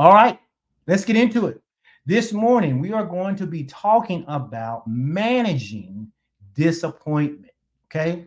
All 0.00 0.14
right, 0.14 0.40
let's 0.86 1.04
get 1.04 1.16
into 1.16 1.46
it. 1.46 1.60
This 2.06 2.32
morning, 2.32 2.80
we 2.80 2.90
are 2.90 3.04
going 3.04 3.36
to 3.36 3.46
be 3.46 3.64
talking 3.64 4.24
about 4.28 4.86
managing 4.86 6.10
disappointment. 6.54 7.52
Okay, 7.84 8.24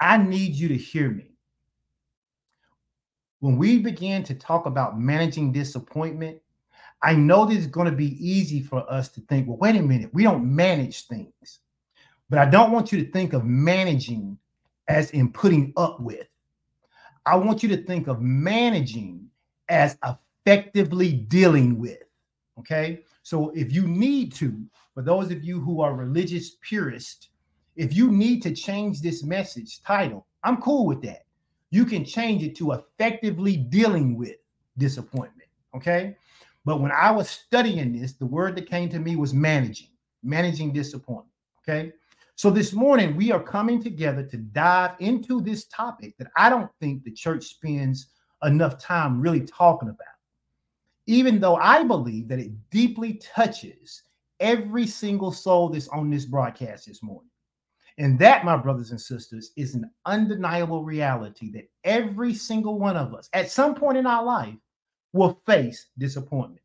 I 0.00 0.16
need 0.16 0.56
you 0.56 0.66
to 0.66 0.76
hear 0.76 1.10
me. 1.10 1.36
When 3.38 3.56
we 3.56 3.78
begin 3.78 4.24
to 4.24 4.34
talk 4.34 4.66
about 4.66 4.98
managing 4.98 5.52
disappointment, 5.52 6.40
I 7.04 7.14
know 7.14 7.46
this 7.46 7.58
is 7.58 7.66
going 7.68 7.88
to 7.88 7.96
be 7.96 8.16
easy 8.18 8.60
for 8.60 8.84
us 8.92 9.08
to 9.10 9.20
think, 9.20 9.46
well, 9.46 9.58
wait 9.58 9.76
a 9.76 9.82
minute, 9.82 10.12
we 10.12 10.24
don't 10.24 10.44
manage 10.44 11.06
things. 11.06 11.60
But 12.30 12.40
I 12.40 12.46
don't 12.46 12.72
want 12.72 12.90
you 12.90 13.00
to 13.00 13.12
think 13.12 13.32
of 13.32 13.44
managing 13.44 14.36
as 14.88 15.12
in 15.12 15.30
putting 15.30 15.72
up 15.76 16.00
with. 16.00 16.26
I 17.24 17.36
want 17.36 17.62
you 17.62 17.68
to 17.68 17.84
think 17.84 18.08
of 18.08 18.20
managing 18.20 19.28
as 19.68 19.96
effectively 20.44 21.12
dealing 21.12 21.78
with. 21.78 21.98
Okay. 22.58 23.04
So 23.22 23.50
if 23.50 23.72
you 23.72 23.86
need 23.86 24.32
to, 24.34 24.64
for 24.94 25.02
those 25.02 25.30
of 25.30 25.42
you 25.42 25.60
who 25.60 25.80
are 25.80 25.94
religious 25.94 26.56
purists, 26.60 27.28
if 27.76 27.94
you 27.94 28.10
need 28.10 28.42
to 28.42 28.54
change 28.54 29.00
this 29.00 29.22
message 29.22 29.82
title, 29.82 30.26
I'm 30.44 30.60
cool 30.60 30.86
with 30.86 31.00
that. 31.02 31.24
You 31.70 31.86
can 31.86 32.04
change 32.04 32.42
it 32.42 32.54
to 32.56 32.72
effectively 32.72 33.56
dealing 33.56 34.16
with 34.16 34.36
disappointment. 34.76 35.48
Okay. 35.74 36.16
But 36.64 36.80
when 36.80 36.92
I 36.92 37.10
was 37.10 37.28
studying 37.28 37.98
this, 37.98 38.12
the 38.12 38.26
word 38.26 38.54
that 38.56 38.68
came 38.68 38.88
to 38.90 38.98
me 38.98 39.16
was 39.16 39.32
managing, 39.32 39.88
managing 40.22 40.72
disappointment. 40.72 41.32
Okay. 41.60 41.92
So 42.34 42.50
this 42.50 42.72
morning, 42.72 43.16
we 43.16 43.30
are 43.30 43.42
coming 43.42 43.82
together 43.82 44.24
to 44.24 44.36
dive 44.36 44.92
into 44.98 45.40
this 45.40 45.64
topic 45.66 46.16
that 46.18 46.28
I 46.36 46.50
don't 46.50 46.70
think 46.80 47.04
the 47.04 47.12
church 47.12 47.44
spends 47.44 48.08
enough 48.42 48.78
time 48.78 49.20
really 49.20 49.42
talking 49.42 49.88
about. 49.88 50.11
Even 51.12 51.40
though 51.40 51.56
I 51.56 51.82
believe 51.82 52.26
that 52.28 52.38
it 52.38 52.52
deeply 52.70 53.20
touches 53.22 54.04
every 54.40 54.86
single 54.86 55.30
soul 55.30 55.68
that's 55.68 55.88
on 55.88 56.08
this 56.08 56.24
broadcast 56.24 56.86
this 56.86 57.02
morning. 57.02 57.28
And 57.98 58.18
that, 58.18 58.46
my 58.46 58.56
brothers 58.56 58.92
and 58.92 59.00
sisters, 59.00 59.50
is 59.58 59.74
an 59.74 59.90
undeniable 60.06 60.82
reality 60.82 61.52
that 61.52 61.68
every 61.84 62.32
single 62.32 62.78
one 62.78 62.96
of 62.96 63.12
us 63.12 63.28
at 63.34 63.50
some 63.50 63.74
point 63.74 63.98
in 63.98 64.06
our 64.06 64.24
life 64.24 64.54
will 65.12 65.38
face 65.44 65.88
disappointment. 65.98 66.62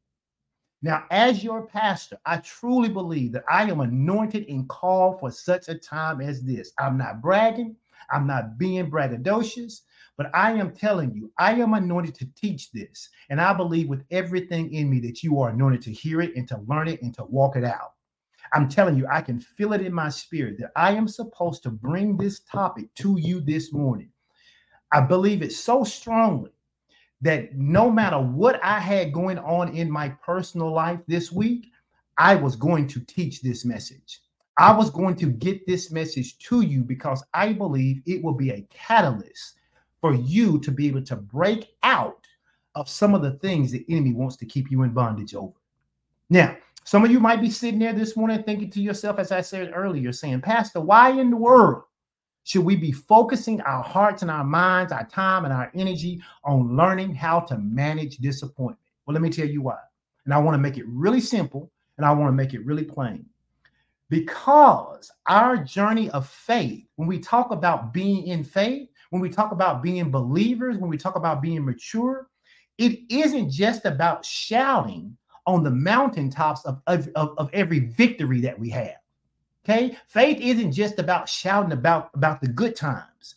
Now, 0.81 1.03
as 1.11 1.43
your 1.43 1.67
pastor, 1.67 2.17
I 2.25 2.37
truly 2.37 2.87
believe 2.87 3.33
that 3.33 3.43
I 3.51 3.63
am 3.69 3.81
anointed 3.81 4.47
and 4.47 4.69
called 4.69 5.19
for 5.19 5.29
such 5.29 5.67
a 5.67 5.75
time 5.75 6.21
as 6.21 6.41
this. 6.41 6.71
I'm 6.79 6.97
not 6.97 7.21
bragging, 7.21 7.75
I'm 8.11 8.25
not 8.25 8.57
being 8.57 8.89
braggadocious, 8.89 9.81
but 10.17 10.31
I 10.33 10.51
am 10.53 10.71
telling 10.71 11.13
you, 11.13 11.31
I 11.37 11.53
am 11.53 11.75
anointed 11.75 12.15
to 12.15 12.27
teach 12.35 12.71
this. 12.71 13.09
And 13.29 13.39
I 13.39 13.53
believe 13.53 13.87
with 13.87 14.03
everything 14.09 14.73
in 14.73 14.89
me 14.89 14.99
that 15.01 15.21
you 15.23 15.39
are 15.39 15.49
anointed 15.49 15.83
to 15.83 15.91
hear 15.93 16.21
it 16.21 16.35
and 16.35 16.47
to 16.47 16.59
learn 16.67 16.87
it 16.87 17.01
and 17.03 17.13
to 17.15 17.23
walk 17.25 17.55
it 17.55 17.63
out. 17.63 17.93
I'm 18.53 18.67
telling 18.67 18.97
you, 18.97 19.05
I 19.11 19.21
can 19.21 19.39
feel 19.39 19.73
it 19.73 19.81
in 19.81 19.93
my 19.93 20.09
spirit 20.09 20.57
that 20.59 20.71
I 20.75 20.93
am 20.93 21.07
supposed 21.07 21.63
to 21.63 21.69
bring 21.69 22.17
this 22.17 22.39
topic 22.39 22.93
to 22.95 23.17
you 23.19 23.41
this 23.41 23.71
morning. 23.71 24.09
I 24.91 25.01
believe 25.01 25.41
it 25.41 25.51
so 25.51 25.83
strongly 25.83 26.51
that 27.21 27.55
no 27.55 27.91
matter 27.91 28.19
what 28.19 28.63
I 28.63 28.79
had 28.79 29.13
going 29.13 29.37
on 29.39 29.75
in 29.75 29.91
my 29.91 30.09
personal 30.09 30.71
life 30.71 30.99
this 31.07 31.31
week, 31.31 31.71
I 32.17 32.35
was 32.35 32.55
going 32.55 32.87
to 32.87 33.01
teach 33.01 33.41
this 33.41 33.65
message. 33.65 34.21
I 34.57 34.71
was 34.75 34.89
going 34.89 35.15
to 35.17 35.27
get 35.27 35.67
this 35.67 35.91
message 35.91 36.39
to 36.39 36.61
you 36.61 36.83
because 36.83 37.23
I 37.33 37.53
believe 37.53 38.01
it 38.05 38.23
will 38.23 38.33
be 38.33 38.51
a 38.51 38.65
catalyst 38.71 39.56
for 40.01 40.13
you 40.13 40.59
to 40.59 40.71
be 40.71 40.87
able 40.87 41.03
to 41.03 41.15
break 41.15 41.75
out 41.83 42.25
of 42.75 42.87
some 42.87 43.13
of 43.15 43.21
the 43.21 43.31
things 43.31 43.71
the 43.71 43.85
enemy 43.89 44.13
wants 44.13 44.35
to 44.37 44.45
keep 44.45 44.69
you 44.69 44.83
in 44.83 44.91
bondage 44.91 45.33
over. 45.33 45.53
Now, 46.29 46.55
some 46.83 47.03
of 47.03 47.11
you 47.11 47.19
might 47.19 47.41
be 47.41 47.49
sitting 47.49 47.79
there 47.79 47.93
this 47.93 48.15
morning 48.15 48.43
thinking 48.43 48.69
to 48.71 48.81
yourself, 48.81 49.19
as 49.19 49.31
I 49.31 49.41
said 49.41 49.71
earlier, 49.73 50.13
saying, 50.13 50.41
Pastor, 50.41 50.79
why 50.79 51.09
in 51.09 51.31
the 51.31 51.37
world 51.37 51.83
should 52.43 52.63
we 52.63 52.77
be 52.77 52.93
focusing 52.93 53.59
our 53.61 53.83
hearts 53.83 54.21
and 54.21 54.31
our 54.31 54.43
minds, 54.43 54.93
our 54.93 55.05
time 55.07 55.43
and 55.43 55.53
our 55.53 55.69
energy 55.75 56.21
on 56.45 56.77
learning 56.77 57.13
how 57.13 57.41
to 57.41 57.57
manage 57.57 58.17
disappointment? 58.19 58.79
Well, 59.05 59.13
let 59.13 59.21
me 59.21 59.29
tell 59.29 59.47
you 59.47 59.61
why. 59.61 59.79
And 60.25 60.33
I 60.33 60.37
want 60.37 60.55
to 60.55 60.59
make 60.59 60.77
it 60.77 60.85
really 60.87 61.19
simple 61.19 61.71
and 61.97 62.05
I 62.05 62.11
want 62.11 62.29
to 62.29 62.33
make 62.33 62.53
it 62.53 62.65
really 62.65 62.85
plain. 62.85 63.25
Because 64.09 65.11
our 65.25 65.57
journey 65.57 66.09
of 66.11 66.29
faith, 66.29 66.85
when 66.95 67.07
we 67.07 67.19
talk 67.19 67.51
about 67.51 67.93
being 67.93 68.27
in 68.27 68.43
faith, 68.43 68.87
when 69.09 69.21
we 69.21 69.29
talk 69.29 69.51
about 69.51 69.81
being 69.81 70.11
believers, 70.11 70.77
when 70.77 70.89
we 70.89 70.97
talk 70.97 71.15
about 71.15 71.41
being 71.41 71.63
mature, 71.63 72.29
it 72.77 72.99
isn't 73.09 73.49
just 73.49 73.85
about 73.85 74.23
shouting 74.25 75.17
on 75.45 75.63
the 75.63 75.71
mountaintops 75.71 76.65
of, 76.65 76.81
of, 76.87 77.09
of 77.15 77.49
every 77.53 77.79
victory 77.79 78.41
that 78.41 78.57
we 78.57 78.69
have. 78.69 78.97
Okay. 79.65 79.97
Faith 80.07 80.39
isn't 80.39 80.71
just 80.71 80.99
about 80.99 81.27
shouting 81.27 81.73
about, 81.73 82.09
about 82.13 82.39
the 82.41 82.47
good 82.47 82.75
times. 82.75 83.35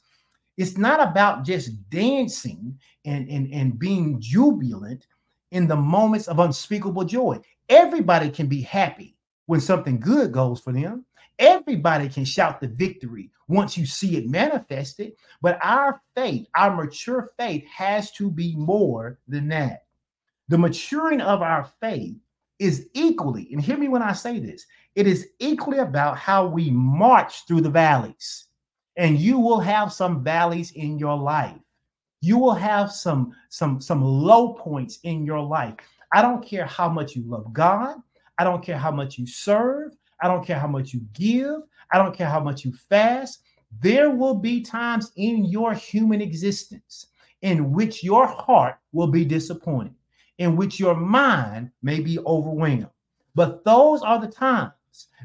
It's 0.56 0.76
not 0.76 1.00
about 1.00 1.44
just 1.44 1.88
dancing 1.90 2.78
and, 3.04 3.28
and, 3.28 3.52
and 3.52 3.78
being 3.78 4.20
jubilant 4.20 5.06
in 5.52 5.66
the 5.66 5.76
moments 5.76 6.28
of 6.28 6.38
unspeakable 6.38 7.04
joy. 7.04 7.40
Everybody 7.68 8.30
can 8.30 8.46
be 8.46 8.60
happy 8.60 9.16
when 9.46 9.60
something 9.60 9.98
good 9.98 10.32
goes 10.32 10.60
for 10.60 10.72
them. 10.72 11.04
Everybody 11.40 12.08
can 12.08 12.24
shout 12.24 12.60
the 12.60 12.68
victory 12.68 13.30
once 13.48 13.76
you 13.76 13.86
see 13.86 14.16
it 14.16 14.28
manifested. 14.28 15.14
But 15.40 15.58
our 15.62 16.02
faith, 16.14 16.46
our 16.54 16.76
mature 16.76 17.32
faith, 17.38 17.64
has 17.66 18.12
to 18.12 18.30
be 18.30 18.54
more 18.56 19.18
than 19.26 19.48
that. 19.48 19.84
The 20.48 20.58
maturing 20.58 21.22
of 21.22 21.40
our 21.40 21.64
faith 21.80 22.16
is 22.58 22.88
equally, 22.92 23.48
and 23.52 23.60
hear 23.60 23.78
me 23.78 23.88
when 23.88 24.02
I 24.02 24.12
say 24.12 24.38
this, 24.38 24.66
it 24.94 25.06
is 25.06 25.28
equally 25.38 25.78
about 25.78 26.18
how 26.18 26.46
we 26.46 26.70
march 26.70 27.46
through 27.46 27.62
the 27.62 27.70
valleys. 27.70 28.46
And 28.96 29.18
you 29.18 29.38
will 29.38 29.60
have 29.60 29.94
some 29.94 30.22
valleys 30.22 30.72
in 30.72 30.98
your 30.98 31.16
life. 31.16 31.56
You 32.20 32.36
will 32.36 32.54
have 32.54 32.92
some 32.92 33.32
some 33.48 33.80
some 33.80 34.04
low 34.04 34.52
points 34.54 34.98
in 35.04 35.24
your 35.24 35.40
life. 35.40 35.74
I 36.12 36.20
don't 36.20 36.44
care 36.44 36.66
how 36.66 36.90
much 36.90 37.16
you 37.16 37.22
love 37.24 37.50
God. 37.54 37.96
I 38.36 38.44
don't 38.44 38.62
care 38.62 38.76
how 38.76 38.90
much 38.90 39.16
you 39.16 39.26
serve. 39.26 39.92
I 40.22 40.28
don't 40.28 40.46
care 40.46 40.58
how 40.58 40.68
much 40.68 40.92
you 40.92 41.00
give. 41.12 41.62
I 41.92 41.98
don't 41.98 42.16
care 42.16 42.28
how 42.28 42.40
much 42.40 42.64
you 42.64 42.72
fast. 42.72 43.42
There 43.80 44.10
will 44.10 44.34
be 44.34 44.60
times 44.60 45.12
in 45.16 45.44
your 45.44 45.74
human 45.74 46.20
existence 46.20 47.06
in 47.42 47.72
which 47.72 48.04
your 48.04 48.26
heart 48.26 48.76
will 48.92 49.06
be 49.06 49.24
disappointed, 49.24 49.94
in 50.38 50.56
which 50.56 50.78
your 50.78 50.94
mind 50.94 51.70
may 51.82 52.00
be 52.00 52.18
overwhelmed. 52.20 52.88
But 53.34 53.64
those 53.64 54.02
are 54.02 54.20
the 54.20 54.28
times 54.28 54.72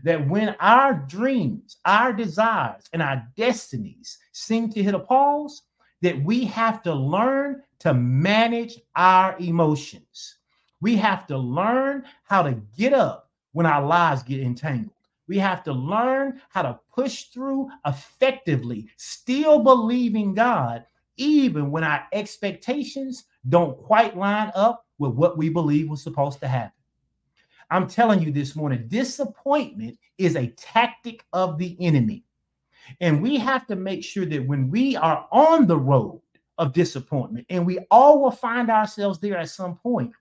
that 0.04 0.28
when 0.30 0.56
our 0.60 0.94
dreams, 0.94 1.78
our 1.86 2.14
desires, 2.14 2.84
and 2.94 3.02
our 3.02 3.28
destinies 3.36 4.18
seem 4.32 4.70
to 4.70 4.84
hit 4.84 4.94
a 4.94 5.00
pause, 5.00 5.64
that 6.02 6.24
we 6.24 6.46
have 6.46 6.84
to 6.84 6.94
learn 6.94 7.64
to 7.80 7.94
manage 7.94 8.80
our 8.96 9.36
emotions. 9.40 10.38
We 10.82 10.96
have 10.98 11.26
to 11.28 11.38
learn 11.38 12.04
how 12.24 12.44
to 12.44 12.54
get 12.78 12.94
up 12.94 13.25
when 13.56 13.66
our 13.66 13.86
lives 13.86 14.22
get 14.22 14.42
entangled. 14.42 14.92
We 15.30 15.38
have 15.38 15.64
to 15.64 15.72
learn 15.72 16.42
how 16.50 16.64
to 16.64 16.78
push 16.94 17.28
through 17.28 17.70
effectively, 17.86 18.90
still 18.98 19.60
believing 19.60 20.34
God, 20.34 20.86
even 21.16 21.72
when 21.72 21.86
our 21.86 22.04
expectations 22.12 23.24
don't 23.48 23.78
quite 23.78 24.18
line 24.18 24.52
up 24.56 24.86
with 24.98 25.14
what 25.14 25.38
we 25.38 25.48
believe 25.48 25.90
was 25.90 26.04
supposed 26.04 26.42
to 26.42 26.50
happen. 26.50 26.74
I'm 27.72 27.88
telling 27.88 28.22
you 28.22 28.30
this 28.30 28.58
morning, 28.58 28.90
disappointment 28.90 29.98
is 30.18 30.36
a 30.36 30.48
tactic 30.58 31.24
of 31.32 31.58
the 31.58 31.78
enemy. 31.80 32.26
And 33.00 33.24
we 33.24 33.38
have 33.38 33.66
to 33.68 33.78
make 33.78 34.04
sure 34.04 34.26
that 34.26 34.46
when 34.46 34.70
we 34.70 34.98
are 34.98 35.30
on 35.32 35.66
the 35.66 35.80
road 35.80 36.22
of 36.58 36.74
disappointment, 36.74 37.46
and 37.50 37.66
we 37.66 37.80
all 37.90 38.22
will 38.22 38.32
find 38.32 38.70
ourselves 38.70 39.18
there 39.18 39.38
at 39.38 39.50
some 39.50 39.78
point, 39.78 40.12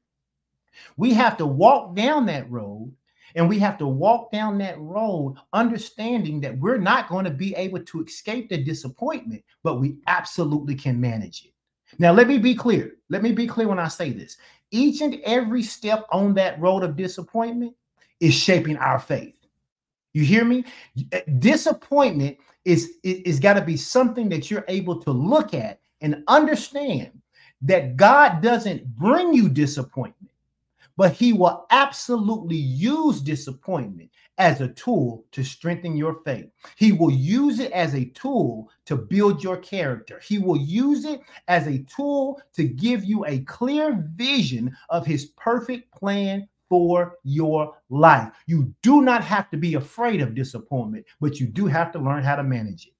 we 0.97 1.13
have 1.13 1.37
to 1.39 1.47
walk 1.47 1.97
down 1.97 2.27
that 2.27 2.49
road 2.49 2.93
and 3.35 3.49
we 3.49 3.59
have 3.59 3.77
to 3.79 3.87
walk 3.87 4.31
down 4.31 4.59
that 4.59 4.81
road 4.81 5.37
understanding 5.53 6.41
that 6.41 6.57
we're 6.59 6.79
not 6.79 7.09
going 7.09 7.25
to 7.25 7.31
be 7.31 7.55
able 7.57 7.81
to 7.81 8.05
escape 8.05 8.49
the 8.49 8.59
disappointment, 8.59 9.43
but 9.63 9.81
we 9.81 9.97
absolutely 10.07 10.75
can 10.75 11.01
manage 11.01 11.45
it. 11.45 11.53
Now, 11.99 12.13
let 12.13 12.29
me 12.29 12.39
be 12.39 12.55
clear. 12.55 12.97
Let 13.09 13.23
me 13.23 13.33
be 13.33 13.47
clear 13.47 13.69
when 13.69 13.79
I 13.79 13.89
say 13.89 14.11
this. 14.11 14.37
Each 14.71 15.01
and 15.01 15.21
every 15.25 15.63
step 15.63 16.07
on 16.11 16.35
that 16.35 16.61
road 16.61 16.83
of 16.83 16.97
disappointment 16.97 17.75
is 18.21 18.35
shaping 18.35 18.77
our 18.77 18.99
faith. 18.99 19.35
You 20.13 20.25
hear 20.25 20.45
me? 20.45 20.65
Eh, 21.13 21.21
disappointment 21.39 22.39
is 22.65 22.95
is 23.03 23.39
got 23.41 23.55
to 23.55 23.61
be 23.61 23.77
something 23.77 24.29
that 24.31 24.51
you're 24.51 24.65
able 24.69 25.01
to 25.03 25.11
look 25.11 25.55
at 25.55 25.81
and 26.01 26.23
understand 26.29 27.11
that 27.63 27.97
God 27.97 28.43
doesn't 28.43 28.87
bring 28.97 29.35
you 29.35 29.49
disappointment, 29.49 30.33
but 30.97 31.13
he 31.13 31.33
will 31.33 31.67
absolutely 31.71 32.57
use 32.57 33.21
disappointment 33.21 34.11
as 34.39 34.61
a 34.61 34.69
tool 34.69 35.25
to 35.33 35.45
strengthen 35.45 35.97
your 35.97 36.21
faith. 36.25 36.47
He 36.77 36.93
will 36.93 37.11
use 37.11 37.61
it 37.61 37.71
as 37.73 37.95
a 37.95 38.07
tool 38.07 38.71
to 38.87 38.97
build 38.97 39.43
your 39.43 39.57
character. 39.59 40.21
He 40.21 40.39
will 40.39 40.57
use 40.57 41.05
it 41.05 41.21
as 41.49 41.67
a 41.67 41.85
tool 41.85 42.41
to 42.55 42.65
give 42.65 43.05
you 43.05 43.25
a 43.27 43.41
clear 43.41 44.05
vision 44.15 44.75
of 44.89 45.07
his 45.07 45.27
perfect 45.37 45.93
plan 45.93 46.49
for 46.69 47.19
your 47.23 47.77
life. 47.91 48.33
You 48.47 48.75
do 48.83 49.03
not 49.03 49.23
have 49.23 49.51
to 49.51 49.57
be 49.57 49.75
afraid 49.75 50.21
of 50.21 50.35
disappointment, 50.35 51.07
but 51.21 51.39
you 51.39 51.47
do 51.47 51.67
have 51.67 51.93
to 51.93 51.99
learn 51.99 52.25
how 52.25 52.37
to 52.37 52.43
manage 52.43 52.87
it. 52.87 52.95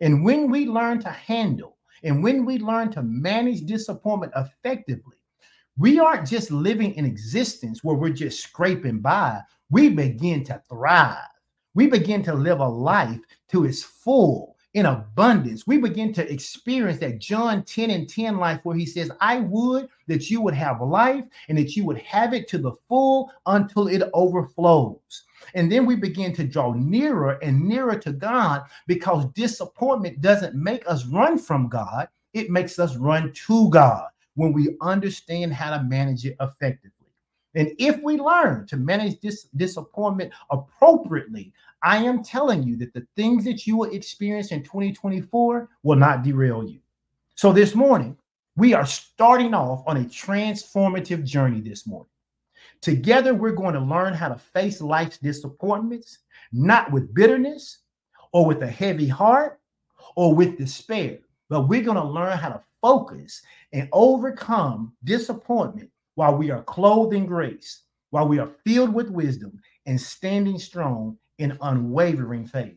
And 0.00 0.24
when 0.24 0.50
we 0.50 0.66
learn 0.66 1.00
to 1.00 1.10
handle 1.10 1.76
and 2.02 2.22
when 2.22 2.46
we 2.46 2.58
learn 2.58 2.90
to 2.92 3.02
manage 3.02 3.62
disappointment 3.62 4.32
effectively, 4.36 5.19
we 5.78 5.98
aren't 5.98 6.28
just 6.28 6.50
living 6.50 6.94
in 6.94 7.04
existence 7.04 7.82
where 7.82 7.96
we're 7.96 8.10
just 8.10 8.42
scraping 8.42 9.00
by. 9.00 9.40
We 9.70 9.88
begin 9.88 10.44
to 10.44 10.62
thrive. 10.68 11.16
We 11.74 11.86
begin 11.86 12.22
to 12.24 12.34
live 12.34 12.60
a 12.60 12.68
life 12.68 13.20
to 13.50 13.64
its 13.64 13.82
full 13.82 14.56
in 14.74 14.86
abundance. 14.86 15.66
We 15.66 15.78
begin 15.78 16.12
to 16.14 16.32
experience 16.32 17.00
that 17.00 17.18
John 17.18 17.64
10 17.64 17.90
and 17.90 18.08
10 18.08 18.38
life 18.38 18.60
where 18.62 18.76
he 18.76 18.86
says, 18.86 19.10
I 19.20 19.40
would 19.40 19.88
that 20.06 20.30
you 20.30 20.40
would 20.40 20.54
have 20.54 20.80
life 20.80 21.24
and 21.48 21.58
that 21.58 21.74
you 21.76 21.84
would 21.84 21.98
have 21.98 22.34
it 22.34 22.48
to 22.48 22.58
the 22.58 22.72
full 22.88 23.30
until 23.46 23.88
it 23.88 24.02
overflows. 24.14 25.24
And 25.54 25.70
then 25.70 25.86
we 25.86 25.96
begin 25.96 26.32
to 26.34 26.44
draw 26.44 26.72
nearer 26.72 27.38
and 27.42 27.66
nearer 27.66 27.98
to 28.00 28.12
God 28.12 28.62
because 28.86 29.26
disappointment 29.32 30.20
doesn't 30.20 30.54
make 30.54 30.88
us 30.88 31.06
run 31.06 31.38
from 31.38 31.68
God, 31.68 32.08
it 32.32 32.50
makes 32.50 32.78
us 32.78 32.96
run 32.96 33.32
to 33.32 33.70
God 33.70 34.08
when 34.40 34.54
we 34.54 34.74
understand 34.80 35.52
how 35.52 35.76
to 35.76 35.82
manage 35.82 36.24
it 36.24 36.34
effectively. 36.40 37.12
And 37.54 37.72
if 37.78 38.00
we 38.02 38.16
learn 38.16 38.66
to 38.68 38.78
manage 38.78 39.20
this 39.20 39.44
disappointment 39.54 40.32
appropriately, 40.50 41.52
I 41.82 41.98
am 41.98 42.24
telling 42.24 42.62
you 42.62 42.74
that 42.78 42.94
the 42.94 43.06
things 43.16 43.44
that 43.44 43.66
you 43.66 43.76
will 43.76 43.90
experience 43.90 44.50
in 44.50 44.62
2024 44.62 45.68
will 45.82 45.96
not 45.96 46.22
derail 46.22 46.64
you. 46.64 46.80
So 47.34 47.52
this 47.52 47.74
morning, 47.74 48.16
we 48.56 48.72
are 48.72 48.86
starting 48.86 49.52
off 49.52 49.82
on 49.86 49.98
a 49.98 50.04
transformative 50.04 51.22
journey 51.22 51.60
this 51.60 51.86
morning. 51.86 52.08
Together, 52.80 53.34
we're 53.34 53.52
going 53.52 53.74
to 53.74 53.80
learn 53.80 54.14
how 54.14 54.28
to 54.28 54.38
face 54.38 54.80
life's 54.80 55.18
disappointments, 55.18 56.20
not 56.50 56.90
with 56.90 57.12
bitterness 57.12 57.80
or 58.32 58.46
with 58.46 58.62
a 58.62 58.70
heavy 58.70 59.06
heart 59.06 59.60
or 60.16 60.34
with 60.34 60.56
despair, 60.56 61.18
but 61.50 61.68
we're 61.68 61.82
going 61.82 61.96
to 61.96 62.04
learn 62.04 62.38
how 62.38 62.48
to 62.48 62.62
focus 62.80 63.42
and 63.74 63.88
overcome 63.92 64.94
disappointment 65.04 65.90
while 66.14 66.34
we 66.34 66.50
are 66.50 66.62
clothed 66.62 67.12
in 67.12 67.26
grace, 67.26 67.82
while 68.10 68.26
we 68.26 68.38
are 68.38 68.50
filled 68.64 68.94
with 68.94 69.10
wisdom 69.10 69.60
and 69.84 70.00
standing 70.00 70.58
strong 70.58 71.18
in 71.38 71.58
unwavering 71.60 72.46
faith. 72.46 72.76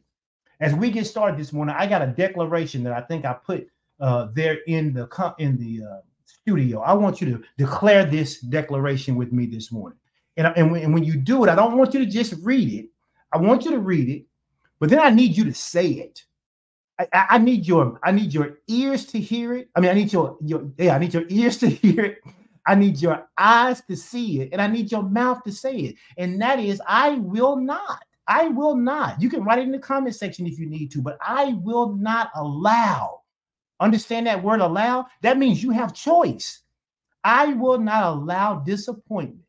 As 0.59 0.73
we 0.73 0.89
get 0.91 1.05
started 1.05 1.39
this 1.39 1.53
morning, 1.53 1.75
I 1.77 1.87
got 1.87 2.01
a 2.01 2.07
declaration 2.07 2.83
that 2.83 2.93
I 2.93 3.01
think 3.01 3.25
I 3.25 3.33
put 3.33 3.67
uh, 3.99 4.27
there 4.33 4.59
in 4.67 4.93
the 4.93 5.35
in 5.37 5.57
the 5.57 5.85
uh, 5.85 6.01
studio. 6.25 6.81
I 6.81 6.93
want 6.93 7.21
you 7.21 7.27
to 7.31 7.43
declare 7.57 8.05
this 8.05 8.39
declaration 8.41 9.15
with 9.15 9.31
me 9.31 9.45
this 9.45 9.71
morning. 9.71 9.99
And, 10.37 10.47
and, 10.55 10.71
when, 10.71 10.83
and 10.83 10.93
when 10.93 11.03
you 11.03 11.15
do 11.15 11.43
it, 11.43 11.49
I 11.49 11.55
don't 11.55 11.77
want 11.77 11.93
you 11.93 11.99
to 11.99 12.09
just 12.09 12.33
read 12.41 12.73
it. 12.73 12.89
I 13.31 13.37
want 13.37 13.65
you 13.65 13.71
to 13.71 13.79
read 13.79 14.09
it, 14.09 14.25
but 14.79 14.89
then 14.89 14.99
I 14.99 15.09
need 15.09 15.37
you 15.37 15.43
to 15.45 15.53
say 15.53 15.87
it. 15.87 16.23
I, 16.99 17.07
I, 17.31 17.37
need 17.39 17.67
your 17.67 17.99
I 18.03 18.11
need 18.11 18.33
your 18.33 18.59
ears 18.67 19.05
to 19.07 19.19
hear 19.19 19.55
it. 19.55 19.69
I 19.75 19.79
mean, 19.79 19.91
I 19.91 19.93
need 19.93 20.13
your 20.13 20.37
your 20.41 20.69
yeah, 20.77 20.95
I 20.95 20.99
need 20.99 21.13
your 21.13 21.25
ears 21.29 21.57
to 21.59 21.69
hear 21.69 22.05
it. 22.05 22.21
I 22.65 22.75
need 22.75 23.01
your 23.01 23.27
eyes 23.37 23.81
to 23.89 23.95
see 23.95 24.41
it, 24.41 24.49
and 24.53 24.61
I 24.61 24.67
need 24.67 24.91
your 24.91 25.03
mouth 25.03 25.43
to 25.43 25.51
say 25.51 25.75
it. 25.75 25.95
And 26.17 26.41
that 26.41 26.59
is, 26.59 26.81
I 26.87 27.11
will 27.15 27.57
not. 27.57 28.03
I 28.27 28.47
will 28.47 28.75
not. 28.75 29.21
You 29.21 29.29
can 29.29 29.43
write 29.43 29.59
it 29.59 29.63
in 29.63 29.71
the 29.71 29.79
comment 29.79 30.15
section 30.15 30.47
if 30.47 30.57
you 30.57 30.65
need 30.65 30.91
to, 30.91 31.01
but 31.01 31.17
I 31.21 31.57
will 31.61 31.93
not 31.95 32.29
allow. 32.35 33.21
Understand 33.79 34.27
that 34.27 34.41
word 34.41 34.61
allow? 34.61 35.07
That 35.21 35.37
means 35.37 35.61
you 35.61 35.71
have 35.71 35.93
choice. 35.93 36.61
I 37.23 37.47
will 37.47 37.79
not 37.79 38.03
allow 38.03 38.59
disappointment 38.59 39.43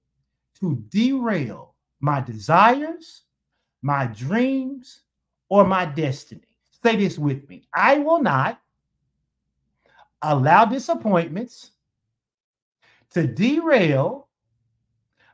to 0.61 0.83
derail 0.89 1.75
my 2.01 2.21
desires, 2.21 3.23
my 3.83 4.07
dreams, 4.07 5.03
or 5.49 5.65
my 5.65 5.85
destiny. 5.85 6.43
Say 6.85 6.97
this 6.97 7.19
with 7.19 7.49
me. 7.49 7.67
I 7.73 7.97
will 7.99 8.21
not 8.21 8.61
allow 10.21 10.67
disappointments 10.67 11.71
to 13.13 13.27
derail 13.27 14.29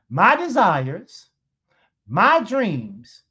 my 0.09 0.37
desires, 0.37 1.31
my 2.07 2.41
dreams, 2.41 3.23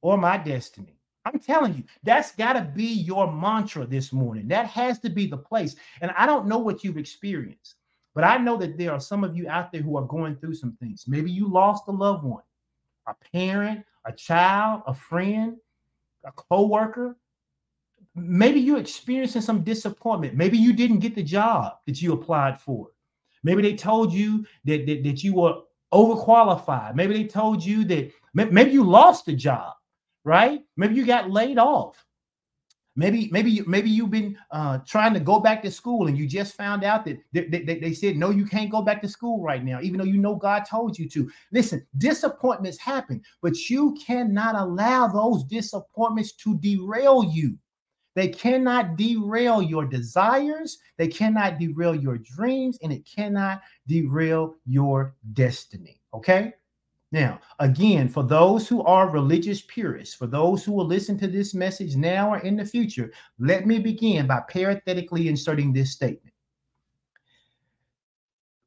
or 0.00 0.18
my 0.18 0.38
destiny. 0.38 0.98
I'm 1.24 1.38
telling 1.38 1.76
you, 1.76 1.84
that's 2.02 2.32
got 2.32 2.54
to 2.54 2.62
be 2.62 2.84
your 2.84 3.32
mantra 3.32 3.86
this 3.86 4.12
morning. 4.12 4.48
That 4.48 4.66
has 4.66 4.98
to 5.00 5.08
be 5.08 5.26
the 5.26 5.36
place. 5.36 5.76
And 6.00 6.10
I 6.16 6.26
don't 6.26 6.48
know 6.48 6.58
what 6.58 6.82
you've 6.82 6.98
experienced, 6.98 7.76
but 8.12 8.24
I 8.24 8.38
know 8.38 8.56
that 8.56 8.76
there 8.76 8.92
are 8.92 8.98
some 8.98 9.22
of 9.22 9.36
you 9.36 9.48
out 9.48 9.70
there 9.70 9.82
who 9.82 9.96
are 9.96 10.06
going 10.06 10.34
through 10.34 10.54
some 10.54 10.76
things. 10.80 11.04
Maybe 11.06 11.30
you 11.30 11.46
lost 11.46 11.84
a 11.86 11.92
loved 11.92 12.24
one, 12.24 12.42
a 13.06 13.14
parent, 13.32 13.84
a 14.04 14.10
child, 14.10 14.82
a 14.88 14.94
friend, 14.94 15.58
a 16.24 16.32
coworker. 16.32 17.16
Maybe 18.14 18.60
you're 18.60 18.78
experiencing 18.78 19.42
some 19.42 19.62
disappointment. 19.62 20.34
Maybe 20.34 20.58
you 20.58 20.72
didn't 20.72 20.98
get 20.98 21.14
the 21.14 21.22
job 21.22 21.74
that 21.86 22.02
you 22.02 22.12
applied 22.12 22.60
for. 22.60 22.88
Maybe 23.42 23.62
they 23.62 23.74
told 23.74 24.12
you 24.12 24.46
that, 24.64 24.86
that, 24.86 25.02
that 25.02 25.24
you 25.24 25.34
were 25.34 25.60
overqualified. 25.92 26.94
Maybe 26.94 27.14
they 27.14 27.24
told 27.24 27.64
you 27.64 27.84
that 27.84 28.12
maybe 28.34 28.70
you 28.70 28.84
lost 28.84 29.26
the 29.26 29.34
job 29.34 29.74
right? 30.24 30.60
Maybe 30.76 30.94
you 30.94 31.06
got 31.06 31.30
laid 31.30 31.58
off. 31.58 32.04
Maybe, 32.94 33.30
maybe, 33.32 33.50
you, 33.50 33.64
maybe 33.66 33.88
you've 33.88 34.10
been 34.10 34.36
uh, 34.50 34.78
trying 34.86 35.14
to 35.14 35.20
go 35.20 35.40
back 35.40 35.62
to 35.62 35.70
school 35.70 36.08
and 36.08 36.18
you 36.18 36.26
just 36.26 36.54
found 36.54 36.84
out 36.84 37.06
that 37.06 37.16
they, 37.32 37.46
they, 37.46 37.78
they 37.78 37.94
said 37.94 38.16
no, 38.16 38.28
you 38.28 38.44
can't 38.44 38.70
go 38.70 38.82
back 38.82 39.00
to 39.00 39.08
school 39.08 39.42
right 39.42 39.64
now, 39.64 39.80
even 39.80 39.96
though 39.96 40.04
you 40.04 40.18
know 40.18 40.34
God 40.34 40.64
told 40.68 40.98
you 40.98 41.08
to. 41.08 41.30
Listen, 41.52 41.86
disappointments 41.96 42.76
happen, 42.76 43.22
but 43.40 43.70
you 43.70 43.94
cannot 43.94 44.56
allow 44.56 45.08
those 45.08 45.44
disappointments 45.44 46.32
to 46.32 46.58
derail 46.58 47.24
you. 47.24 47.56
They 48.14 48.28
cannot 48.28 48.96
derail 48.96 49.62
your 49.62 49.86
desires, 49.86 50.78
they 50.98 51.08
cannot 51.08 51.58
derail 51.58 51.94
your 51.94 52.18
dreams, 52.18 52.78
and 52.82 52.92
it 52.92 53.06
cannot 53.06 53.62
derail 53.86 54.56
your 54.66 55.14
destiny. 55.32 56.00
Okay. 56.14 56.52
Now, 57.10 57.40
again, 57.58 58.08
for 58.08 58.22
those 58.22 58.66
who 58.66 58.82
are 58.84 59.10
religious 59.10 59.60
purists, 59.62 60.14
for 60.14 60.26
those 60.26 60.64
who 60.64 60.72
will 60.72 60.86
listen 60.86 61.18
to 61.18 61.26
this 61.26 61.52
message 61.52 61.94
now 61.94 62.32
or 62.32 62.38
in 62.38 62.56
the 62.56 62.64
future, 62.64 63.12
let 63.38 63.66
me 63.66 63.78
begin 63.78 64.26
by 64.26 64.40
parenthetically 64.48 65.28
inserting 65.28 65.72
this 65.72 65.92
statement. 65.92 66.34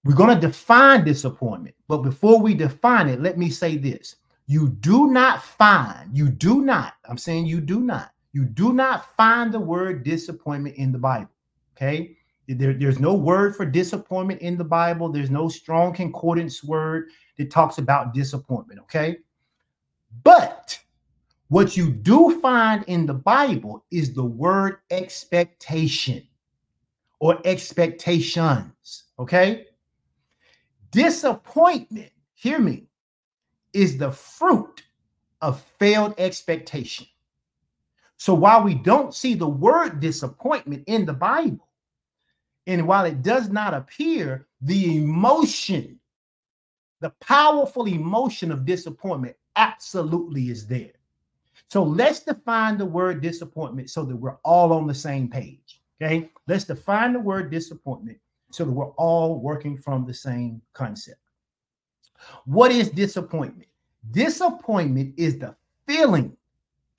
We're 0.03 0.13
going 0.13 0.39
to 0.39 0.47
define 0.47 1.03
disappointment, 1.03 1.75
but 1.87 2.03
before 2.03 2.39
we 2.39 2.53
define 2.53 3.09
it, 3.09 3.19
let 3.19 3.39
me 3.39 3.49
say 3.49 3.77
this. 3.77 4.17
You 4.45 4.69
do 4.69 5.07
not 5.07 5.41
find, 5.41 6.15
you 6.15 6.29
do 6.29 6.61
not, 6.61 6.93
I'm 7.09 7.17
saying 7.17 7.47
you 7.47 7.59
do 7.59 7.79
not, 7.79 8.11
you 8.35 8.43
do 8.43 8.73
not 8.73 9.15
find 9.15 9.53
the 9.53 9.59
word 9.59 10.03
disappointment 10.03 10.75
in 10.75 10.91
the 10.91 10.97
Bible. 10.97 11.31
Okay. 11.77 12.17
There, 12.49 12.73
there's 12.73 12.99
no 12.99 13.13
word 13.13 13.55
for 13.55 13.65
disappointment 13.65 14.41
in 14.41 14.57
the 14.57 14.63
Bible. 14.63 15.07
There's 15.07 15.31
no 15.31 15.47
strong 15.47 15.93
concordance 15.93 16.61
word 16.61 17.11
that 17.37 17.49
talks 17.49 17.77
about 17.77 18.13
disappointment. 18.13 18.81
Okay. 18.81 19.19
But 20.25 20.77
what 21.47 21.77
you 21.77 21.89
do 21.89 22.41
find 22.41 22.83
in 22.87 23.05
the 23.05 23.13
Bible 23.13 23.85
is 23.89 24.13
the 24.13 24.25
word 24.25 24.79
expectation 24.91 26.27
or 27.21 27.39
expectations. 27.45 29.05
Okay. 29.17 29.67
Disappointment, 30.91 32.11
hear 32.33 32.59
me, 32.59 32.89
is 33.71 33.97
the 33.97 34.11
fruit 34.11 34.83
of 35.41 35.63
failed 35.79 36.15
expectation. 36.17 37.07
So 38.25 38.33
while 38.33 38.63
we 38.63 38.73
don't 38.73 39.13
see 39.13 39.35
the 39.35 39.47
word 39.47 39.99
disappointment 39.99 40.85
in 40.87 41.05
the 41.05 41.13
Bible, 41.13 41.67
and 42.65 42.87
while 42.87 43.05
it 43.05 43.21
does 43.21 43.49
not 43.49 43.75
appear, 43.75 44.47
the 44.61 44.97
emotion, 44.97 45.99
the 47.01 47.11
powerful 47.19 47.85
emotion 47.85 48.51
of 48.51 48.65
disappointment 48.65 49.35
absolutely 49.57 50.49
is 50.49 50.65
there. 50.65 50.93
So 51.69 51.83
let's 51.83 52.21
define 52.21 52.79
the 52.79 52.85
word 52.87 53.21
disappointment 53.21 53.91
so 53.91 54.03
that 54.05 54.15
we're 54.15 54.37
all 54.43 54.73
on 54.73 54.87
the 54.87 54.95
same 54.95 55.29
page. 55.29 55.83
Okay. 56.01 56.31
Let's 56.47 56.63
define 56.63 57.13
the 57.13 57.19
word 57.19 57.51
disappointment 57.51 58.17
so 58.49 58.65
that 58.65 58.71
we're 58.71 58.89
all 58.93 59.39
working 59.39 59.77
from 59.77 60.03
the 60.03 60.15
same 60.15 60.63
concept. 60.73 61.21
What 62.45 62.71
is 62.71 62.89
disappointment? 62.89 63.69
Disappointment 64.09 65.13
is 65.15 65.37
the 65.37 65.55
feeling 65.85 66.35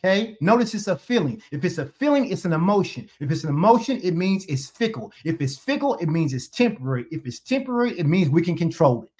Okay. 0.07 0.37
Notice 0.41 0.73
it's 0.75 0.87
a 0.87 0.97
feeling. 0.97 1.43
If 1.51 1.65
it's 1.65 1.79
a 1.79 1.87
feeling, 1.87 2.31
it's 2.31 2.45
an 2.45 2.53
emotion. 2.53 3.09
If 3.19 3.33
it's 3.33 3.43
an 3.43 3.51
emotion, 3.51 4.01
it 4.05 4.15
means 4.15 4.45
it's 4.47 4.69
fickle. 4.69 5.13
If 5.25 5.41
it's 5.41 5.59
fickle, 5.59 5.97
it 5.97 6.07
means 6.07 6.33
it's 6.33 6.47
temporary. 6.47 7.07
If 7.11 7.27
it's 7.27 7.41
temporary, 7.41 7.99
it 7.99 8.07
means 8.07 8.31
we 8.31 8.43
can 8.43 8.57
control 8.57 9.03
it. 9.03 9.11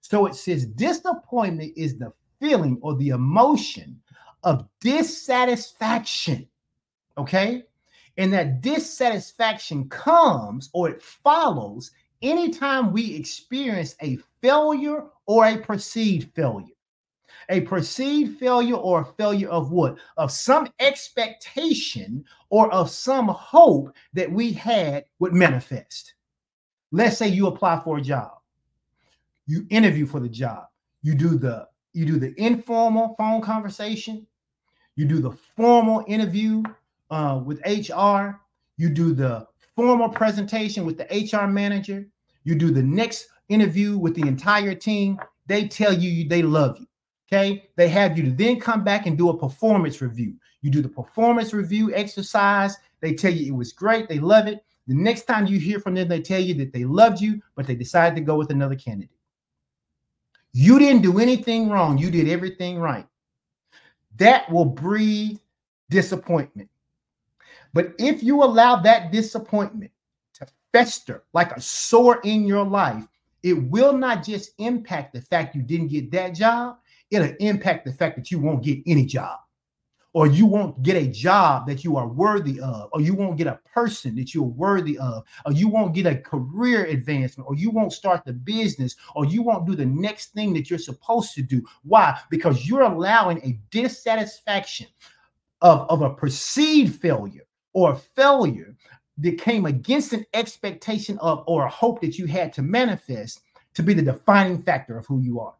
So 0.00 0.24
it 0.24 0.36
says 0.36 0.64
disappointment 0.64 1.74
is 1.76 1.98
the 1.98 2.12
feeling 2.40 2.78
or 2.80 2.96
the 2.96 3.10
emotion 3.10 4.00
of 4.42 4.66
dissatisfaction. 4.80 6.48
Okay. 7.18 7.64
And 8.16 8.32
that 8.32 8.62
dissatisfaction 8.62 9.88
comes 9.90 10.70
or 10.72 10.88
it 10.88 11.02
follows 11.02 11.90
anytime 12.22 12.90
we 12.90 13.14
experience 13.16 13.96
a 14.00 14.18
failure 14.40 15.04
or 15.26 15.46
a 15.46 15.58
perceived 15.58 16.34
failure. 16.34 16.73
A 17.48 17.60
perceived 17.62 18.38
failure 18.38 18.76
or 18.76 19.02
a 19.02 19.04
failure 19.04 19.48
of 19.48 19.70
what? 19.70 19.96
Of 20.16 20.30
some 20.30 20.68
expectation 20.80 22.24
or 22.50 22.72
of 22.72 22.90
some 22.90 23.28
hope 23.28 23.94
that 24.12 24.30
we 24.30 24.52
had 24.52 25.04
would 25.18 25.32
manifest. 25.32 26.14
Let's 26.92 27.18
say 27.18 27.28
you 27.28 27.48
apply 27.48 27.80
for 27.80 27.98
a 27.98 28.02
job, 28.02 28.32
you 29.46 29.66
interview 29.70 30.06
for 30.06 30.20
the 30.20 30.28
job, 30.28 30.66
you 31.02 31.14
do 31.14 31.36
the 31.36 31.68
you 31.92 32.04
do 32.04 32.18
the 32.18 32.34
informal 32.42 33.14
phone 33.16 33.40
conversation, 33.40 34.26
you 34.96 35.04
do 35.04 35.20
the 35.20 35.32
formal 35.56 36.04
interview 36.08 36.62
uh, 37.10 37.40
with 37.44 37.60
HR, 37.64 38.40
you 38.76 38.88
do 38.88 39.14
the 39.14 39.46
formal 39.76 40.08
presentation 40.08 40.84
with 40.84 40.98
the 40.98 41.06
HR 41.30 41.46
manager, 41.46 42.06
you 42.44 42.54
do 42.54 42.70
the 42.70 42.82
next 42.82 43.28
interview 43.48 43.96
with 43.98 44.14
the 44.14 44.26
entire 44.26 44.74
team. 44.74 45.18
They 45.46 45.68
tell 45.68 45.92
you 45.92 46.28
they 46.28 46.42
love 46.42 46.78
you. 46.78 46.86
Okay. 47.34 47.68
They 47.76 47.88
have 47.88 48.16
you 48.16 48.24
to 48.24 48.30
then 48.30 48.60
come 48.60 48.84
back 48.84 49.06
and 49.06 49.18
do 49.18 49.30
a 49.30 49.36
performance 49.36 50.00
review. 50.00 50.34
You 50.62 50.70
do 50.70 50.82
the 50.82 50.88
performance 50.88 51.52
review 51.52 51.92
exercise. 51.94 52.76
They 53.00 53.14
tell 53.14 53.32
you 53.32 53.52
it 53.52 53.56
was 53.56 53.72
great. 53.72 54.08
They 54.08 54.18
love 54.18 54.46
it. 54.46 54.64
The 54.86 54.94
next 54.94 55.22
time 55.22 55.46
you 55.46 55.58
hear 55.58 55.80
from 55.80 55.94
them, 55.94 56.08
they 56.08 56.20
tell 56.20 56.40
you 56.40 56.54
that 56.54 56.72
they 56.72 56.84
loved 56.84 57.20
you, 57.20 57.40
but 57.56 57.66
they 57.66 57.74
decided 57.74 58.14
to 58.16 58.20
go 58.20 58.36
with 58.36 58.50
another 58.50 58.76
candidate. 58.76 59.10
You 60.52 60.78
didn't 60.78 61.02
do 61.02 61.18
anything 61.18 61.68
wrong. 61.68 61.98
You 61.98 62.10
did 62.10 62.28
everything 62.28 62.78
right. 62.78 63.06
That 64.16 64.50
will 64.50 64.66
breed 64.66 65.40
disappointment. 65.90 66.68
But 67.72 67.94
if 67.98 68.22
you 68.22 68.44
allow 68.44 68.76
that 68.76 69.10
disappointment 69.10 69.90
to 70.34 70.46
fester 70.72 71.24
like 71.32 71.50
a 71.56 71.60
sore 71.60 72.20
in 72.22 72.46
your 72.46 72.64
life, 72.64 73.08
it 73.42 73.54
will 73.54 73.92
not 73.92 74.24
just 74.24 74.52
impact 74.58 75.12
the 75.12 75.20
fact 75.20 75.56
you 75.56 75.62
didn't 75.62 75.88
get 75.88 76.10
that 76.12 76.34
job, 76.34 76.78
it'll 77.14 77.36
impact 77.40 77.84
the 77.84 77.92
fact 77.92 78.16
that 78.16 78.30
you 78.30 78.38
won't 78.38 78.62
get 78.62 78.78
any 78.86 79.04
job 79.04 79.38
or 80.14 80.28
you 80.28 80.46
won't 80.46 80.80
get 80.82 80.96
a 80.96 81.08
job 81.08 81.66
that 81.66 81.82
you 81.82 81.96
are 81.96 82.06
worthy 82.06 82.60
of, 82.60 82.88
or 82.92 83.00
you 83.00 83.14
won't 83.14 83.36
get 83.36 83.48
a 83.48 83.58
person 83.74 84.14
that 84.14 84.32
you're 84.32 84.44
worthy 84.44 84.96
of, 84.98 85.24
or 85.44 85.52
you 85.52 85.68
won't 85.68 85.92
get 85.92 86.06
a 86.06 86.16
career 86.16 86.84
advancement, 86.86 87.48
or 87.48 87.56
you 87.56 87.68
won't 87.68 87.92
start 87.92 88.24
the 88.24 88.32
business, 88.32 88.94
or 89.16 89.26
you 89.26 89.42
won't 89.42 89.66
do 89.66 89.74
the 89.74 89.84
next 89.84 90.32
thing 90.32 90.54
that 90.54 90.70
you're 90.70 90.78
supposed 90.78 91.34
to 91.34 91.42
do. 91.42 91.62
Why? 91.82 92.16
Because 92.30 92.66
you're 92.66 92.82
allowing 92.82 93.38
a 93.38 93.58
dissatisfaction 93.70 94.86
of, 95.60 95.90
of 95.90 96.02
a 96.02 96.14
perceived 96.14 97.00
failure 97.00 97.46
or 97.72 97.96
failure 97.96 98.76
that 99.18 99.38
came 99.38 99.66
against 99.66 100.12
an 100.12 100.24
expectation 100.32 101.18
of 101.18 101.42
or 101.48 101.66
a 101.66 101.70
hope 101.70 102.00
that 102.00 102.18
you 102.18 102.26
had 102.26 102.52
to 102.52 102.62
manifest 102.62 103.40
to 103.74 103.82
be 103.82 103.94
the 103.94 104.02
defining 104.02 104.62
factor 104.62 104.96
of 104.96 105.06
who 105.06 105.20
you 105.20 105.40
are. 105.40 105.54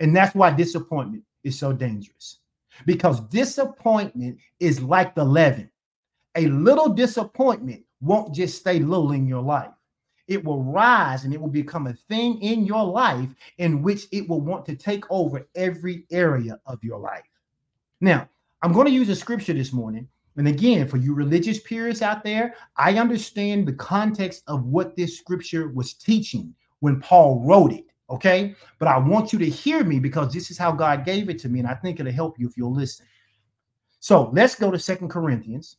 And 0.00 0.14
that's 0.14 0.34
why 0.34 0.50
disappointment 0.50 1.24
is 1.44 1.58
so 1.58 1.72
dangerous 1.72 2.38
because 2.86 3.20
disappointment 3.28 4.38
is 4.60 4.80
like 4.82 5.14
the 5.14 5.24
leaven. 5.24 5.70
A 6.36 6.46
little 6.46 6.88
disappointment 6.88 7.84
won't 8.00 8.34
just 8.34 8.58
stay 8.58 8.80
little 8.80 9.12
in 9.12 9.26
your 9.26 9.42
life. 9.42 9.70
It 10.26 10.42
will 10.42 10.62
rise 10.62 11.24
and 11.24 11.34
it 11.34 11.40
will 11.40 11.48
become 11.48 11.86
a 11.86 11.92
thing 11.92 12.40
in 12.40 12.64
your 12.64 12.84
life 12.84 13.28
in 13.58 13.82
which 13.82 14.06
it 14.10 14.28
will 14.28 14.40
want 14.40 14.64
to 14.66 14.74
take 14.74 15.04
over 15.10 15.46
every 15.54 16.06
area 16.10 16.58
of 16.66 16.82
your 16.82 16.98
life. 16.98 17.24
Now, 18.00 18.28
I'm 18.62 18.72
going 18.72 18.86
to 18.86 18.92
use 18.92 19.08
a 19.10 19.16
scripture 19.16 19.52
this 19.52 19.72
morning. 19.72 20.08
And 20.36 20.48
again, 20.48 20.88
for 20.88 20.96
you 20.96 21.14
religious 21.14 21.60
purists 21.60 22.02
out 22.02 22.24
there, 22.24 22.54
I 22.76 22.98
understand 22.98 23.68
the 23.68 23.74
context 23.74 24.42
of 24.48 24.64
what 24.64 24.96
this 24.96 25.18
scripture 25.18 25.68
was 25.68 25.94
teaching 25.94 26.54
when 26.80 27.00
Paul 27.00 27.44
wrote 27.46 27.72
it. 27.72 27.84
Okay. 28.14 28.54
But 28.78 28.88
I 28.88 28.98
want 28.98 29.32
you 29.32 29.38
to 29.40 29.48
hear 29.48 29.84
me 29.84 29.98
because 29.98 30.32
this 30.32 30.50
is 30.50 30.58
how 30.58 30.72
God 30.72 31.04
gave 31.04 31.28
it 31.28 31.38
to 31.40 31.48
me. 31.48 31.58
And 31.58 31.68
I 31.68 31.74
think 31.74 32.00
it'll 32.00 32.12
help 32.12 32.38
you 32.38 32.48
if 32.48 32.56
you'll 32.56 32.74
listen. 32.74 33.06
So 34.00 34.30
let's 34.32 34.54
go 34.54 34.70
to 34.70 34.78
Second 34.78 35.08
Corinthians 35.08 35.76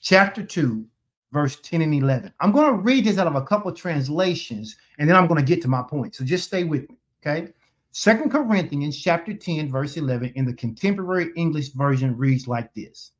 chapter 0.00 0.42
2, 0.42 0.84
verse 1.32 1.56
10 1.62 1.82
and 1.82 1.94
11. 1.94 2.32
I'm 2.40 2.52
going 2.52 2.70
to 2.70 2.82
read 2.82 3.04
this 3.04 3.18
out 3.18 3.26
of 3.26 3.36
a 3.36 3.42
couple 3.42 3.70
of 3.70 3.76
translations 3.76 4.76
and 4.98 5.08
then 5.08 5.16
I'm 5.16 5.26
going 5.26 5.40
to 5.40 5.46
get 5.46 5.62
to 5.62 5.68
my 5.68 5.82
point. 5.82 6.14
So 6.14 6.24
just 6.24 6.44
stay 6.44 6.64
with 6.64 6.88
me. 6.90 6.96
Okay. 7.24 7.52
Second 7.92 8.30
Corinthians 8.30 8.98
chapter 8.98 9.34
10, 9.34 9.70
verse 9.70 9.96
11 9.96 10.32
in 10.34 10.44
the 10.44 10.54
contemporary 10.54 11.30
English 11.36 11.70
version 11.70 12.16
reads 12.16 12.48
like 12.48 12.72
this. 12.74 13.12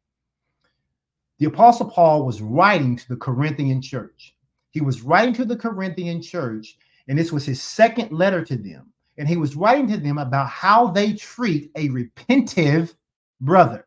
The 1.38 1.46
apostle 1.46 1.90
Paul 1.90 2.24
was 2.24 2.40
writing 2.40 2.96
to 2.96 3.08
the 3.08 3.16
Corinthian 3.16 3.82
church. 3.82 4.34
He 4.70 4.80
was 4.80 5.02
writing 5.02 5.34
to 5.34 5.44
the 5.44 5.56
Corinthian 5.56 6.22
church 6.22 6.78
and 7.08 7.18
this 7.18 7.32
was 7.32 7.44
his 7.44 7.62
second 7.62 8.12
letter 8.12 8.44
to 8.44 8.56
them. 8.56 8.92
And 9.18 9.28
he 9.28 9.36
was 9.36 9.56
writing 9.56 9.88
to 9.88 9.96
them 9.96 10.18
about 10.18 10.48
how 10.48 10.88
they 10.88 11.12
treat 11.12 11.70
a 11.76 11.88
repentive 11.88 12.94
brother, 13.40 13.86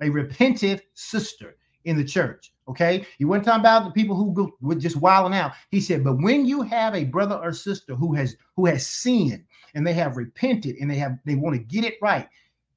a 0.00 0.06
repentive 0.06 0.80
sister 0.94 1.56
in 1.84 1.96
the 1.96 2.04
church. 2.04 2.52
Okay. 2.68 3.06
He 3.18 3.24
wasn't 3.24 3.46
talking 3.46 3.60
about 3.60 3.84
the 3.84 3.90
people 3.90 4.16
who 4.16 4.32
go, 4.32 4.52
were 4.60 4.76
just 4.76 4.96
wilding 4.96 5.36
out. 5.36 5.52
He 5.70 5.80
said, 5.80 6.04
but 6.04 6.22
when 6.22 6.46
you 6.46 6.62
have 6.62 6.94
a 6.94 7.04
brother 7.04 7.36
or 7.36 7.52
sister 7.52 7.94
who 7.94 8.14
has 8.14 8.36
who 8.56 8.66
has 8.66 8.86
sinned 8.86 9.44
and 9.74 9.86
they 9.86 9.92
have 9.94 10.16
repented 10.16 10.76
and 10.76 10.90
they 10.90 10.96
have 10.96 11.18
they 11.24 11.34
want 11.34 11.56
to 11.56 11.62
get 11.62 11.84
it 11.84 11.94
right, 12.00 12.28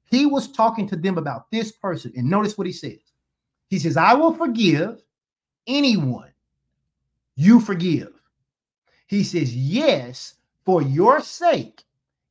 he 0.04 0.26
was 0.26 0.52
talking 0.52 0.86
to 0.88 0.96
them 0.96 1.18
about 1.18 1.50
this 1.50 1.72
person. 1.72 2.12
And 2.16 2.28
notice 2.28 2.58
what 2.58 2.66
he 2.66 2.72
says. 2.72 2.98
He 3.68 3.78
says, 3.78 3.96
I 3.96 4.12
will 4.14 4.34
forgive 4.34 5.02
anyone 5.66 6.30
you 7.36 7.60
forgive. 7.60 8.15
He 9.06 9.22
says, 9.22 9.54
Yes, 9.54 10.34
for 10.64 10.82
your 10.82 11.20
sake, 11.20 11.84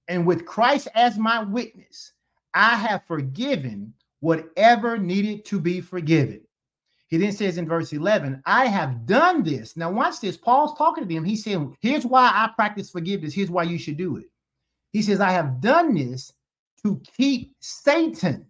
and 0.07 0.25
with 0.25 0.45
Christ 0.45 0.87
as 0.93 1.17
my 1.17 1.43
witness, 1.43 2.13
I 2.53 2.75
have 2.75 3.05
forgiven 3.05 3.93
whatever 4.19 4.97
needed 4.97 5.45
to 5.45 5.59
be 5.59 5.81
forgiven. 5.81 6.41
He 7.07 7.17
then 7.17 7.31
says 7.31 7.57
in 7.57 7.67
verse 7.67 7.93
11, 7.93 8.41
I 8.45 8.65
have 8.65 9.05
done 9.05 9.43
this. 9.43 9.77
Now, 9.77 9.91
watch 9.91 10.19
this. 10.19 10.37
Paul's 10.37 10.77
talking 10.77 11.07
to 11.07 11.13
them. 11.13 11.23
He 11.23 11.35
said, 11.35 11.67
Here's 11.79 12.05
why 12.05 12.31
I 12.33 12.49
practice 12.55 12.89
forgiveness. 12.89 13.33
Here's 13.33 13.51
why 13.51 13.63
you 13.63 13.77
should 13.77 13.97
do 13.97 14.17
it. 14.17 14.25
He 14.91 15.01
says, 15.01 15.19
I 15.21 15.31
have 15.31 15.61
done 15.61 15.93
this 15.93 16.33
to 16.83 17.01
keep 17.17 17.55
Satan 17.59 18.45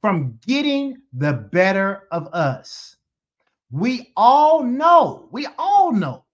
from 0.00 0.38
getting 0.46 0.98
the 1.12 1.32
better 1.32 2.08
of 2.10 2.28
us. 2.28 2.96
We 3.70 4.12
all 4.16 4.62
know, 4.62 5.28
we 5.30 5.46
all 5.58 5.92
know 5.92 6.24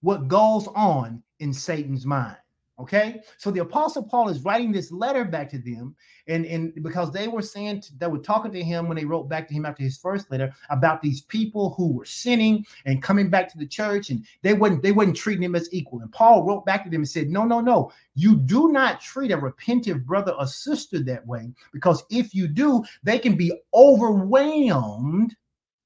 what 0.00 0.28
goes 0.28 0.68
on 0.68 1.22
in 1.40 1.52
Satan's 1.52 2.06
mind. 2.06 2.36
Okay, 2.78 3.22
so 3.38 3.50
the 3.50 3.62
apostle 3.62 4.02
Paul 4.02 4.28
is 4.28 4.44
writing 4.44 4.70
this 4.70 4.92
letter 4.92 5.24
back 5.24 5.48
to 5.48 5.58
them, 5.58 5.96
and, 6.26 6.44
and 6.44 6.74
because 6.82 7.10
they 7.10 7.26
were 7.26 7.40
saying 7.40 7.80
to, 7.80 7.96
they 7.96 8.06
were 8.06 8.18
talking 8.18 8.52
to 8.52 8.62
him 8.62 8.86
when 8.86 8.98
they 8.98 9.06
wrote 9.06 9.30
back 9.30 9.48
to 9.48 9.54
him 9.54 9.64
after 9.64 9.82
his 9.82 9.96
first 9.96 10.30
letter 10.30 10.52
about 10.68 11.00
these 11.00 11.22
people 11.22 11.72
who 11.78 11.94
were 11.94 12.04
sinning 12.04 12.66
and 12.84 13.02
coming 13.02 13.30
back 13.30 13.50
to 13.50 13.56
the 13.56 13.66
church, 13.66 14.10
and 14.10 14.26
they 14.42 14.52
wouldn't 14.52 14.82
they 14.82 14.92
wouldn't 14.92 15.16
treating 15.16 15.42
him 15.42 15.54
as 15.54 15.72
equal. 15.72 16.00
And 16.00 16.12
Paul 16.12 16.44
wrote 16.44 16.66
back 16.66 16.84
to 16.84 16.90
them 16.90 17.00
and 17.00 17.08
said, 17.08 17.30
No, 17.30 17.46
no, 17.46 17.62
no, 17.62 17.90
you 18.14 18.36
do 18.36 18.70
not 18.70 19.00
treat 19.00 19.32
a 19.32 19.38
repentive 19.38 20.04
brother 20.04 20.32
or 20.32 20.46
sister 20.46 20.98
that 20.98 21.26
way, 21.26 21.50
because 21.72 22.04
if 22.10 22.34
you 22.34 22.46
do, 22.46 22.84
they 23.02 23.18
can 23.18 23.36
be 23.36 23.58
overwhelmed 23.72 25.34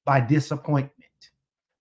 by 0.03 0.19
disappointment. 0.19 0.91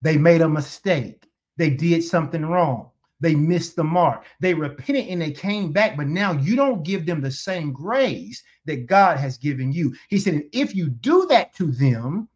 They 0.03 0.17
made 0.17 0.41
a 0.41 0.49
mistake 0.49 1.27
they 1.61 1.71
did 1.71 2.03
something 2.03 2.47
wrong. 2.47 2.89
They 3.21 3.35
missed 3.35 3.77
the 3.77 3.85
mark. 3.85 4.25
They 4.41 4.55
repented 4.55 5.09
and 5.09 5.21
they 5.21 5.31
came 5.31 5.73
back, 5.73 5.95
but 5.95 6.07
now 6.07 6.33
you 6.33 6.57
don't 6.57 6.83
give 6.83 7.05
them 7.05 7.21
the 7.21 7.31
same 7.31 7.71
grace 7.71 8.43
that 8.65 8.87
God 8.87 9.19
has 9.19 9.37
given 9.37 9.71
you. 9.71 9.95
He 10.09 10.19
said, 10.19 10.45
if 10.53 10.75
you 10.75 10.89
do 10.89 11.27
that 11.27 11.55
to 11.57 11.71
them, 11.71 12.29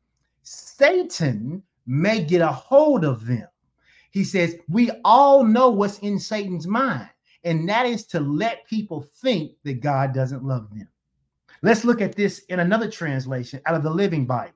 Satan 0.43 1.63
may 1.87 2.23
get 2.23 2.43
a 2.43 2.49
hold 2.49 3.05
of 3.05 3.27
them. 3.27 3.49
He 4.11 4.25
says, 4.25 4.57
we 4.69 4.91
all 5.05 5.43
know 5.43 5.71
what's 5.71 6.01
in 6.01 6.19
Satan's 6.19 6.67
mind, 6.67 7.09
and 7.45 7.67
that 7.67 7.87
is 7.87 8.05
to 8.09 8.21
let 8.21 8.67
people 8.67 9.09
think 9.23 9.53
that 9.65 9.81
God 9.81 10.13
doesn't 10.13 10.45
love 10.45 10.69
them. 10.71 10.89
Let's 11.63 11.85
look 11.85 12.03
at 12.03 12.15
this 12.15 12.41
in 12.51 12.61
another 12.61 12.91
translation 12.91 13.63
out 13.65 13.75
of 13.75 13.83
the 13.83 13.91
Living 13.91 14.27
Bible. 14.27 14.53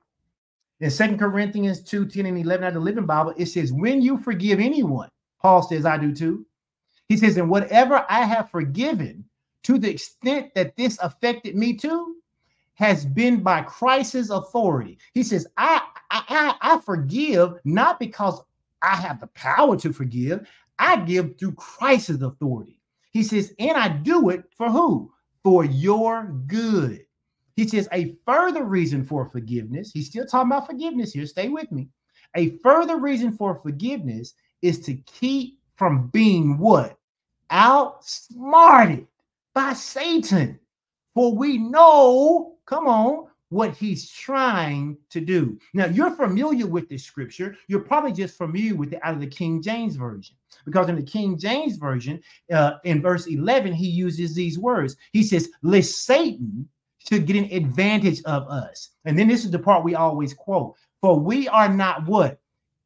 In 0.81 0.89
Second 0.89 1.19
Corinthians 1.19 1.81
2 1.81 2.05
10 2.05 2.25
and 2.25 2.37
11 2.37 2.63
out 2.63 2.67
of 2.69 2.73
the 2.75 2.79
Living 2.79 3.05
Bible, 3.05 3.33
it 3.37 3.47
says, 3.47 3.73
When 3.73 4.01
you 4.01 4.17
forgive 4.17 4.59
anyone, 4.59 5.09
Paul 5.41 5.61
says, 5.61 5.85
I 5.85 5.97
do 5.97 6.13
too. 6.13 6.45
He 7.07 7.17
says, 7.17 7.37
And 7.37 7.49
whatever 7.49 8.05
I 8.09 8.23
have 8.23 8.49
forgiven, 8.49 9.25
to 9.63 9.77
the 9.77 9.89
extent 9.89 10.53
that 10.55 10.75
this 10.77 10.97
affected 10.99 11.55
me 11.55 11.75
too, 11.75 12.15
has 12.75 13.05
been 13.05 13.43
by 13.43 13.61
Christ's 13.61 14.29
authority. 14.29 14.97
He 15.13 15.21
says, 15.21 15.45
I, 15.57 15.81
I, 16.11 16.55
I 16.61 16.79
forgive 16.79 17.55
not 17.65 17.99
because 17.99 18.39
I 18.81 18.95
have 18.95 19.19
the 19.19 19.27
power 19.27 19.75
to 19.77 19.91
forgive. 19.91 20.47
I 20.79 20.95
give 21.01 21.37
through 21.37 21.55
Christ's 21.55 22.21
authority. 22.21 22.79
He 23.11 23.23
says, 23.23 23.53
and 23.59 23.75
I 23.75 23.89
do 23.89 24.29
it 24.29 24.45
for 24.55 24.69
who? 24.69 25.11
For 25.43 25.65
your 25.65 26.27
good. 26.47 27.05
He 27.59 27.67
says, 27.67 27.89
a 27.91 28.15
further 28.25 28.63
reason 28.63 29.03
for 29.03 29.25
forgiveness, 29.25 29.91
he's 29.93 30.07
still 30.07 30.25
talking 30.25 30.49
about 30.49 30.65
forgiveness 30.65 31.11
here. 31.11 31.25
Stay 31.25 31.49
with 31.49 31.69
me. 31.73 31.89
A 32.37 32.57
further 32.59 32.95
reason 32.95 33.33
for 33.33 33.59
forgiveness 33.61 34.33
is 34.61 34.79
to 34.85 34.93
keep 34.93 35.59
from 35.75 36.07
being 36.07 36.57
what? 36.57 36.97
Outsmarted 37.49 39.07
by 39.53 39.73
Satan. 39.73 40.57
For 41.13 41.35
we 41.35 41.57
know, 41.57 42.55
come 42.65 42.87
on, 42.87 43.27
what 43.49 43.75
he's 43.75 44.09
trying 44.09 44.97
to 45.09 45.19
do. 45.19 45.59
Now, 45.73 45.87
you're 45.87 46.11
familiar 46.11 46.65
with 46.65 46.87
this 46.87 47.03
scripture. 47.03 47.57
You're 47.67 47.81
probably 47.81 48.13
just 48.13 48.37
familiar 48.37 48.75
with 48.75 48.93
it 48.93 49.01
out 49.03 49.15
of 49.15 49.19
the 49.19 49.27
King 49.27 49.61
James 49.61 49.97
Version. 49.97 50.37
Because 50.63 50.87
in 50.87 50.95
the 50.95 51.03
King 51.03 51.37
James 51.37 51.75
Version, 51.75 52.21
uh, 52.53 52.75
in 52.85 53.01
verse 53.01 53.27
11, 53.27 53.73
he 53.73 53.89
uses 53.89 54.33
these 54.33 54.57
words. 54.57 54.95
He 55.11 55.23
says, 55.23 55.49
Lest 55.61 56.05
Satan 56.05 56.69
to 57.09 57.17
get 57.17 57.35
an 57.35 57.51
advantage 57.51 58.21
of 58.23 58.47
us. 58.47 58.91
And 59.05 59.17
then 59.17 59.27
this 59.27 59.43
is 59.43 59.49
the 59.49 59.57
part 59.57 59.83
we 59.83 59.95
always 59.95 60.33
quote 60.33 60.75
For 61.01 61.19
we 61.19 61.47
are 61.47 61.67
not 61.67 62.05
what? 62.05 62.39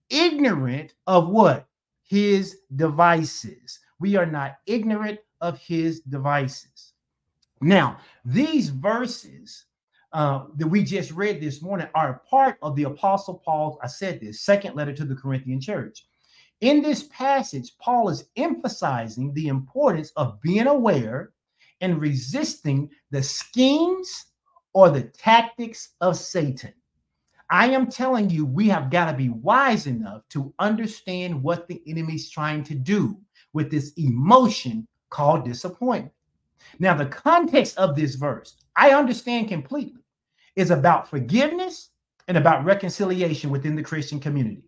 Ignorant 0.10 0.94
of 1.08 1.28
what? 1.28 1.68
His 2.04 2.60
devices. 2.78 3.80
We 4.00 4.16
are 4.16 4.26
not 4.26 4.56
ignorant 4.66 5.20
of 5.42 5.60
his 5.60 6.00
devices. 6.02 6.94
Now, 7.60 7.98
these 8.24 8.70
verses 8.70 9.66
uh, 10.14 10.46
that 10.56 10.68
we 10.68 10.84
just 10.84 11.12
read 11.12 11.42
this 11.42 11.62
morning 11.62 11.88
are 11.94 12.22
part 12.30 12.58
of 12.62 12.78
the 12.78 12.84
Apostle 12.84 13.42
Paul's, 13.44 13.78
I 13.84 13.88
said 13.88 14.22
this, 14.22 14.42
second 14.42 14.76
letter 14.76 14.94
to 14.94 15.06
the 15.06 15.16
Corinthian 15.16 15.60
church. 15.60 16.06
In 16.62 16.82
this 16.82 17.04
passage, 17.12 17.78
Paul 17.78 18.08
is 18.08 18.30
emphasizing 18.38 19.34
the 19.34 19.50
importance 19.50 20.14
of 20.16 20.40
being 20.40 20.68
aware 20.68 21.33
and 21.84 22.00
resisting 22.00 22.90
the 23.12 23.22
schemes 23.22 24.28
or 24.74 24.90
the 24.90 25.04
tactics 25.04 25.90
of 26.00 26.16
Satan. 26.18 26.74
I 27.50 27.68
am 27.68 27.88
telling 27.88 28.30
you, 28.30 28.46
we 28.46 28.70
have 28.70 28.90
got 28.90 29.12
to 29.12 29.18
be 29.18 29.30
wise 29.30 29.86
enough 29.86 30.22
to 30.30 30.54
understand 30.60 31.44
what 31.44 31.68
the 31.68 31.84
enemy's 31.86 32.30
trying 32.30 32.64
to 32.64 32.74
do 32.74 33.18
with 33.52 33.70
this 33.70 33.92
emotion 33.98 34.88
called 35.10 35.44
disappointment. 35.44 36.14
Now, 36.80 36.96
the 36.96 37.06
context 37.06 37.78
of 37.78 37.98
this 37.98 38.16
verse, 38.16 38.56
I 38.78 38.92
understand 38.92 39.50
completely, 39.50 40.02
is 40.56 40.72
about 40.72 41.10
forgiveness 41.10 41.90
and 42.30 42.38
about 42.38 42.64
reconciliation 42.64 43.50
within 43.50 43.76
the 43.76 43.84
Christian 43.84 44.22
community. 44.22 44.64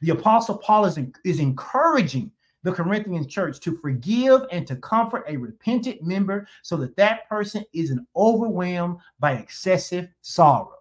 The 0.00 0.12
Apostle 0.12 0.56
Paul 0.56 0.86
is, 0.86 0.98
is 1.26 1.40
encouraging 1.40 2.32
the 2.64 2.72
Corinthian 2.72 3.28
church 3.28 3.60
to 3.60 3.76
forgive 3.76 4.42
and 4.50 4.66
to 4.66 4.74
comfort 4.76 5.24
a 5.28 5.36
repentant 5.36 6.02
member 6.02 6.48
so 6.62 6.76
that 6.78 6.96
that 6.96 7.28
person 7.28 7.64
isn't 7.72 8.06
overwhelmed 8.16 8.98
by 9.20 9.34
excessive 9.34 10.08
sorrow. 10.22 10.78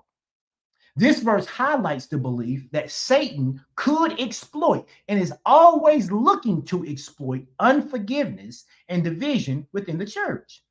This 0.96 1.20
verse 1.20 1.46
highlights 1.46 2.06
the 2.06 2.18
belief 2.18 2.70
that 2.72 2.92
Satan 2.92 3.60
could 3.76 4.20
exploit 4.20 4.88
and 5.08 5.20
is 5.20 5.34
always 5.46 6.12
looking 6.12 6.64
to 6.66 6.86
exploit 6.86 7.46
unforgiveness 7.60 8.66
and 8.90 9.04
division 9.04 9.68
within 9.74 9.98
the 9.98 10.06
church. 10.06 10.64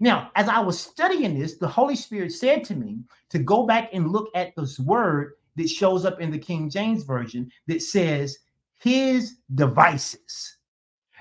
Now, 0.00 0.30
as 0.34 0.48
I 0.48 0.60
was 0.60 0.80
studying 0.80 1.38
this, 1.38 1.56
the 1.56 1.68
Holy 1.68 1.94
Spirit 1.96 2.32
said 2.32 2.64
to 2.64 2.74
me 2.74 3.00
to 3.30 3.38
go 3.38 3.64
back 3.64 3.90
and 3.92 4.10
look 4.10 4.28
at 4.34 4.54
this 4.56 4.78
word 4.78 5.34
that 5.56 5.68
shows 5.68 6.04
up 6.04 6.20
in 6.20 6.30
the 6.30 6.38
King 6.38 6.68
James 6.68 7.04
Version 7.04 7.50
that 7.66 7.82
says 7.82 8.38
his 8.80 9.36
devices. 9.54 10.56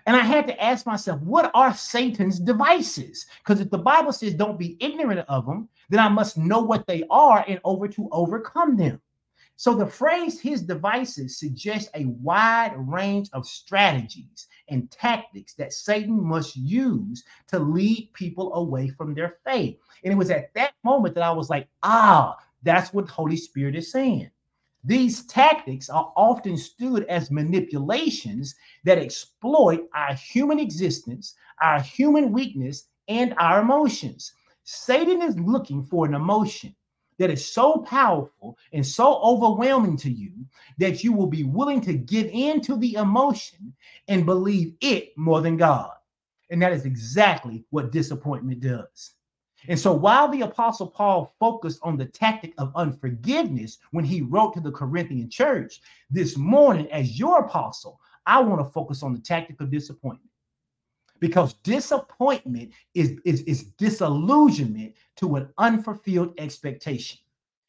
And 0.05 0.15
I 0.15 0.21
had 0.21 0.47
to 0.47 0.63
ask 0.63 0.85
myself, 0.85 1.21
what 1.21 1.51
are 1.53 1.73
Satan's 1.73 2.39
devices? 2.39 3.27
Because 3.43 3.59
if 3.59 3.69
the 3.69 3.77
Bible 3.77 4.11
says 4.11 4.33
don't 4.33 4.57
be 4.57 4.77
ignorant 4.79 5.25
of 5.27 5.45
them, 5.45 5.69
then 5.89 5.99
I 5.99 6.07
must 6.07 6.37
know 6.37 6.61
what 6.61 6.87
they 6.87 7.03
are 7.11 7.45
in 7.45 7.59
order 7.63 7.91
to 7.93 8.09
overcome 8.11 8.77
them. 8.77 9.01
So 9.57 9.75
the 9.75 9.85
phrase 9.85 10.39
his 10.39 10.61
devices 10.61 11.37
suggests 11.37 11.89
a 11.93 12.05
wide 12.05 12.75
range 12.77 13.29
of 13.33 13.45
strategies 13.45 14.47
and 14.69 14.89
tactics 14.89 15.53
that 15.55 15.73
Satan 15.73 16.23
must 16.23 16.55
use 16.55 17.25
to 17.47 17.59
lead 17.59 18.09
people 18.13 18.53
away 18.53 18.87
from 18.87 19.13
their 19.13 19.35
faith. 19.45 19.77
And 20.05 20.13
it 20.13 20.15
was 20.15 20.31
at 20.31 20.53
that 20.53 20.75
moment 20.85 21.13
that 21.15 21.25
I 21.25 21.31
was 21.31 21.49
like, 21.49 21.67
ah, 21.83 22.37
that's 22.63 22.93
what 22.93 23.07
the 23.07 23.11
Holy 23.11 23.35
Spirit 23.35 23.75
is 23.75 23.91
saying. 23.91 24.31
These 24.83 25.25
tactics 25.25 25.89
are 25.89 26.13
often 26.15 26.57
stood 26.57 27.03
as 27.05 27.31
manipulations 27.31 28.55
that 28.85 28.97
exploit 28.97 29.87
our 29.93 30.13
human 30.13 30.59
existence, 30.59 31.35
our 31.61 31.81
human 31.81 32.31
weakness, 32.31 32.87
and 33.07 33.33
our 33.37 33.61
emotions. 33.61 34.33
Satan 34.63 35.21
is 35.21 35.37
looking 35.39 35.83
for 35.83 36.05
an 36.05 36.13
emotion 36.13 36.73
that 37.17 37.29
is 37.29 37.45
so 37.45 37.79
powerful 37.79 38.57
and 38.71 38.85
so 38.85 39.19
overwhelming 39.21 39.97
to 39.97 40.09
you 40.09 40.31
that 40.77 41.03
you 41.03 41.11
will 41.11 41.27
be 41.27 41.43
willing 41.43 41.81
to 41.81 41.93
give 41.93 42.27
in 42.31 42.61
to 42.61 42.77
the 42.77 42.93
emotion 42.93 43.73
and 44.07 44.25
believe 44.25 44.75
it 44.79 45.17
more 45.17 45.41
than 45.41 45.57
God. 45.57 45.91
And 46.49 46.61
that 46.61 46.71
is 46.71 46.85
exactly 46.85 47.65
what 47.69 47.91
disappointment 47.91 48.61
does. 48.61 49.15
And 49.67 49.77
so 49.77 49.93
while 49.93 50.27
the 50.29 50.41
apostle 50.41 50.87
Paul 50.87 51.35
focused 51.39 51.79
on 51.83 51.97
the 51.97 52.05
tactic 52.05 52.53
of 52.57 52.71
unforgiveness 52.75 53.77
when 53.91 54.05
he 54.05 54.21
wrote 54.21 54.53
to 54.53 54.61
the 54.61 54.71
Corinthian 54.71 55.29
church, 55.29 55.81
this 56.09 56.37
morning, 56.37 56.89
as 56.91 57.19
your 57.19 57.39
apostle, 57.39 57.99
I 58.25 58.39
want 58.41 58.65
to 58.65 58.71
focus 58.71 59.03
on 59.03 59.13
the 59.13 59.19
tactic 59.19 59.59
of 59.59 59.71
disappointment. 59.71 60.29
Because 61.19 61.55
disappointment 61.55 62.71
is, 62.93 63.19
is, 63.25 63.41
is 63.41 63.63
disillusionment 63.77 64.93
to 65.17 65.35
an 65.35 65.49
unfulfilled 65.57 66.33
expectation. 66.37 67.19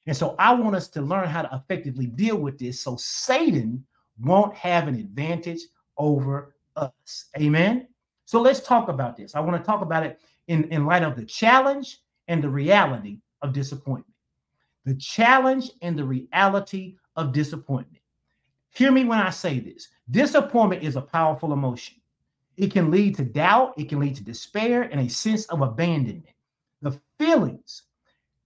And 0.07 0.16
so 0.16 0.37
I 0.38 0.55
want 0.55 0.76
us 0.76 0.88
to 0.88 1.03
learn 1.03 1.29
how 1.29 1.42
to 1.42 1.57
effectively 1.57 2.07
deal 2.07 2.37
with 2.37 2.59
this 2.59 2.81
so 2.81 2.96
Satan 2.96 3.85
won't 4.20 4.55
have 4.55 4.87
an 4.87 4.94
advantage 4.94 5.61
over 5.98 6.55
us. 6.76 7.26
Amen. 7.38 7.88
So 8.30 8.40
let's 8.40 8.60
talk 8.60 8.88
about 8.88 9.16
this. 9.16 9.34
I 9.34 9.40
want 9.40 9.60
to 9.60 9.66
talk 9.66 9.82
about 9.82 10.06
it 10.06 10.20
in, 10.46 10.62
in 10.70 10.86
light 10.86 11.02
of 11.02 11.16
the 11.16 11.24
challenge 11.24 11.98
and 12.28 12.40
the 12.40 12.48
reality 12.48 13.18
of 13.42 13.52
disappointment. 13.52 14.14
The 14.84 14.94
challenge 14.94 15.72
and 15.82 15.98
the 15.98 16.04
reality 16.04 16.94
of 17.16 17.32
disappointment. 17.32 18.04
Hear 18.72 18.92
me 18.92 19.04
when 19.04 19.18
I 19.18 19.30
say 19.30 19.58
this 19.58 19.88
disappointment 20.12 20.84
is 20.84 20.94
a 20.94 21.00
powerful 21.00 21.52
emotion. 21.52 21.96
It 22.56 22.72
can 22.72 22.92
lead 22.92 23.16
to 23.16 23.24
doubt, 23.24 23.74
it 23.76 23.88
can 23.88 23.98
lead 23.98 24.14
to 24.14 24.22
despair, 24.22 24.82
and 24.82 25.00
a 25.00 25.10
sense 25.10 25.46
of 25.46 25.62
abandonment. 25.62 26.36
The 26.82 27.00
feelings 27.18 27.82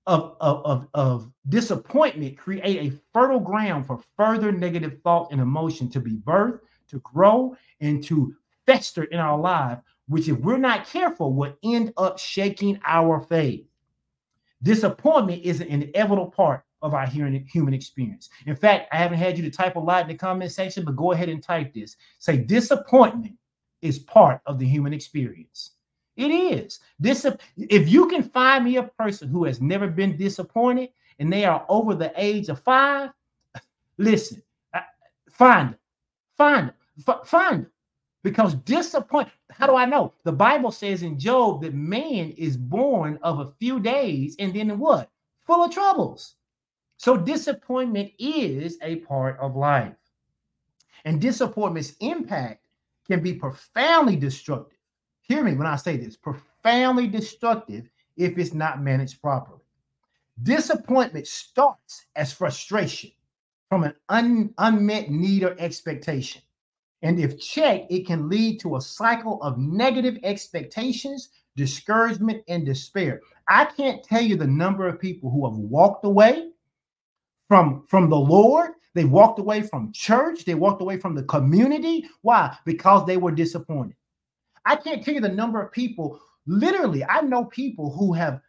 of, 0.06 0.34
of, 0.40 0.64
of, 0.64 0.88
of 0.94 1.30
disappointment 1.50 2.38
create 2.38 2.90
a 2.90 2.96
fertile 3.12 3.38
ground 3.38 3.86
for 3.86 4.00
further 4.16 4.50
negative 4.50 5.00
thought 5.04 5.30
and 5.30 5.42
emotion 5.42 5.90
to 5.90 6.00
be 6.00 6.12
birthed, 6.12 6.60
to 6.88 7.00
grow, 7.00 7.54
and 7.82 8.02
to 8.04 8.34
fester 8.66 9.05
in 9.05 9.18
our 9.18 9.38
life 9.38 9.79
which, 10.09 10.29
if 10.29 10.38
we're 10.38 10.59
not 10.59 10.87
careful, 10.87 11.33
will 11.33 11.57
end 11.62 11.92
up 11.96 12.18
shaking 12.18 12.79
our 12.85 13.20
faith. 13.20 13.64
Disappointment 14.62 15.42
is 15.42 15.61
an 15.61 15.68
inevitable 15.68 16.31
part 16.31 16.64
of 16.83 16.92
our 16.94 17.07
human 17.07 17.74
experience. 17.74 18.29
In 18.46 18.55
fact, 18.55 18.88
I 18.92 18.96
haven't 18.96 19.18
had 19.18 19.38
you 19.38 19.44
to 19.44 19.50
type 19.50 19.77
a 19.77 19.81
lot 19.81 20.03
in 20.03 20.09
the 20.09 20.14
comment 20.14 20.53
section, 20.53 20.85
but 20.85 20.96
go 20.96 21.12
ahead 21.12 21.31
and 21.31 21.42
type 21.42 21.72
this. 21.72 21.96
Say, 22.18 22.37
disappointment 22.37 23.35
is 23.81 23.98
part 23.98 24.40
of 24.46 24.59
the 24.59 24.66
human 24.66 24.92
experience. 24.92 25.72
It 26.16 26.29
is. 26.29 26.81
This 27.00 27.27
if 27.57 27.88
you 27.88 28.07
can 28.09 28.22
find 28.22 28.64
me 28.64 28.77
a 28.77 28.85
person 28.85 29.29
who 29.29 29.44
has 29.44 29.61
never 29.61 29.88
been 29.88 30.16
disappointed 30.16 30.90
and 31.18 31.33
they 31.33 31.44
are 31.44 31.64
over 31.68 31.94
the 31.94 32.12
age 32.16 32.48
of 32.48 32.61
five, 32.61 33.11
listen, 33.98 34.42
find 35.31 35.70
them, 35.70 35.79
find 36.37 36.68
them, 36.68 37.16
find 37.24 37.64
them. 37.64 37.70
Because 38.24 38.54
disappoint, 38.54 39.28
how 39.50 39.66
do 39.66 39.76
I 39.76 39.84
know? 39.84 40.14
The 40.24 40.32
Bible 40.32 40.72
says 40.72 41.02
in 41.02 41.18
Job 41.18 41.62
that 41.62 41.74
man 41.74 42.30
is 42.30 42.56
born 42.56 43.18
of 43.22 43.38
a 43.38 43.52
few 43.60 43.78
days 43.78 44.34
and 44.38 44.52
then 44.52 44.78
what? 44.78 45.10
Full 45.46 45.62
of 45.62 45.70
troubles. 45.70 46.37
So 46.96 47.18
disappointment 47.18 48.12
is 48.18 48.78
a 48.82 48.96
part 48.96 49.38
of 49.40 49.56
life. 49.56 49.94
And 51.04 51.20
disappointment's 51.20 51.96
impact 52.00 52.66
can 53.06 53.22
be 53.22 53.34
profoundly 53.34 54.16
destructive. 54.16 54.78
Hear 55.20 55.44
me 55.44 55.54
when 55.54 55.66
I 55.66 55.76
say 55.76 55.98
this 55.98 56.16
profoundly 56.16 57.06
destructive 57.06 57.90
if 58.16 58.38
it's 58.38 58.54
not 58.54 58.82
managed 58.82 59.20
properly. 59.20 59.60
Disappointment 60.42 61.26
starts 61.26 62.06
as 62.16 62.32
frustration 62.32 63.10
from 63.68 63.84
an 63.84 63.94
un- 64.08 64.54
unmet 64.56 65.10
need 65.10 65.42
or 65.42 65.54
expectation. 65.58 66.40
And 67.04 67.20
if 67.20 67.38
checked, 67.38 67.92
it 67.92 68.06
can 68.06 68.28
lead 68.28 68.58
to 68.60 68.76
a 68.76 68.80
cycle 68.80 69.40
of 69.42 69.58
negative 69.58 70.18
expectations, 70.24 71.28
discouragement, 71.54 72.42
and 72.48 72.66
despair. 72.66 73.20
I 73.46 73.66
can't 73.66 74.02
tell 74.02 74.22
you 74.22 74.36
the 74.36 74.46
number 74.46 74.88
of 74.88 74.98
people 74.98 75.30
who 75.30 75.44
have 75.44 75.56
walked 75.56 76.04
away 76.06 76.50
from, 77.46 77.84
from 77.88 78.10
the 78.10 78.16
Lord 78.16 78.72
They 78.94 79.04
walked 79.04 79.40
away 79.40 79.62
from 79.62 79.92
church. 79.92 80.44
They 80.44 80.54
walked 80.54 80.80
away 80.80 80.98
from 80.98 81.14
the 81.14 81.24
community. 81.24 82.08
Why? 82.22 82.56
Because 82.64 83.06
they 83.06 83.16
were 83.16 83.32
disappointed. 83.32 83.96
I 84.64 84.76
can't 84.76 85.04
tell 85.04 85.14
you 85.14 85.20
the 85.20 85.28
number 85.28 85.60
of 85.60 85.72
people, 85.72 86.20
literally, 86.46 87.04
I 87.04 87.20
know 87.20 87.44
people 87.46 87.90
who 87.90 88.12
have 88.14 88.40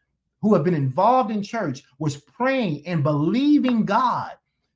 who 0.42 0.54
have 0.54 0.64
been 0.64 0.76
involved 0.76 1.32
in 1.32 1.42
church 1.42 1.84
was 1.98 2.18
praying 2.18 2.86
and 2.86 3.02
believing 3.02 3.84
God 3.84 4.34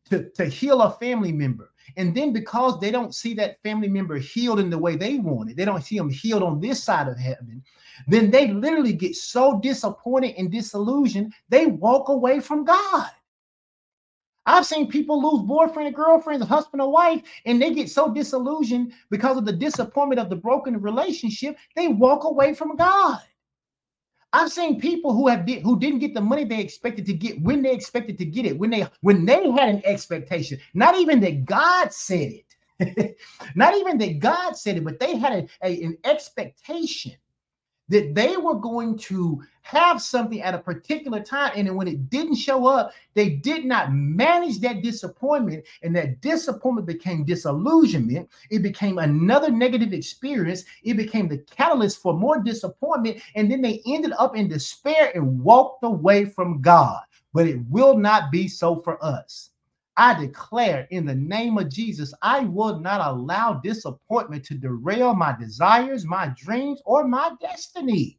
to, 0.10 0.30
to 0.32 0.46
heal 0.46 0.82
a 0.82 0.92
family 0.94 1.32
member. 1.32 1.69
And 1.98 2.16
then 2.16 2.34
because 2.34 2.80
they 2.80 2.92
don't 2.92 3.16
see 3.16 3.34
that 3.36 3.62
family 3.64 3.88
member 3.88 4.18
healed 4.18 4.60
in 4.60 4.70
the 4.70 4.78
way 4.78 4.96
they 4.96 5.18
want 5.18 5.50
it, 5.50 5.58
they 5.58 5.66
don't 5.66 5.84
see 5.84 5.98
them 5.98 6.10
healed 6.10 6.44
on 6.44 6.60
this 6.60 6.84
side 6.84 7.08
of 7.08 7.18
heaven, 7.18 7.64
then 8.08 8.32
they 8.32 8.48
literally 8.48 8.94
get 8.94 9.16
so 9.16 9.60
disappointed 9.60 10.36
and 10.38 10.52
disillusioned, 10.52 11.34
they 11.50 11.66
walk 11.66 12.10
away 12.10 12.40
from 12.40 12.64
God. 12.64 13.10
I've 14.46 14.66
seen 14.66 14.88
people 14.90 15.22
lose 15.22 15.46
boyfriend 15.46 15.88
and 15.88 15.96
girlfriend, 15.96 16.44
husband 16.44 16.82
or 16.82 16.92
wife, 16.92 17.22
and 17.46 17.62
they 17.62 17.72
get 17.72 17.90
so 17.90 18.12
disillusioned 18.12 18.94
because 19.12 19.38
of 19.38 19.46
the 19.46 19.54
disappointment 19.54 20.20
of 20.20 20.30
the 20.30 20.36
broken 20.36 20.82
relationship, 20.82 21.56
they 21.76 21.88
walk 21.88 22.24
away 22.24 22.56
from 22.56 22.76
God. 22.76 23.20
I've 24.32 24.52
seen 24.52 24.80
people 24.80 25.14
who 25.14 25.28
have 25.28 25.46
did, 25.46 25.64
who 25.64 25.80
didn't 25.80 26.00
get 26.00 26.14
the 26.14 26.22
money 26.22 26.44
they 26.44 26.60
expected 26.60 27.06
to 27.08 27.14
get 27.14 27.42
when 27.42 27.62
they 27.62 27.72
expected 27.74 28.18
to 28.20 28.26
get 28.26 28.46
it, 28.46 28.58
when 28.58 28.70
they 28.70 28.88
when 29.02 29.26
they 29.26 29.50
had 29.52 29.70
an 29.70 29.82
expectation, 29.86 30.60
not 30.74 30.96
even 30.96 31.20
that 31.22 31.46
God 31.46 31.92
said 31.92 32.34
it, 32.80 33.18
not 33.56 33.76
even 33.76 33.98
that 33.98 34.20
God 34.20 34.56
said 34.56 34.78
it, 34.78 34.84
but 34.84 35.00
they 35.00 35.18
had 35.18 35.34
a, 35.34 35.68
a, 35.68 35.84
an 35.84 35.98
expectation 36.04 37.14
that 37.90 38.16
they 38.16 38.38
were 38.38 38.56
going 38.56 38.98
to 38.98 39.42
have 39.62 40.02
something 40.02 40.42
at 40.42 40.56
a 40.56 40.60
particular 40.60 41.20
time. 41.20 41.52
And 41.56 41.76
when 41.76 41.88
it 41.88 42.10
didn't 42.10 42.36
show 42.36 42.66
up, 42.68 42.92
they 43.14 43.30
did 43.30 43.66
not 43.66 43.94
manage 43.94 44.60
that 44.60 44.82
disappointment. 44.82 45.66
And 45.84 45.96
that 45.96 46.22
disappointment 46.22 46.88
became 46.88 47.26
disillusionment. 47.26 48.30
It 48.50 48.64
became 48.64 48.98
another 48.98 49.52
negative 49.52 49.94
experience. 49.94 50.64
It 50.84 50.96
became 50.96 51.28
the 51.28 51.40
catalyst 51.40 52.02
for 52.02 52.14
more 52.14 52.40
disappointment. 52.40 53.22
And 53.36 53.52
then 53.52 53.62
they 53.62 53.82
ended 53.86 54.14
up 54.18 54.36
in 54.36 54.48
despair 54.48 55.12
and 55.14 55.44
walked 55.44 55.84
away 55.84 56.26
from 56.26 56.62
God. 56.62 57.02
But 57.34 57.48
it 57.48 57.60
will 57.70 57.96
not 57.96 58.32
be 58.32 58.48
so 58.48 58.82
for 58.82 59.04
us. 59.04 59.49
I 60.00 60.18
declare 60.18 60.88
in 60.92 61.06
the 61.06 61.14
name 61.14 61.58
of 61.58 61.68
Jesus, 61.68 62.14
I 62.22 62.46
will 62.46 62.80
not 62.80 63.02
allow 63.02 63.56
disappointment 63.56 64.46
to 64.46 64.54
derail 64.54 65.14
my 65.14 65.36
desires, 65.38 66.06
my 66.06 66.34
dreams, 66.38 66.82
or 66.86 67.06
my 67.06 67.34
destiny. 67.42 68.18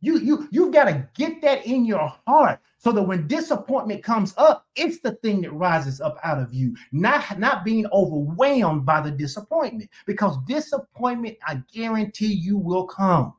You, 0.00 0.18
you, 0.18 0.48
you've 0.50 0.72
got 0.72 0.84
to 0.84 1.06
get 1.14 1.42
that 1.42 1.66
in 1.66 1.84
your 1.84 2.10
heart 2.26 2.58
so 2.78 2.90
that 2.92 3.02
when 3.02 3.26
disappointment 3.26 4.02
comes 4.02 4.32
up, 4.38 4.66
it's 4.76 5.00
the 5.00 5.12
thing 5.16 5.42
that 5.42 5.52
rises 5.52 6.00
up 6.00 6.16
out 6.24 6.38
of 6.38 6.54
you, 6.54 6.74
not, 6.90 7.38
not 7.38 7.66
being 7.66 7.84
overwhelmed 7.92 8.86
by 8.86 9.02
the 9.02 9.10
disappointment. 9.10 9.90
Because 10.06 10.38
disappointment, 10.46 11.36
I 11.46 11.62
guarantee 11.70 12.32
you, 12.32 12.56
will 12.56 12.86
come. 12.86 13.34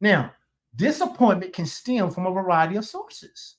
Now, 0.00 0.32
disappointment 0.76 1.52
can 1.52 1.66
stem 1.66 2.10
from 2.10 2.24
a 2.24 2.32
variety 2.32 2.76
of 2.76 2.86
sources. 2.86 3.56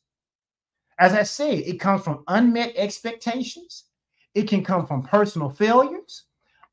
As 0.97 1.13
I 1.13 1.23
said, 1.23 1.59
it 1.59 1.79
comes 1.79 2.03
from 2.03 2.23
unmet 2.27 2.73
expectations, 2.75 3.85
it 4.33 4.47
can 4.47 4.63
come 4.63 4.85
from 4.85 5.03
personal 5.03 5.49
failures, 5.49 6.23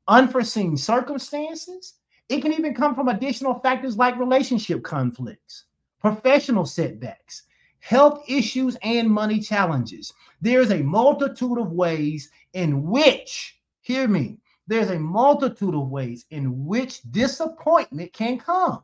unforeseen 0.07 0.77
circumstances. 0.77 1.95
It 2.29 2.41
can 2.41 2.53
even 2.53 2.73
come 2.73 2.95
from 2.95 3.09
additional 3.09 3.59
factors 3.59 3.97
like 3.97 4.17
relationship 4.17 4.83
conflicts, 4.83 5.65
professional 5.99 6.65
setbacks, 6.65 7.43
health 7.79 8.23
issues, 8.27 8.77
and 8.81 9.09
money 9.09 9.39
challenges. 9.39 10.13
There's 10.41 10.71
a 10.71 10.83
multitude 10.83 11.57
of 11.57 11.71
ways 11.71 12.29
in 12.53 12.83
which, 12.83 13.59
hear 13.81 14.07
me, 14.07 14.37
there's 14.67 14.89
a 14.89 14.99
multitude 14.99 15.75
of 15.75 15.89
ways 15.89 16.25
in 16.31 16.65
which 16.65 17.01
disappointment 17.11 18.13
can 18.13 18.39
come. 18.39 18.83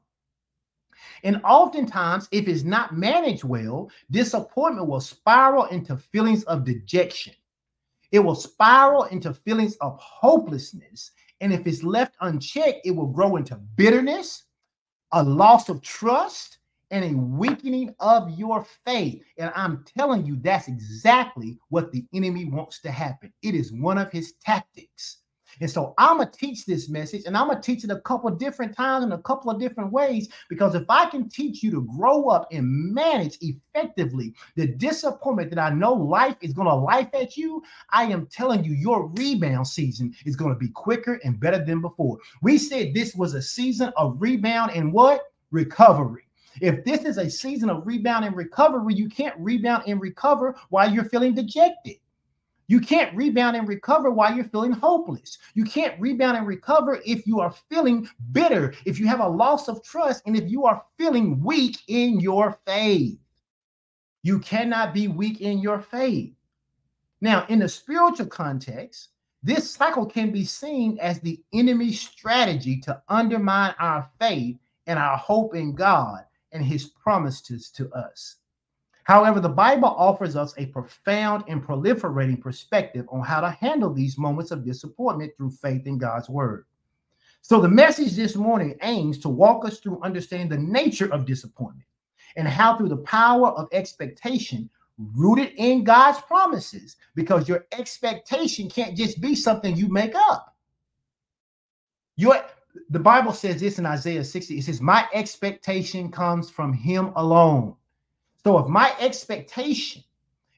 And 1.24 1.42
oftentimes, 1.44 2.28
if 2.32 2.48
it's 2.48 2.64
not 2.64 2.96
managed 2.96 3.44
well, 3.44 3.90
disappointment 4.12 4.88
will 4.88 5.02
spiral 5.02 5.66
into 5.66 5.98
feelings 5.98 6.44
of 6.44 6.66
dejection. 6.66 7.34
It 8.12 8.20
will 8.20 8.36
spiral 8.36 9.04
into 9.06 9.34
feelings 9.34 9.76
of 9.78 10.00
hopelessness. 10.00 11.12
And 11.42 11.54
if 11.54 11.66
it's 11.68 11.84
left 11.84 12.16
unchecked, 12.22 12.86
it 12.86 12.92
will 12.92 13.08
grow 13.08 13.36
into 13.36 13.56
bitterness, 13.56 14.44
a 15.12 15.24
loss 15.24 15.70
of 15.70 15.82
trust, 15.82 16.58
and 16.92 17.06
a 17.06 17.18
weakening 17.18 17.94
of 18.00 18.32
your 18.32 18.66
faith. 18.86 19.24
And 19.38 19.52
I'm 19.56 19.86
telling 19.86 20.26
you, 20.26 20.38
that's 20.42 20.68
exactly 20.68 21.60
what 21.70 21.92
the 21.92 22.06
enemy 22.14 22.46
wants 22.46 22.82
to 22.82 22.92
happen. 22.92 23.32
It 23.42 23.54
is 23.54 23.72
one 23.72 23.98
of 23.98 24.12
his 24.12 24.34
tactics. 24.44 25.19
And 25.62 25.70
so 25.70 25.94
I'm 25.98 26.18
going 26.18 26.30
to 26.30 26.38
teach 26.38 26.66
this 26.66 26.90
message 26.90 27.24
and 27.26 27.36
I'm 27.36 27.48
going 27.48 27.62
to 27.62 27.64
teach 27.64 27.84
it 27.84 27.92
a 27.92 28.00
couple 28.02 28.30
different 28.32 28.76
times 28.76 29.06
in 29.06 29.12
a 29.12 29.22
couple 29.22 29.52
of 29.52 29.60
different 29.60 29.92
ways 29.92 30.30
because 30.50 30.76
if 30.76 30.86
I 30.90 31.06
can 31.10 31.30
teach 31.30 31.64
you 31.64 31.72
to 31.72 31.82
grow 31.98 32.30
up 32.30 32.48
and 32.52 32.94
manage 32.94 33.38
effectively 33.42 34.34
the 34.56 34.68
disappointment 34.68 35.50
that 35.52 35.60
I 35.60 35.70
know 35.70 35.94
life 35.94 36.38
is 36.42 36.54
going 36.54 36.68
to 36.68 36.76
life 36.76 37.10
at 37.14 37.38
you, 37.38 37.64
I 37.90 38.04
am 38.06 38.28
telling 38.28 38.64
you 38.64 38.74
your 38.74 39.08
rebound 39.10 39.68
season 39.68 40.14
is 40.26 40.36
going 40.36 40.54
to 40.54 40.60
be 40.60 40.70
quicker 40.70 41.20
and 41.24 41.40
better 41.40 41.64
than 41.64 41.82
before. 41.82 42.18
We 42.42 42.58
said 42.58 42.94
this 42.94 43.16
was 43.16 43.34
a 43.34 43.42
season 43.42 43.92
of 43.98 44.18
rebound 44.20 44.72
and 44.72 44.94
what? 44.94 45.22
Recovery. 45.52 46.24
If 46.62 46.84
this 46.84 47.06
is 47.06 47.18
a 47.18 47.30
season 47.30 47.70
of 47.70 47.86
rebound 47.86 48.26
and 48.26 48.36
recovery, 48.36 48.94
you 48.94 49.08
can't 49.10 49.36
rebound 49.40 49.84
and 49.88 50.02
recover 50.02 50.56
while 50.70 50.92
you're 50.92 51.06
feeling 51.06 51.34
dejected. 51.34 51.98
You 52.70 52.80
can't 52.80 53.16
rebound 53.16 53.58
and 53.58 53.68
recover 53.68 54.12
while 54.12 54.32
you're 54.32 54.46
feeling 54.46 54.72
hopeless. 54.72 55.40
You 55.56 55.64
can't 55.64 56.00
rebound 56.00 56.38
and 56.38 56.46
recover 56.46 57.02
if 57.04 57.26
you 57.26 57.40
are 57.40 57.52
feeling 57.68 58.08
bitter, 58.32 58.76
if 58.86 59.00
you 59.00 59.08
have 59.08 59.22
a 59.22 59.28
loss 59.28 59.68
of 59.68 59.84
trust, 59.84 60.22
and 60.28 60.38
if 60.38 60.48
you 60.52 60.66
are 60.66 60.86
feeling 60.96 61.44
weak 61.44 61.80
in 61.88 62.20
your 62.20 62.60
faith. 62.68 63.18
You 64.22 64.38
cannot 64.38 64.94
be 64.94 65.08
weak 65.08 65.42
in 65.42 65.58
your 65.58 65.82
faith. 65.82 66.36
Now, 67.22 67.48
in 67.50 67.58
the 67.58 67.68
spiritual 67.68 68.28
context, 68.28 69.10
this 69.42 69.72
cycle 69.72 70.06
can 70.06 70.32
be 70.32 70.46
seen 70.46 71.00
as 71.00 71.20
the 71.20 71.42
enemy's 71.52 72.00
strategy 72.00 72.80
to 72.82 73.02
undermine 73.10 73.74
our 73.80 74.08
faith 74.20 74.60
and 74.86 75.00
our 75.00 75.18
hope 75.18 75.56
in 75.56 75.74
God 75.74 76.24
and 76.52 76.64
his 76.64 76.86
promises 76.86 77.72
to 77.72 77.92
us. 77.94 78.36
However, 79.10 79.40
the 79.40 79.50
Bible 79.50 79.88
offers 79.98 80.36
us 80.36 80.54
a 80.60 80.68
profound 80.68 81.44
and 81.48 81.66
proliferating 81.66 82.40
perspective 82.40 83.08
on 83.10 83.22
how 83.22 83.42
to 83.42 83.50
handle 83.50 83.92
these 83.92 84.20
moments 84.20 84.52
of 84.52 84.64
disappointment 84.64 85.36
through 85.36 85.50
faith 85.50 85.88
in 85.88 85.98
God's 85.98 86.30
word. 86.30 86.66
So, 87.42 87.60
the 87.60 87.68
message 87.68 88.16
this 88.16 88.36
morning 88.36 88.78
aims 88.84 89.18
to 89.22 89.30
walk 89.30 89.66
us 89.66 89.80
through 89.80 90.00
understanding 90.04 90.48
the 90.48 90.60
nature 90.60 91.12
of 91.12 91.26
disappointment 91.26 91.88
and 92.36 92.48
how, 92.48 92.78
through 92.78 92.90
the 92.90 92.98
power 92.98 93.48
of 93.48 93.68
expectation, 93.72 94.70
rooted 95.16 95.54
in 95.56 95.84
God's 95.84 96.22
promises, 96.22 96.96
because 97.16 97.50
your 97.50 97.66
expectation 97.72 98.70
can't 98.70 98.96
just 98.96 99.20
be 99.20 99.34
something 99.34 99.76
you 99.76 99.90
make 99.90 100.14
up. 100.14 100.56
Your 102.16 102.46
the 102.92 103.00
Bible 103.00 103.34
says 103.34 103.60
this 103.60 103.80
in 103.80 103.88
Isaiah 103.88 104.24
60. 104.24 104.60
It 104.60 104.66
says, 104.66 104.82
My 104.82 105.10
expectation 105.16 106.12
comes 106.12 106.52
from 106.52 106.74
him 106.74 107.12
alone. 107.16 107.76
So 108.44 108.58
if 108.60 108.68
my 108.68 108.94
expectation 109.00 110.04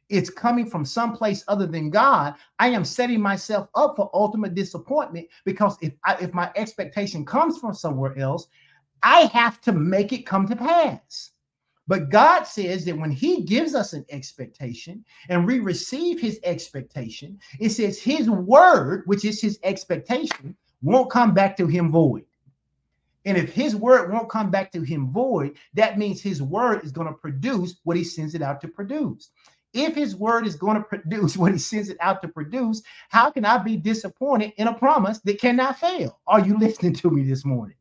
is 0.09 0.29
coming 0.29 0.69
from 0.69 0.85
someplace 0.85 1.43
other 1.47 1.65
than 1.65 1.89
God, 1.89 2.35
I 2.59 2.67
am 2.69 2.85
setting 2.85 3.21
myself 3.21 3.69
up 3.75 3.95
for 3.95 4.09
ultimate 4.13 4.55
disappointment 4.55 5.27
because 5.45 5.77
if 5.81 5.93
I, 6.05 6.15
if 6.21 6.33
my 6.33 6.51
expectation 6.55 7.25
comes 7.25 7.57
from 7.57 7.73
somewhere 7.73 8.17
else, 8.17 8.47
I 9.03 9.21
have 9.33 9.61
to 9.61 9.71
make 9.71 10.13
it 10.13 10.25
come 10.25 10.47
to 10.47 10.55
pass. 10.55 11.31
But 11.87 12.09
God 12.09 12.43
says 12.43 12.85
that 12.85 12.97
when 12.97 13.11
He 13.11 13.41
gives 13.41 13.73
us 13.73 13.93
an 13.93 14.05
expectation 14.09 15.03
and 15.29 15.45
we 15.45 15.59
receive 15.59 16.21
His 16.21 16.39
expectation, 16.43 17.39
it 17.59 17.69
says 17.69 17.99
His 17.99 18.29
word, 18.29 19.03
which 19.07 19.25
is 19.25 19.41
His 19.41 19.59
expectation, 19.63 20.55
won't 20.81 21.09
come 21.09 21.33
back 21.33 21.57
to 21.57 21.67
Him 21.67 21.89
void. 21.89 22.25
And 23.25 23.37
if 23.37 23.53
his 23.53 23.75
word 23.75 24.11
won't 24.11 24.29
come 24.29 24.49
back 24.49 24.71
to 24.71 24.81
him 24.81 25.11
void, 25.11 25.57
that 25.73 25.97
means 25.97 26.21
his 26.21 26.41
word 26.41 26.83
is 26.83 26.91
going 26.91 27.07
to 27.07 27.13
produce 27.13 27.75
what 27.83 27.97
he 27.97 28.03
sends 28.03 28.33
it 28.33 28.41
out 28.41 28.61
to 28.61 28.67
produce. 28.67 29.29
If 29.73 29.95
his 29.95 30.15
word 30.15 30.47
is 30.47 30.55
going 30.55 30.77
to 30.81 30.83
produce 30.83 31.37
what 31.37 31.51
he 31.51 31.57
sends 31.57 31.89
it 31.89 31.97
out 31.99 32.21
to 32.21 32.27
produce, 32.27 32.81
how 33.09 33.29
can 33.29 33.45
I 33.45 33.57
be 33.57 33.77
disappointed 33.77 34.53
in 34.57 34.67
a 34.67 34.73
promise 34.73 35.19
that 35.19 35.39
cannot 35.39 35.79
fail? 35.79 36.19
Are 36.27 36.39
you 36.39 36.57
listening 36.59 36.93
to 36.95 37.11
me 37.11 37.23
this 37.23 37.45
morning? 37.45 37.75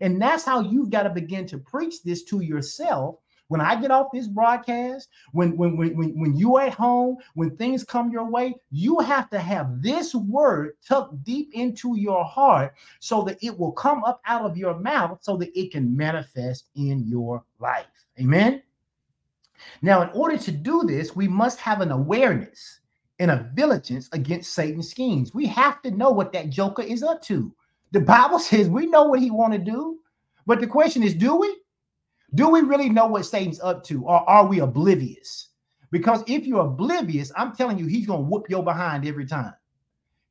And 0.00 0.20
that's 0.20 0.44
how 0.44 0.60
you've 0.60 0.90
got 0.90 1.04
to 1.04 1.10
begin 1.10 1.46
to 1.46 1.58
preach 1.58 2.02
this 2.02 2.24
to 2.24 2.40
yourself 2.40 3.16
when 3.48 3.60
I 3.60 3.80
get 3.80 3.90
off 3.90 4.08
this 4.12 4.26
broadcast, 4.26 5.08
when 5.32 5.56
when 5.56 5.76
when 5.76 5.92
when, 5.92 6.36
you're 6.36 6.60
at 6.60 6.74
home, 6.74 7.16
when 7.34 7.56
things 7.56 7.84
come 7.84 8.10
your 8.10 8.28
way, 8.28 8.54
you 8.70 8.98
have 9.00 9.30
to 9.30 9.38
have 9.38 9.82
this 9.82 10.14
word 10.14 10.72
tucked 10.86 11.22
deep 11.22 11.50
into 11.52 11.96
your 11.96 12.24
heart 12.24 12.74
so 13.00 13.22
that 13.22 13.38
it 13.42 13.56
will 13.56 13.72
come 13.72 14.02
up 14.04 14.20
out 14.26 14.42
of 14.42 14.56
your 14.56 14.78
mouth 14.78 15.18
so 15.22 15.36
that 15.36 15.56
it 15.58 15.70
can 15.70 15.96
manifest 15.96 16.68
in 16.74 17.06
your 17.06 17.44
life. 17.60 17.86
Amen. 18.20 18.62
Now, 19.82 20.02
in 20.02 20.10
order 20.10 20.36
to 20.36 20.50
do 20.50 20.82
this, 20.84 21.14
we 21.14 21.28
must 21.28 21.58
have 21.60 21.80
an 21.80 21.90
awareness 21.90 22.80
and 23.18 23.30
a 23.30 23.50
vigilance 23.54 24.08
against 24.12 24.52
Satan's 24.52 24.90
schemes. 24.90 25.32
We 25.34 25.46
have 25.46 25.80
to 25.82 25.90
know 25.90 26.10
what 26.10 26.32
that 26.32 26.50
joker 26.50 26.82
is 26.82 27.02
up 27.02 27.22
to. 27.22 27.54
The 27.92 28.00
Bible 28.00 28.38
says 28.40 28.68
we 28.68 28.86
know 28.86 29.04
what 29.04 29.20
he 29.20 29.30
want 29.30 29.52
to 29.52 29.58
do, 29.58 29.98
but 30.46 30.60
the 30.60 30.66
question 30.66 31.02
is, 31.02 31.14
do 31.14 31.36
we? 31.36 31.56
Do 32.36 32.50
we 32.50 32.60
really 32.60 32.90
know 32.90 33.06
what 33.06 33.24
Satan's 33.24 33.60
up 33.60 33.82
to, 33.84 34.04
or 34.04 34.28
are 34.28 34.46
we 34.46 34.60
oblivious? 34.60 35.48
Because 35.90 36.22
if 36.26 36.46
you're 36.46 36.66
oblivious, 36.66 37.32
I'm 37.34 37.56
telling 37.56 37.78
you, 37.78 37.86
he's 37.86 38.06
going 38.06 38.20
to 38.20 38.26
whoop 38.26 38.50
your 38.50 38.62
behind 38.62 39.06
every 39.06 39.24
time. 39.24 39.54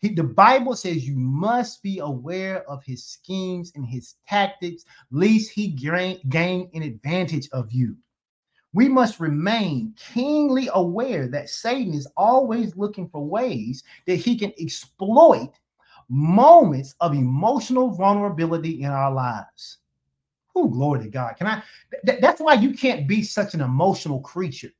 He, 0.02 0.10
the 0.10 0.24
Bible 0.24 0.76
says 0.76 1.08
you 1.08 1.18
must 1.18 1.82
be 1.82 1.98
aware 1.98 2.62
of 2.70 2.84
his 2.84 3.04
schemes 3.04 3.72
and 3.74 3.88
his 3.88 4.16
tactics, 4.28 4.86
lest 5.10 5.50
he 5.50 5.70
gain, 5.70 6.20
gain 6.30 6.70
an 6.76 6.84
advantage 6.84 7.50
of 7.52 7.72
you. 7.72 7.98
We 8.72 8.88
must 8.88 9.20
remain 9.20 9.96
keenly 9.98 10.70
aware 10.76 11.28
that 11.30 11.50
Satan 11.50 11.96
is 11.96 12.08
always 12.16 12.76
looking 12.76 13.10
for 13.10 13.26
ways 13.26 13.84
that 14.06 14.18
he 14.18 14.38
can 14.38 14.54
exploit 14.60 15.54
moments 16.08 16.94
of 17.00 17.16
emotional 17.16 17.90
vulnerability 17.90 18.84
in 18.84 18.92
our 18.92 19.12
lives. 19.12 19.80
Oh, 20.56 20.68
glory 20.68 21.04
to 21.04 21.10
God. 21.10 21.36
Can 21.38 21.48
I? 21.48 21.64
Th- 22.06 22.22
that's 22.22 22.42
why 22.42 22.54
you 22.54 22.74
can't 22.74 23.08
be 23.08 23.24
such 23.24 23.54
an 23.54 23.62
emotional 23.62 24.22
creature. 24.22 24.72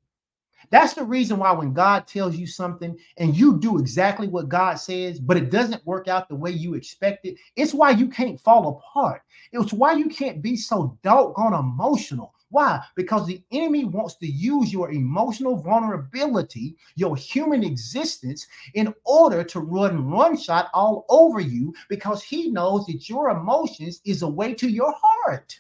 That's 0.72 0.94
the 0.94 1.04
reason 1.04 1.38
why 1.38 1.52
when 1.52 1.74
God 1.74 2.08
tells 2.08 2.36
you 2.36 2.48
something 2.48 2.98
and 3.18 3.36
you 3.36 3.60
do 3.60 3.78
exactly 3.78 4.28
what 4.28 4.50
God 4.50 4.76
says, 4.76 5.20
but 5.20 5.38
it 5.38 5.52
doesn't 5.52 5.86
work 5.86 6.08
out 6.08 6.28
the 6.28 6.36
way 6.36 6.52
you 6.52 6.74
expect 6.74 7.26
it, 7.26 7.36
it's 7.56 7.74
why 7.74 7.92
you 7.92 8.08
can't 8.08 8.40
fall 8.40 8.70
apart. 8.70 9.22
It's 9.52 9.74
why 9.74 9.94
you 9.94 10.10
can't 10.10 10.42
be 10.42 10.58
so 10.58 10.98
doggone 11.04 11.54
emotional. 11.54 12.34
Why? 12.50 12.80
Because 12.96 13.28
the 13.28 13.44
enemy 13.52 13.86
wants 13.86 14.16
to 14.16 14.28
use 14.28 14.72
your 14.72 14.92
emotional 14.92 15.58
vulnerability, 15.58 16.78
your 16.96 17.16
human 17.16 17.64
existence, 17.64 18.48
in 18.76 18.94
order 19.04 19.44
to 19.44 19.60
run 19.60 20.10
run 20.10 20.38
shot 20.38 20.70
all 20.74 21.06
over 21.10 21.40
you 21.40 21.74
because 21.90 22.24
he 22.24 22.50
knows 22.50 22.86
that 22.86 23.10
your 23.10 23.30
emotions 23.30 24.00
is 24.06 24.22
a 24.22 24.28
way 24.28 24.54
to 24.54 24.70
your 24.70 24.94
heart. 24.98 25.60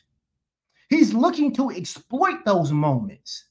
He's 0.89 1.13
looking 1.13 1.53
to 1.55 1.71
exploit 1.71 2.45
those 2.45 2.71
moments. 2.71 3.45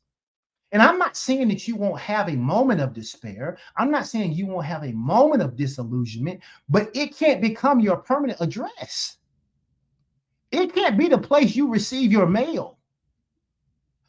And 0.73 0.83
I'm 0.83 0.99
not 0.99 1.17
saying 1.17 1.49
that 1.49 1.69
you 1.69 1.77
won't 1.77 2.01
have 2.01 2.29
a 2.29 2.37
moment 2.37 2.81
of 2.81 2.93
despair. 2.93 3.59
I'm 3.77 3.93
not 3.93 4.07
saying 4.07 4.33
you 4.33 4.47
won't 4.47 4.67
have 4.67 4.83
a 4.83 4.93
moment 4.93 5.41
of 5.41 5.55
disillusionment, 5.55 6.41
but 6.69 6.91
it 6.95 7.17
can't 7.17 7.41
become 7.41 7.79
your 7.79 7.97
permanent 7.97 8.41
address. 8.41 9.19
It 10.51 10.75
can't 10.75 10.99
be 10.99 11.09
the 11.09 11.19
place 11.19 11.55
you 11.55 11.69
receive 11.69 12.11
your 12.11 12.27
mail. 12.27 12.79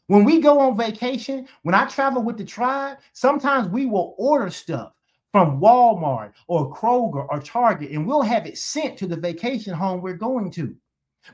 When 0.08 0.24
we 0.24 0.40
go 0.40 0.60
on 0.60 0.76
vacation, 0.76 1.48
when 1.62 1.74
I 1.74 1.86
travel 1.86 2.22
with 2.22 2.36
the 2.36 2.44
tribe, 2.44 2.98
sometimes 3.12 3.68
we 3.68 3.86
will 3.86 4.14
order 4.18 4.50
stuff 4.50 4.92
from 5.32 5.60
Walmart 5.60 6.32
or 6.46 6.72
Kroger 6.74 7.26
or 7.28 7.40
Target, 7.40 7.90
and 7.90 8.06
we'll 8.06 8.22
have 8.22 8.46
it 8.46 8.58
sent 8.58 8.96
to 8.98 9.06
the 9.06 9.16
vacation 9.16 9.74
home 9.74 10.00
we're 10.00 10.14
going 10.14 10.50
to. 10.52 10.74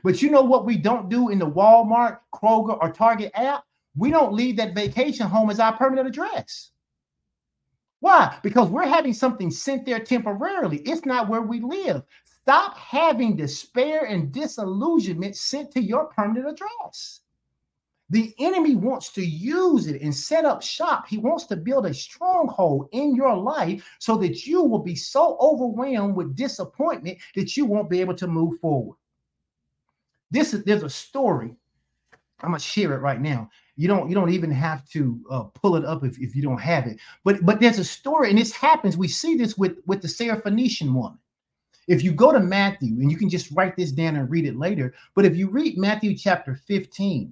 But 0.03 0.21
you 0.21 0.29
know 0.31 0.41
what 0.41 0.65
we 0.65 0.77
don't 0.77 1.09
do 1.09 1.29
in 1.29 1.39
the 1.39 1.49
Walmart, 1.49 2.19
Kroger, 2.33 2.77
or 2.81 2.91
Target 2.91 3.31
app? 3.35 3.63
We 3.95 4.09
don't 4.09 4.33
leave 4.33 4.57
that 4.57 4.73
vacation 4.73 5.27
home 5.27 5.49
as 5.49 5.59
our 5.59 5.75
permanent 5.75 6.07
address. 6.07 6.71
Why? 7.99 8.37
Because 8.43 8.69
we're 8.69 8.87
having 8.87 9.13
something 9.13 9.49
sent 9.51 9.85
there 9.85 9.99
temporarily. 9.99 10.79
It's 10.79 11.05
not 11.05 11.29
where 11.29 11.41
we 11.41 11.61
live. 11.61 12.03
Stop 12.25 12.77
having 12.77 13.37
despair 13.37 14.05
and 14.05 14.31
disillusionment 14.31 15.37
sent 15.37 15.71
to 15.71 15.81
your 15.81 16.05
permanent 16.07 16.49
address. 16.49 17.21
The 18.09 18.35
enemy 18.39 18.75
wants 18.75 19.13
to 19.13 19.25
use 19.25 19.87
it 19.87 20.01
and 20.01 20.13
set 20.13 20.43
up 20.43 20.61
shop. 20.61 21.07
He 21.07 21.17
wants 21.17 21.45
to 21.45 21.55
build 21.55 21.85
a 21.85 21.93
stronghold 21.93 22.89
in 22.91 23.15
your 23.15 23.35
life 23.35 23.89
so 23.99 24.17
that 24.17 24.45
you 24.45 24.61
will 24.61 24.83
be 24.83 24.95
so 24.95 25.37
overwhelmed 25.39 26.15
with 26.15 26.35
disappointment 26.35 27.19
that 27.35 27.55
you 27.55 27.65
won't 27.65 27.89
be 27.89 28.01
able 28.01 28.15
to 28.15 28.27
move 28.27 28.59
forward. 28.59 28.97
This 30.33 30.53
is 30.53 30.63
there's 30.63 30.83
a 30.83 30.89
story. 30.89 31.55
I'm 32.41 32.49
gonna 32.49 32.59
share 32.59 32.93
it 32.93 33.01
right 33.01 33.21
now. 33.21 33.49
You 33.75 33.87
don't 33.87 34.09
you 34.09 34.15
don't 34.15 34.31
even 34.31 34.49
have 34.51 34.83
to 34.89 35.19
uh, 35.29 35.43
pull 35.43 35.75
it 35.75 35.85
up 35.85 36.03
if, 36.03 36.19
if 36.19 36.35
you 36.35 36.41
don't 36.41 36.59
have 36.59 36.87
it. 36.87 36.97
But 37.23 37.45
but 37.45 37.59
there's 37.59 37.77
a 37.77 37.85
story, 37.85 38.29
and 38.29 38.37
this 38.37 38.51
happens. 38.51 38.97
We 38.97 39.07
see 39.07 39.35
this 39.35 39.57
with 39.57 39.77
with 39.85 40.01
the 40.01 40.07
Syrophoenician 40.07 40.91
woman. 40.91 41.19
If 41.87 42.03
you 42.03 42.11
go 42.13 42.31
to 42.31 42.39
Matthew, 42.39 42.99
and 42.99 43.11
you 43.11 43.17
can 43.17 43.29
just 43.29 43.51
write 43.51 43.75
this 43.75 43.91
down 43.91 44.15
and 44.15 44.29
read 44.29 44.45
it 44.45 44.57
later. 44.57 44.95
But 45.13 45.25
if 45.25 45.35
you 45.35 45.49
read 45.49 45.77
Matthew 45.77 46.17
chapter 46.17 46.55
15, 46.55 47.31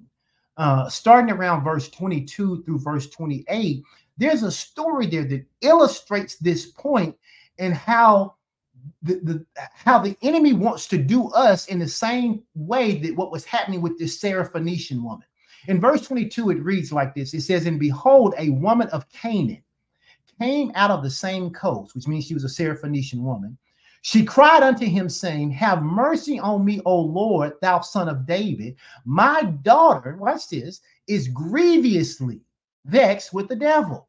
uh, 0.58 0.88
starting 0.88 1.34
around 1.34 1.64
verse 1.64 1.88
22 1.88 2.62
through 2.62 2.78
verse 2.78 3.08
28, 3.10 3.82
there's 4.16 4.42
a 4.44 4.52
story 4.52 5.06
there 5.06 5.24
that 5.24 5.44
illustrates 5.62 6.36
this 6.36 6.66
point 6.66 7.16
and 7.58 7.74
how 7.74 8.34
the, 9.02 9.14
the 9.22 9.46
how 9.74 9.98
the 9.98 10.16
enemy 10.22 10.52
wants 10.52 10.86
to 10.88 10.98
do 10.98 11.28
us 11.30 11.66
in 11.66 11.78
the 11.78 11.88
same 11.88 12.42
way 12.54 12.98
that 12.98 13.16
what 13.16 13.32
was 13.32 13.44
happening 13.44 13.80
with 13.80 13.98
this 13.98 14.20
Syrophoenician 14.20 15.02
woman. 15.02 15.26
In 15.68 15.80
verse 15.80 16.06
22, 16.06 16.50
it 16.50 16.62
reads 16.62 16.92
like 16.92 17.14
this: 17.14 17.34
It 17.34 17.42
says, 17.42 17.66
"And 17.66 17.78
behold, 17.78 18.34
a 18.38 18.50
woman 18.50 18.88
of 18.88 19.08
Canaan 19.10 19.62
came 20.40 20.72
out 20.74 20.90
of 20.90 21.02
the 21.02 21.10
same 21.10 21.50
coast, 21.50 21.94
which 21.94 22.08
means 22.08 22.24
she 22.24 22.34
was 22.34 22.44
a 22.44 22.48
Syrophoenician 22.48 23.20
woman, 23.20 23.56
she 24.02 24.24
cried 24.24 24.64
unto 24.64 24.84
him, 24.84 25.08
saying, 25.08 25.52
Have 25.52 25.82
mercy 25.82 26.38
on 26.40 26.64
me, 26.64 26.80
O 26.84 27.00
Lord, 27.00 27.52
thou 27.62 27.80
son 27.80 28.08
of 28.08 28.26
David. 28.26 28.76
My 29.04 29.42
daughter, 29.62 30.16
watch 30.16 30.48
this, 30.48 30.80
is 31.06 31.28
grievously 31.28 32.40
vexed 32.84 33.32
with 33.32 33.48
the 33.48 33.54
devil. 33.54 34.08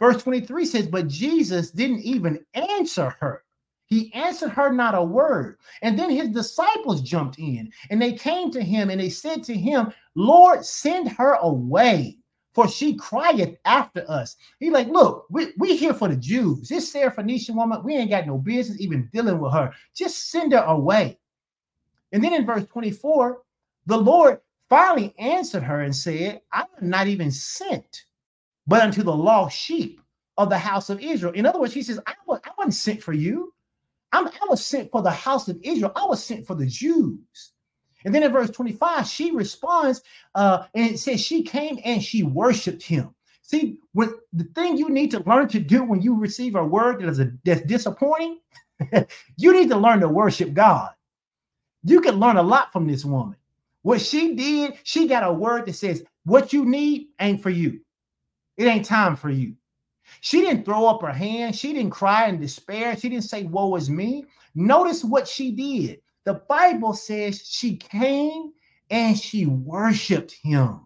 Verse 0.00 0.20
23 0.20 0.64
says, 0.64 0.88
But 0.88 1.06
Jesus 1.06 1.70
didn't 1.70 2.00
even 2.00 2.44
answer 2.54 3.16
her. 3.20 3.44
He 3.92 4.10
answered 4.14 4.48
her 4.52 4.72
not 4.72 4.94
a 4.94 5.02
word. 5.02 5.58
And 5.82 5.98
then 5.98 6.08
his 6.08 6.30
disciples 6.30 7.02
jumped 7.02 7.38
in 7.38 7.70
and 7.90 8.00
they 8.00 8.14
came 8.14 8.50
to 8.52 8.62
him 8.62 8.88
and 8.88 8.98
they 8.98 9.10
said 9.10 9.42
to 9.44 9.54
him, 9.54 9.92
Lord, 10.14 10.64
send 10.64 11.10
her 11.10 11.34
away 11.34 12.16
for 12.54 12.66
she 12.66 12.96
crieth 12.96 13.58
after 13.66 14.10
us. 14.10 14.36
He 14.60 14.70
like, 14.70 14.88
look, 14.88 15.26
we, 15.28 15.52
we 15.58 15.76
here 15.76 15.92
for 15.92 16.08
the 16.08 16.16
Jews. 16.16 16.70
This 16.70 16.90
Syrophoenician 16.90 17.54
woman, 17.54 17.82
we 17.84 17.94
ain't 17.94 18.08
got 18.08 18.26
no 18.26 18.38
business 18.38 18.80
even 18.80 19.10
dealing 19.12 19.38
with 19.38 19.52
her. 19.52 19.74
Just 19.94 20.30
send 20.30 20.52
her 20.52 20.64
away. 20.64 21.18
And 22.12 22.24
then 22.24 22.32
in 22.32 22.46
verse 22.46 22.64
24, 22.64 23.42
the 23.84 23.98
Lord 23.98 24.40
finally 24.70 25.14
answered 25.18 25.64
her 25.64 25.82
and 25.82 25.94
said, 25.94 26.40
I 26.50 26.64
am 26.80 26.88
not 26.88 27.08
even 27.08 27.30
sent, 27.30 28.04
but 28.66 28.80
unto 28.80 29.02
the 29.02 29.14
lost 29.14 29.54
sheep 29.54 30.00
of 30.38 30.48
the 30.48 30.56
house 30.56 30.88
of 30.88 30.98
Israel. 31.00 31.34
In 31.34 31.44
other 31.44 31.60
words, 31.60 31.74
he 31.74 31.82
says, 31.82 32.00
I, 32.06 32.14
was, 32.26 32.40
I 32.46 32.52
wasn't 32.56 32.74
sent 32.74 33.02
for 33.02 33.12
you. 33.12 33.52
I'm, 34.12 34.28
I 34.28 34.46
was 34.48 34.64
sent 34.64 34.90
for 34.90 35.02
the 35.02 35.10
house 35.10 35.48
of 35.48 35.58
Israel. 35.62 35.92
I 35.96 36.04
was 36.04 36.22
sent 36.22 36.46
for 36.46 36.54
the 36.54 36.66
Jews. 36.66 37.52
And 38.04 38.14
then 38.14 38.22
in 38.22 38.32
verse 38.32 38.50
25, 38.50 39.06
she 39.06 39.30
responds 39.30 40.02
uh, 40.34 40.64
and 40.74 40.98
says 40.98 41.20
she 41.20 41.42
came 41.42 41.78
and 41.84 42.02
she 42.02 42.22
worshiped 42.22 42.82
him. 42.82 43.14
See, 43.42 43.78
when 43.92 44.12
the 44.32 44.44
thing 44.54 44.76
you 44.76 44.88
need 44.88 45.10
to 45.12 45.22
learn 45.28 45.48
to 45.48 45.60
do 45.60 45.84
when 45.84 46.00
you 46.02 46.18
receive 46.18 46.54
a 46.54 46.64
word 46.64 47.00
that 47.00 47.08
is 47.08 47.20
a, 47.20 47.32
that's 47.44 47.62
disappointing, 47.62 48.40
you 49.36 49.52
need 49.52 49.68
to 49.70 49.76
learn 49.76 50.00
to 50.00 50.08
worship 50.08 50.52
God. 50.54 50.90
You 51.84 52.00
can 52.00 52.16
learn 52.16 52.36
a 52.36 52.42
lot 52.42 52.72
from 52.72 52.86
this 52.86 53.04
woman. 53.04 53.36
What 53.82 54.00
she 54.00 54.34
did, 54.34 54.74
she 54.84 55.08
got 55.08 55.24
a 55.24 55.32
word 55.32 55.66
that 55.66 55.74
says, 55.74 56.04
What 56.24 56.52
you 56.52 56.64
need 56.64 57.08
ain't 57.20 57.42
for 57.42 57.50
you. 57.50 57.80
It 58.56 58.66
ain't 58.66 58.86
time 58.86 59.16
for 59.16 59.30
you. 59.30 59.56
She 60.20 60.40
didn't 60.40 60.64
throw 60.64 60.86
up 60.86 61.02
her 61.02 61.12
hand. 61.12 61.56
She 61.56 61.72
didn't 61.72 61.90
cry 61.90 62.28
in 62.28 62.40
despair. 62.40 62.96
She 62.96 63.08
didn't 63.08 63.24
say, 63.24 63.44
Woe 63.44 63.74
is 63.76 63.90
me. 63.90 64.24
Notice 64.54 65.04
what 65.04 65.26
she 65.26 65.50
did. 65.50 66.00
The 66.24 66.34
Bible 66.48 66.92
says 66.92 67.46
she 67.46 67.76
came 67.76 68.52
and 68.90 69.18
she 69.18 69.46
worshiped 69.46 70.32
him, 70.42 70.80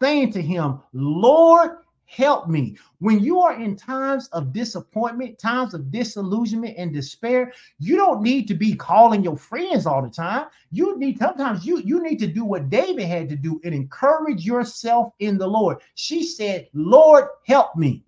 saying 0.00 0.32
to 0.32 0.42
him, 0.42 0.80
Lord, 0.92 1.78
help 2.06 2.48
me. 2.48 2.76
When 2.98 3.20
you 3.20 3.40
are 3.40 3.60
in 3.60 3.76
times 3.76 4.26
of 4.28 4.52
disappointment, 4.52 5.38
times 5.38 5.74
of 5.74 5.92
disillusionment 5.92 6.76
and 6.76 6.92
despair, 6.92 7.52
you 7.78 7.96
don't 7.96 8.22
need 8.22 8.48
to 8.48 8.54
be 8.54 8.74
calling 8.74 9.22
your 9.22 9.36
friends 9.36 9.86
all 9.86 10.02
the 10.02 10.10
time. 10.10 10.46
You 10.72 10.98
need 10.98 11.18
sometimes 11.18 11.64
you 11.64 11.78
you 11.80 12.02
need 12.02 12.18
to 12.18 12.26
do 12.26 12.44
what 12.44 12.70
David 12.70 13.06
had 13.06 13.28
to 13.28 13.36
do 13.36 13.60
and 13.62 13.74
encourage 13.74 14.44
yourself 14.44 15.12
in 15.20 15.38
the 15.38 15.46
Lord. 15.46 15.78
She 15.94 16.24
said, 16.24 16.68
"Lord, 16.72 17.26
help 17.46 17.76
me." 17.76 18.04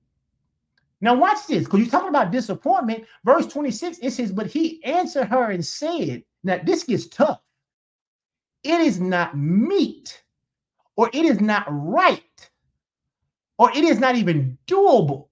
Now 1.03 1.15
watch 1.15 1.47
this 1.47 1.65
because 1.65 1.81
you're 1.81 1.91
talking 1.91 2.09
about 2.09 2.31
disappointment. 2.31 3.05
Verse 3.25 3.47
26 3.47 3.99
it 3.99 4.13
says, 4.13 4.33
"But 4.33 4.47
he 4.47 4.83
answered 4.85 5.27
her 5.29 5.51
and 5.51 5.65
said, 5.65 6.25
now, 6.45 6.61
this 6.65 6.85
gets 6.85 7.07
tough. 7.07 7.41
It 8.65 8.81
is 8.81 9.01
not 9.01 9.37
meet, 9.37 10.23
or 10.97 11.09
it 11.13 11.25
is 11.25 11.41
not 11.41 11.67
right, 11.69 12.51
or 13.59 13.71
it 13.71 13.85
is 13.85 13.99
not 13.99 14.17
even 14.17 14.59
doable 14.67 15.29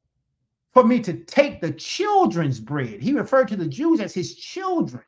for 0.72 0.84
me 0.84 1.00
to 1.00 1.14
take 1.24 1.60
the 1.60 1.72
children's 1.72 2.60
bread. 2.60 3.00
He 3.02 3.12
referred 3.12 3.48
to 3.48 3.56
the 3.56 3.66
Jews 3.66 4.00
as 4.00 4.14
his 4.14 4.36
children. 4.36 5.02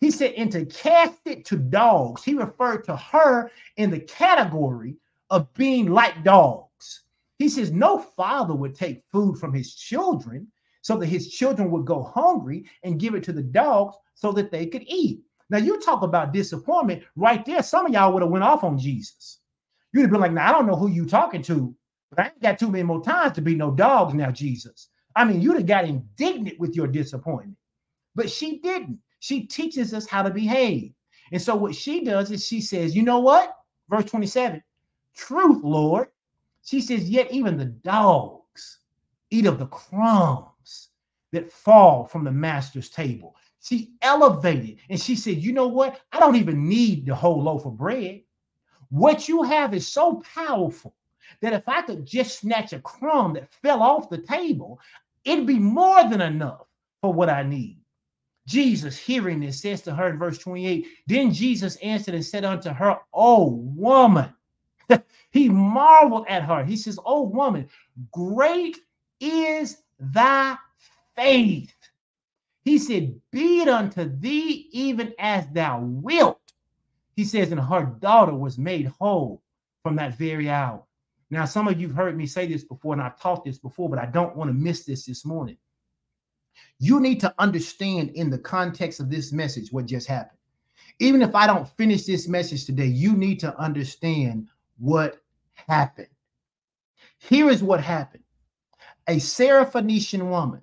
He 0.00 0.10
said, 0.10 0.34
and 0.36 0.50
to 0.52 0.64
cast 0.66 1.20
it 1.26 1.44
to 1.46 1.56
dogs. 1.56 2.22
He 2.22 2.34
referred 2.34 2.84
to 2.84 2.96
her 2.96 3.50
in 3.76 3.90
the 3.90 4.00
category 4.00 4.96
of 5.28 5.52
being 5.54 5.90
like 5.90 6.24
dogs. 6.24 6.69
He 7.40 7.48
says, 7.48 7.72
No 7.72 7.98
father 7.98 8.54
would 8.54 8.74
take 8.74 9.02
food 9.10 9.38
from 9.38 9.54
his 9.54 9.74
children 9.74 10.46
so 10.82 10.98
that 10.98 11.06
his 11.06 11.32
children 11.32 11.70
would 11.70 11.86
go 11.86 12.02
hungry 12.02 12.66
and 12.84 13.00
give 13.00 13.14
it 13.14 13.24
to 13.24 13.32
the 13.32 13.42
dogs 13.42 13.96
so 14.14 14.30
that 14.32 14.50
they 14.50 14.66
could 14.66 14.84
eat. 14.86 15.22
Now, 15.48 15.56
you 15.56 15.80
talk 15.80 16.02
about 16.02 16.34
disappointment 16.34 17.02
right 17.16 17.42
there. 17.46 17.62
Some 17.62 17.86
of 17.86 17.92
y'all 17.92 18.12
would 18.12 18.22
have 18.22 18.30
went 18.30 18.44
off 18.44 18.62
on 18.62 18.78
Jesus. 18.78 19.38
You'd 19.92 20.02
have 20.02 20.10
been 20.10 20.20
like, 20.20 20.32
now 20.32 20.50
I 20.50 20.52
don't 20.52 20.66
know 20.66 20.76
who 20.76 20.88
you 20.90 21.06
talking 21.06 21.40
to, 21.44 21.74
but 22.10 22.20
I 22.20 22.26
ain't 22.26 22.42
got 22.42 22.58
too 22.58 22.70
many 22.70 22.84
more 22.84 23.02
times 23.02 23.32
to 23.32 23.40
be 23.40 23.54
no 23.54 23.70
dogs 23.70 24.12
now, 24.12 24.30
Jesus. 24.30 24.90
I 25.16 25.24
mean, 25.24 25.40
you'd 25.40 25.56
have 25.56 25.66
got 25.66 25.86
indignant 25.86 26.60
with 26.60 26.76
your 26.76 26.86
disappointment, 26.88 27.56
but 28.14 28.30
she 28.30 28.58
didn't. 28.58 28.98
She 29.20 29.46
teaches 29.46 29.94
us 29.94 30.06
how 30.06 30.22
to 30.22 30.30
behave. 30.30 30.92
And 31.32 31.40
so 31.40 31.56
what 31.56 31.74
she 31.74 32.04
does 32.04 32.30
is 32.30 32.46
she 32.46 32.60
says, 32.60 32.94
you 32.94 33.02
know 33.02 33.20
what? 33.20 33.56
Verse 33.88 34.04
27, 34.04 34.62
truth, 35.16 35.64
Lord. 35.64 36.08
She 36.64 36.80
says, 36.80 37.08
yet 37.08 37.30
even 37.32 37.56
the 37.56 37.66
dogs 37.66 38.78
eat 39.30 39.46
of 39.46 39.58
the 39.58 39.66
crumbs 39.66 40.88
that 41.32 41.50
fall 41.50 42.04
from 42.04 42.24
the 42.24 42.32
master's 42.32 42.90
table. 42.90 43.36
She 43.62 43.94
elevated 44.02 44.78
and 44.88 45.00
she 45.00 45.16
said, 45.16 45.38
you 45.38 45.52
know 45.52 45.68
what? 45.68 46.00
I 46.12 46.20
don't 46.20 46.36
even 46.36 46.68
need 46.68 47.06
the 47.06 47.14
whole 47.14 47.42
loaf 47.42 47.66
of 47.66 47.76
bread. 47.76 48.22
What 48.88 49.28
you 49.28 49.42
have 49.42 49.74
is 49.74 49.86
so 49.86 50.22
powerful 50.34 50.94
that 51.40 51.52
if 51.52 51.68
I 51.68 51.82
could 51.82 52.04
just 52.04 52.40
snatch 52.40 52.72
a 52.72 52.80
crumb 52.80 53.34
that 53.34 53.52
fell 53.52 53.82
off 53.82 54.10
the 54.10 54.18
table, 54.18 54.80
it'd 55.24 55.46
be 55.46 55.58
more 55.58 56.08
than 56.08 56.20
enough 56.20 56.66
for 57.00 57.12
what 57.12 57.30
I 57.30 57.42
need. 57.42 57.78
Jesus, 58.46 58.98
hearing 58.98 59.40
this, 59.40 59.60
says 59.60 59.82
to 59.82 59.94
her 59.94 60.08
in 60.10 60.18
verse 60.18 60.38
28 60.38 60.86
Then 61.06 61.32
Jesus 61.32 61.76
answered 61.76 62.14
and 62.14 62.24
said 62.24 62.44
unto 62.44 62.70
her, 62.70 62.98
Oh, 63.12 63.50
woman. 63.74 64.34
he 65.30 65.48
marveled 65.48 66.26
at 66.28 66.44
her. 66.44 66.64
He 66.64 66.76
says, 66.76 66.98
Oh, 67.04 67.22
woman, 67.22 67.68
great 68.12 68.78
is 69.20 69.82
thy 69.98 70.56
faith. 71.16 71.72
He 72.64 72.78
said, 72.78 73.20
Be 73.30 73.60
it 73.62 73.68
unto 73.68 74.04
thee 74.04 74.68
even 74.72 75.14
as 75.18 75.46
thou 75.48 75.80
wilt. 75.80 76.40
He 77.16 77.24
says, 77.24 77.52
And 77.52 77.60
her 77.60 77.84
daughter 78.00 78.34
was 78.34 78.58
made 78.58 78.86
whole 78.86 79.42
from 79.82 79.96
that 79.96 80.16
very 80.16 80.48
hour. 80.50 80.82
Now, 81.30 81.44
some 81.44 81.68
of 81.68 81.80
you 81.80 81.86
have 81.86 81.96
heard 81.96 82.16
me 82.16 82.26
say 82.26 82.46
this 82.46 82.64
before, 82.64 82.92
and 82.92 83.02
I've 83.02 83.20
taught 83.20 83.44
this 83.44 83.58
before, 83.58 83.88
but 83.88 84.00
I 84.00 84.06
don't 84.06 84.36
want 84.36 84.48
to 84.48 84.54
miss 84.54 84.84
this 84.84 85.06
this 85.06 85.24
morning. 85.24 85.56
You 86.80 86.98
need 87.00 87.20
to 87.20 87.32
understand 87.38 88.10
in 88.10 88.30
the 88.30 88.38
context 88.38 89.00
of 89.00 89.10
this 89.10 89.32
message 89.32 89.72
what 89.72 89.86
just 89.86 90.08
happened. 90.08 90.38
Even 90.98 91.22
if 91.22 91.34
I 91.34 91.46
don't 91.46 91.68
finish 91.76 92.04
this 92.04 92.26
message 92.26 92.66
today, 92.66 92.86
you 92.86 93.16
need 93.16 93.38
to 93.40 93.56
understand 93.58 94.48
what 94.80 95.20
happened. 95.68 96.08
Here 97.18 97.48
is 97.48 97.62
what 97.62 97.80
happened 97.80 98.24
a 99.06 99.16
Syrophoenician 99.16 100.28
woman 100.30 100.60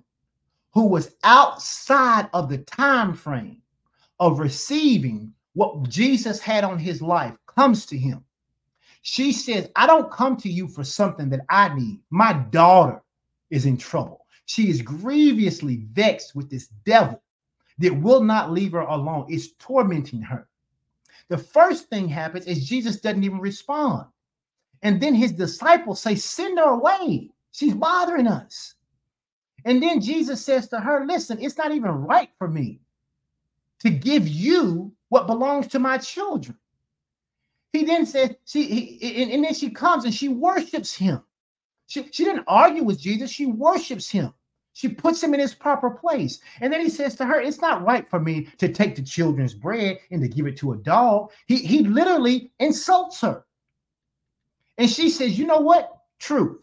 who 0.72 0.86
was 0.86 1.16
outside 1.24 2.28
of 2.32 2.48
the 2.48 2.58
time 2.58 3.14
frame 3.14 3.60
of 4.20 4.38
receiving 4.38 5.32
what 5.54 5.88
Jesus 5.88 6.40
had 6.40 6.64
on 6.64 6.78
his 6.78 7.02
life 7.02 7.34
comes 7.46 7.84
to 7.86 7.98
him 7.98 8.24
she 9.02 9.32
says, 9.32 9.70
I 9.76 9.86
don't 9.86 10.10
come 10.10 10.36
to 10.38 10.50
you 10.50 10.68
for 10.68 10.84
something 10.84 11.30
that 11.30 11.40
I 11.48 11.74
need. 11.74 12.00
My 12.10 12.32
daughter 12.32 13.02
is 13.50 13.64
in 13.66 13.76
trouble. 13.78 14.26
She 14.46 14.68
is 14.68 14.82
grievously 14.82 15.86
vexed 15.92 16.34
with 16.34 16.50
this 16.50 16.68
devil 16.84 17.22
that 17.78 17.94
will 17.94 18.22
not 18.22 18.50
leave 18.50 18.72
her 18.72 18.80
alone. 18.80 19.26
It's 19.28 19.52
tormenting 19.58 20.22
her. 20.22 20.48
The 21.28 21.38
first 21.38 21.88
thing 21.88 22.08
happens 22.08 22.46
is 22.46 22.68
Jesus 22.68 23.00
doesn't 23.00 23.24
even 23.24 23.40
respond. 23.40 24.06
And 24.82 25.00
then 25.00 25.14
his 25.14 25.32
disciples 25.32 26.00
say, 26.00 26.14
Send 26.14 26.58
her 26.58 26.70
away. 26.70 27.30
She's 27.52 27.74
bothering 27.74 28.26
us. 28.26 28.74
And 29.64 29.82
then 29.82 30.00
Jesus 30.00 30.44
says 30.44 30.68
to 30.68 30.80
her, 30.80 31.04
Listen, 31.06 31.38
it's 31.40 31.58
not 31.58 31.72
even 31.72 31.90
right 31.90 32.30
for 32.38 32.48
me 32.48 32.80
to 33.80 33.90
give 33.90 34.26
you 34.26 34.92
what 35.08 35.26
belongs 35.26 35.66
to 35.68 35.78
my 35.78 35.98
children. 35.98 36.56
He 37.72 37.84
then 37.84 38.06
says, 38.06 38.34
she, 38.44 38.64
he, 38.98 39.22
and, 39.22 39.30
and 39.30 39.44
then 39.44 39.54
she 39.54 39.70
comes 39.70 40.04
and 40.04 40.14
she 40.14 40.28
worships 40.28 40.94
him. 40.94 41.22
She, 41.86 42.08
she 42.12 42.24
didn't 42.24 42.44
argue 42.46 42.82
with 42.82 42.98
Jesus, 42.98 43.30
she 43.30 43.46
worships 43.46 44.10
him. 44.10 44.32
She 44.72 44.88
puts 44.88 45.22
him 45.22 45.34
in 45.34 45.40
his 45.40 45.54
proper 45.54 45.90
place. 45.90 46.40
And 46.60 46.72
then 46.72 46.80
he 46.80 46.88
says 46.88 47.16
to 47.16 47.24
her, 47.24 47.40
It's 47.40 47.60
not 47.60 47.84
right 47.84 48.08
for 48.08 48.20
me 48.20 48.48
to 48.58 48.72
take 48.72 48.94
the 48.94 49.02
children's 49.02 49.54
bread 49.54 49.98
and 50.10 50.22
to 50.22 50.28
give 50.28 50.46
it 50.46 50.56
to 50.58 50.72
a 50.72 50.76
dog. 50.76 51.32
He, 51.46 51.56
he 51.56 51.82
literally 51.82 52.52
insults 52.60 53.20
her. 53.22 53.44
And 54.76 54.88
she 54.88 55.10
says, 55.10 55.38
You 55.38 55.46
know 55.46 55.60
what? 55.60 56.02
Truth. 56.18 56.60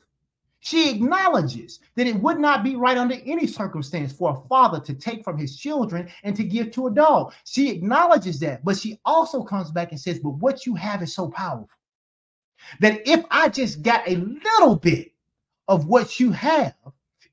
She 0.66 0.90
acknowledges 0.90 1.80
that 1.96 2.08
it 2.08 2.16
would 2.16 2.40
not 2.40 2.64
be 2.64 2.76
right 2.76 2.98
under 2.98 3.18
any 3.26 3.46
circumstance 3.46 4.12
for 4.12 4.32
a 4.32 4.48
father 4.48 4.80
to 4.80 4.96
take 4.96 5.24
from 5.24 5.38
his 5.38 5.58
children 5.58 6.10
and 6.24 6.36
to 6.36 6.44
give 6.44 6.72
to 6.72 6.88
a 6.88 6.92
dog. 6.92 7.34
She 7.44 7.70
acknowledges 7.70 8.40
that, 8.40 8.66
but 8.66 8.76
she 8.76 9.00
also 9.06 9.44
comes 9.44 9.70
back 9.70 9.92
and 9.92 10.00
says, 10.00 10.18
But 10.18 10.32
what 10.32 10.66
you 10.66 10.74
have 10.74 11.04
is 11.04 11.14
so 11.14 11.30
powerful 11.30 11.70
that 12.80 13.08
if 13.08 13.24
I 13.30 13.50
just 13.50 13.84
got 13.84 14.08
a 14.08 14.16
little 14.16 14.76
bit 14.76 15.12
of 15.68 15.86
what 15.86 16.20
you 16.20 16.32
have, 16.32 16.74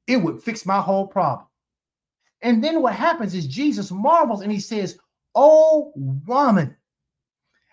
it 0.07 0.17
would 0.17 0.43
fix 0.43 0.67
my 0.67 0.81
whole 0.81 1.07
problem. 1.07 1.47
And 2.43 2.63
then 2.63 2.83
what 2.83 2.95
happens 2.95 3.35
is 3.35 3.47
Jesus 3.47 3.91
marvels 3.91 4.43
and 4.43 4.51
he 4.51 4.61
says, 4.61 4.99
Oh, 5.35 5.93
woman, 5.95 6.77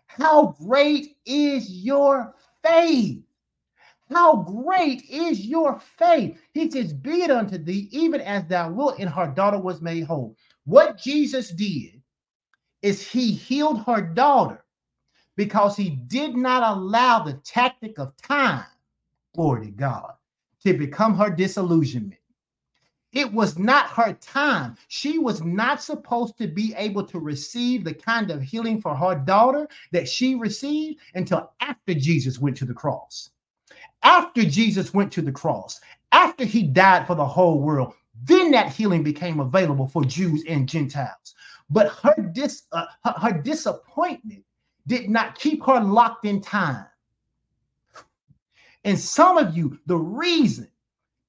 how 0.07 0.55
great 0.63 1.17
is 1.25 1.69
your 1.69 2.35
faith? 2.63 3.23
How 4.09 4.37
great 4.37 5.03
is 5.09 5.45
your 5.45 5.79
faith? 5.79 6.39
He 6.53 6.69
says, 6.69 6.93
Be 6.93 7.23
it 7.23 7.31
unto 7.31 7.57
thee, 7.57 7.89
even 7.91 8.21
as 8.21 8.45
thou 8.45 8.71
wilt. 8.71 8.99
And 8.99 9.09
her 9.09 9.27
daughter 9.27 9.59
was 9.59 9.81
made 9.81 10.03
whole. 10.03 10.35
What 10.65 10.97
Jesus 10.97 11.49
did 11.49 12.01
is 12.81 13.07
he 13.07 13.31
healed 13.31 13.83
her 13.83 14.01
daughter 14.01 14.63
because 15.35 15.75
he 15.77 15.91
did 16.07 16.35
not 16.35 16.63
allow 16.75 17.23
the 17.23 17.33
tactic 17.45 17.97
of 17.99 18.15
time, 18.17 18.65
glory 19.35 19.67
to 19.67 19.71
God, 19.71 20.13
to 20.65 20.73
become 20.73 21.15
her 21.15 21.29
disillusionment. 21.29 22.18
It 23.11 23.33
was 23.33 23.57
not 23.57 23.87
her 23.87 24.13
time. 24.13 24.77
She 24.87 25.17
was 25.17 25.41
not 25.41 25.81
supposed 25.81 26.37
to 26.37 26.47
be 26.47 26.73
able 26.77 27.03
to 27.07 27.19
receive 27.19 27.83
the 27.83 27.93
kind 27.93 28.29
of 28.29 28.41
healing 28.41 28.81
for 28.81 28.95
her 28.95 29.15
daughter 29.15 29.67
that 29.91 30.07
she 30.07 30.35
received 30.35 30.99
until 31.15 31.51
after 31.59 31.93
Jesus 31.93 32.39
went 32.39 32.57
to 32.57 32.65
the 32.65 32.73
cross 32.73 33.31
after 34.03 34.43
Jesus 34.43 34.93
went 34.93 35.11
to 35.13 35.21
the 35.21 35.31
cross, 35.31 35.79
after 36.11 36.45
he 36.45 36.63
died 36.63 37.05
for 37.07 37.15
the 37.15 37.25
whole 37.25 37.59
world, 37.59 37.93
then 38.23 38.51
that 38.51 38.71
healing 38.73 39.03
became 39.03 39.39
available 39.39 39.87
for 39.87 40.03
Jews 40.03 40.43
and 40.47 40.67
Gentiles. 40.67 41.35
But 41.69 41.89
her, 42.03 42.15
dis, 42.33 42.63
uh, 42.71 42.85
her, 43.05 43.11
her 43.11 43.41
disappointment 43.41 44.43
did 44.87 45.09
not 45.09 45.37
keep 45.37 45.63
her 45.65 45.79
locked 45.79 46.25
in 46.25 46.41
time. 46.41 46.85
And 48.83 48.97
some 48.97 49.37
of 49.37 49.55
you, 49.55 49.77
the 49.85 49.97
reason 49.97 50.69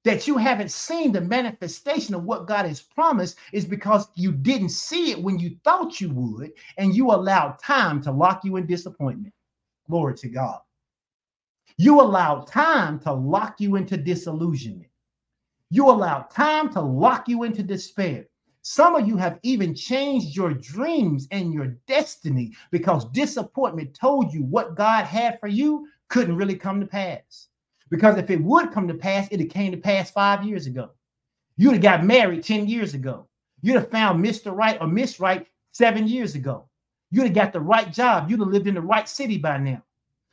that 0.03 0.27
you 0.27 0.37
haven't 0.37 0.71
seen 0.71 1.11
the 1.11 1.21
manifestation 1.21 2.15
of 2.15 2.23
what 2.23 2.47
God 2.47 2.65
has 2.65 2.81
promised 2.81 3.37
is 3.53 3.65
because 3.65 4.07
you 4.15 4.31
didn't 4.31 4.69
see 4.69 5.11
it 5.11 5.21
when 5.21 5.37
you 5.37 5.57
thought 5.63 6.01
you 6.01 6.09
would, 6.11 6.51
and 6.77 6.95
you 6.95 7.11
allowed 7.11 7.59
time 7.59 8.01
to 8.03 8.11
lock 8.11 8.43
you 8.43 8.55
in 8.57 8.65
disappointment. 8.65 9.33
Glory 9.87 10.15
to 10.15 10.29
God. 10.29 10.59
You 11.77 12.01
allowed 12.01 12.47
time 12.47 12.99
to 13.01 13.13
lock 13.13 13.55
you 13.59 13.75
into 13.75 13.97
disillusionment. 13.97 14.89
You 15.69 15.89
allowed 15.89 16.29
time 16.29 16.71
to 16.73 16.81
lock 16.81 17.27
you 17.27 17.43
into 17.43 17.63
despair. 17.63 18.25
Some 18.63 18.95
of 18.95 19.07
you 19.07 19.17
have 19.17 19.39
even 19.43 19.73
changed 19.73 20.35
your 20.35 20.53
dreams 20.53 21.27
and 21.31 21.53
your 21.53 21.67
destiny 21.87 22.53
because 22.71 23.05
disappointment 23.11 23.95
told 23.95 24.33
you 24.33 24.43
what 24.43 24.75
God 24.75 25.05
had 25.05 25.39
for 25.39 25.47
you 25.47 25.87
couldn't 26.09 26.35
really 26.35 26.55
come 26.55 26.79
to 26.79 26.85
pass. 26.85 27.47
Because 27.91 28.17
if 28.17 28.29
it 28.31 28.41
would 28.41 28.71
come 28.71 28.87
to 28.87 28.93
pass, 28.95 29.27
it 29.29 29.45
came 29.49 29.71
to 29.71 29.77
pass 29.77 30.09
five 30.09 30.43
years 30.43 30.65
ago. 30.65 30.91
You'd 31.57 31.73
have 31.73 31.81
got 31.81 32.05
married 32.05 32.43
10 32.43 32.67
years 32.67 32.95
ago. 32.95 33.27
You'd 33.61 33.75
have 33.75 33.91
found 33.91 34.23
Mr. 34.23 34.55
Right 34.55 34.77
or 34.81 34.87
Miss 34.87 35.19
Right 35.19 35.45
seven 35.73 36.07
years 36.07 36.33
ago. 36.33 36.67
You'd 37.11 37.25
have 37.25 37.33
got 37.35 37.53
the 37.53 37.59
right 37.59 37.91
job. 37.91 38.29
You'd 38.29 38.39
have 38.39 38.47
lived 38.47 38.67
in 38.67 38.75
the 38.75 38.81
right 38.81 39.07
city 39.07 39.37
by 39.37 39.57
now. 39.57 39.83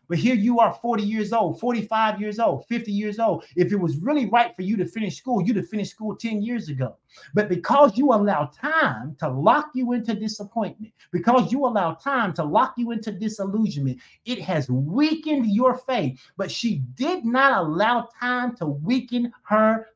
But 0.08 0.18
here 0.18 0.34
you 0.34 0.58
are 0.58 0.72
40 0.72 1.02
years 1.02 1.32
old, 1.32 1.60
45 1.60 2.20
years 2.20 2.38
old, 2.38 2.66
50 2.66 2.90
years 2.90 3.18
old. 3.18 3.44
If 3.56 3.72
it 3.72 3.76
was 3.76 3.96
really 3.98 4.26
right 4.26 4.54
for 4.56 4.62
you 4.62 4.76
to 4.76 4.86
finish 4.86 5.16
school, 5.16 5.42
you'd 5.42 5.56
have 5.56 5.68
finished 5.68 5.90
school 5.90 6.16
10 6.16 6.42
years 6.42 6.68
ago. 6.68 6.96
But 7.34 7.48
because 7.48 7.96
you 7.96 8.12
allow 8.12 8.46
time 8.46 9.16
to 9.20 9.28
lock 9.28 9.70
you 9.74 9.92
into 9.92 10.14
disappointment, 10.14 10.92
because 11.10 11.52
you 11.52 11.66
allow 11.66 11.94
time 11.94 12.32
to 12.34 12.44
lock 12.44 12.74
you 12.76 12.92
into 12.92 13.12
disillusionment, 13.12 13.98
it 14.24 14.40
has 14.40 14.70
weakened 14.70 15.46
your 15.46 15.74
faith. 15.74 16.20
But 16.36 16.50
she 16.50 16.76
did 16.94 17.24
not 17.24 17.58
allow 17.58 18.08
time 18.18 18.56
to 18.56 18.66
weaken 18.66 19.32
her 19.42 19.88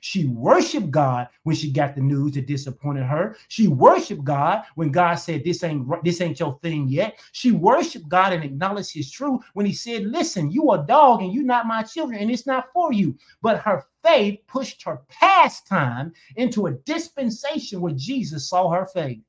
She 0.00 0.26
worshiped 0.26 0.90
God 0.90 1.28
when 1.44 1.56
she 1.56 1.72
got 1.72 1.94
the 1.94 2.02
news 2.02 2.32
that 2.34 2.46
disappointed 2.46 3.04
her. 3.04 3.36
She 3.48 3.68
worshiped 3.68 4.22
God 4.22 4.64
when 4.74 4.90
God 4.90 5.14
said, 5.14 5.44
"This 5.44 5.64
ain't 5.64 5.86
this 6.04 6.20
ain't 6.20 6.38
your 6.38 6.58
thing 6.62 6.88
yet." 6.88 7.18
She 7.32 7.52
worshiped 7.52 8.08
God 8.08 8.34
and 8.34 8.44
acknowledged 8.44 8.92
His 8.92 9.10
truth 9.10 9.40
when 9.54 9.64
He 9.64 9.72
said, 9.72 10.04
"Listen, 10.04 10.50
you 10.50 10.70
a 10.72 10.84
dog 10.86 11.22
and 11.22 11.32
you 11.32 11.42
not 11.42 11.66
my 11.66 11.82
children, 11.82 12.20
and 12.20 12.30
it's 12.30 12.46
not 12.46 12.70
for 12.74 12.92
you." 12.92 13.16
But 13.40 13.62
her 13.62 13.84
faith 14.02 14.40
pushed 14.46 14.82
her 14.82 15.00
past 15.08 15.66
time 15.66 16.12
into 16.36 16.66
a 16.66 16.72
dispensation 16.72 17.80
where 17.80 17.94
Jesus 17.94 18.48
saw 18.48 18.70
her 18.70 18.84
faith. 18.84 19.22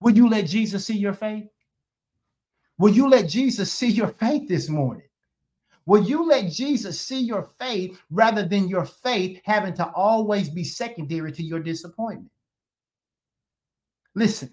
Will 0.00 0.16
you 0.16 0.28
let 0.28 0.46
Jesus 0.46 0.84
see 0.86 0.98
your 0.98 1.14
faith? 1.14 1.46
Will 2.78 2.92
you 2.92 3.08
let 3.08 3.28
Jesus 3.28 3.72
see 3.72 3.90
your 3.90 4.08
faith 4.08 4.48
this 4.48 4.68
morning? 4.68 5.06
Will 5.86 6.02
you 6.02 6.26
let 6.26 6.50
Jesus 6.50 7.00
see 7.00 7.20
your 7.20 7.50
faith 7.58 8.00
rather 8.10 8.46
than 8.46 8.68
your 8.68 8.86
faith 8.86 9.40
having 9.44 9.74
to 9.74 9.90
always 9.92 10.48
be 10.48 10.64
secondary 10.64 11.30
to 11.32 11.42
your 11.42 11.60
disappointment? 11.60 12.30
Listen, 14.14 14.50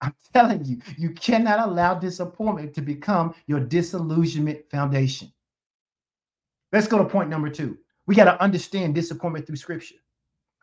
I'm 0.00 0.14
telling 0.34 0.64
you, 0.64 0.80
you 0.98 1.10
cannot 1.10 1.68
allow 1.68 1.94
disappointment 1.94 2.74
to 2.74 2.82
become 2.82 3.34
your 3.46 3.60
disillusionment 3.60 4.68
foundation. 4.70 5.32
Let's 6.72 6.88
go 6.88 6.98
to 6.98 7.04
point 7.04 7.30
number 7.30 7.50
two. 7.50 7.78
We 8.06 8.16
got 8.16 8.24
to 8.24 8.42
understand 8.42 8.94
disappointment 8.94 9.46
through 9.46 9.56
scripture. 9.56 9.96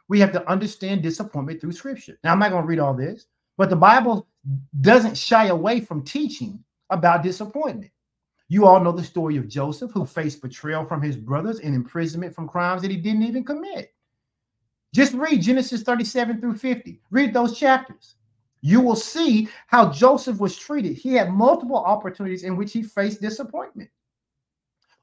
We 0.09 0.19
have 0.19 0.33
to 0.33 0.49
understand 0.49 1.03
disappointment 1.03 1.61
through 1.61 1.71
scripture. 1.71 2.19
Now, 2.23 2.33
I'm 2.33 2.39
not 2.39 2.51
going 2.51 2.63
to 2.63 2.67
read 2.67 2.79
all 2.79 2.93
this, 2.93 3.27
but 3.57 3.69
the 3.69 3.77
Bible 3.77 4.27
doesn't 4.81 5.17
shy 5.17 5.47
away 5.47 5.79
from 5.79 6.03
teaching 6.03 6.63
about 6.89 7.23
disappointment. 7.23 7.91
You 8.51 8.65
all 8.65 8.83
know 8.83 8.91
the 8.91 9.01
story 9.01 9.37
of 9.37 9.47
Joseph, 9.47 9.91
who 9.91 10.05
faced 10.05 10.41
betrayal 10.41 10.83
from 10.83 11.01
his 11.01 11.15
brothers 11.15 11.61
and 11.61 11.73
imprisonment 11.73 12.35
from 12.35 12.49
crimes 12.49 12.81
that 12.81 12.91
he 12.91 12.97
didn't 12.97 13.23
even 13.23 13.45
commit. 13.45 13.93
Just 14.93 15.13
read 15.13 15.41
Genesis 15.41 15.83
37 15.83 16.41
through 16.41 16.57
50. 16.57 16.99
Read 17.11 17.33
those 17.33 17.57
chapters. 17.57 18.15
You 18.59 18.81
will 18.81 18.97
see 18.97 19.47
how 19.67 19.89
Joseph 19.89 20.37
was 20.37 20.57
treated. 20.57 20.97
He 20.97 21.13
had 21.13 21.31
multiple 21.31 21.77
opportunities 21.77 22.43
in 22.43 22.57
which 22.57 22.73
he 22.73 22.83
faced 22.83 23.21
disappointment. 23.21 23.89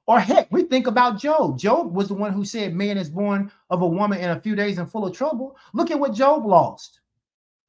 Or 0.06 0.20
heck, 0.20 0.52
we 0.52 0.64
think 0.64 0.86
about 0.86 1.18
Job. 1.18 1.58
Job 1.58 1.94
was 1.94 2.08
the 2.08 2.14
one 2.14 2.34
who 2.34 2.44
said, 2.44 2.74
Man 2.74 2.98
is 2.98 3.08
born 3.08 3.50
of 3.70 3.80
a 3.80 3.88
woman 3.88 4.18
in 4.18 4.28
a 4.28 4.40
few 4.42 4.56
days 4.56 4.76
and 4.76 4.92
full 4.92 5.06
of 5.06 5.16
trouble. 5.16 5.56
Look 5.72 5.90
at 5.90 5.98
what 5.98 6.12
Job 6.12 6.44
lost. 6.44 7.00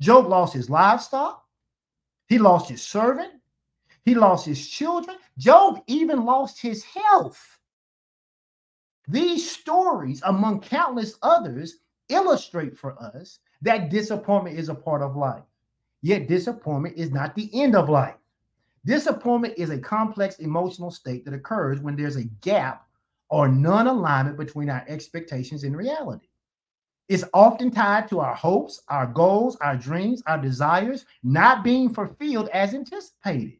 Job 0.02 0.28
lost 0.28 0.54
his 0.54 0.70
livestock, 0.70 1.42
he 2.28 2.38
lost 2.38 2.70
his 2.70 2.82
servant, 2.82 3.32
he 4.06 4.16
lost 4.16 4.46
his 4.46 4.68
children. 4.68 5.18
Job 5.38 5.82
even 5.88 6.26
lost 6.26 6.62
his 6.62 6.84
health. 6.84 7.60
These 9.08 9.50
stories, 9.50 10.22
among 10.26 10.62
countless 10.62 11.16
others, 11.22 11.78
illustrate 12.10 12.78
for 12.78 13.02
us 13.02 13.40
that 13.62 13.90
disappointment 13.90 14.58
is 14.58 14.70
a 14.70 14.76
part 14.76 15.02
of 15.02 15.16
life. 15.16 15.44
Yet, 16.02 16.28
disappointment 16.28 16.98
is 16.98 17.12
not 17.12 17.36
the 17.36 17.50
end 17.54 17.76
of 17.76 17.90
life. 17.90 18.16
Disappointment 18.86 19.56
is 19.58 19.70
a 19.70 19.78
complex 19.78 20.40
emotional 20.40 20.92
state 20.92 21.26
that 21.26 21.34
occurs 21.34 21.82
when 21.82 21.96
there's 21.96 22.16
a 22.16 22.24
gap 22.24 22.88
or 23.30 23.48
non 23.48 23.88
alignment 23.88 24.38
between 24.38 24.70
our 24.70 24.84
expectations 24.88 25.64
and 25.64 25.76
reality. 25.76 26.28
It's 27.10 27.24
often 27.34 27.72
tied 27.72 28.08
to 28.10 28.20
our 28.20 28.36
hopes, 28.36 28.82
our 28.88 29.08
goals, 29.08 29.58
our 29.58 29.76
dreams, 29.76 30.22
our 30.28 30.38
desires 30.38 31.06
not 31.24 31.64
being 31.64 31.94
fulfilled 31.94 32.50
as 32.50 32.74
anticipated. 32.74 33.59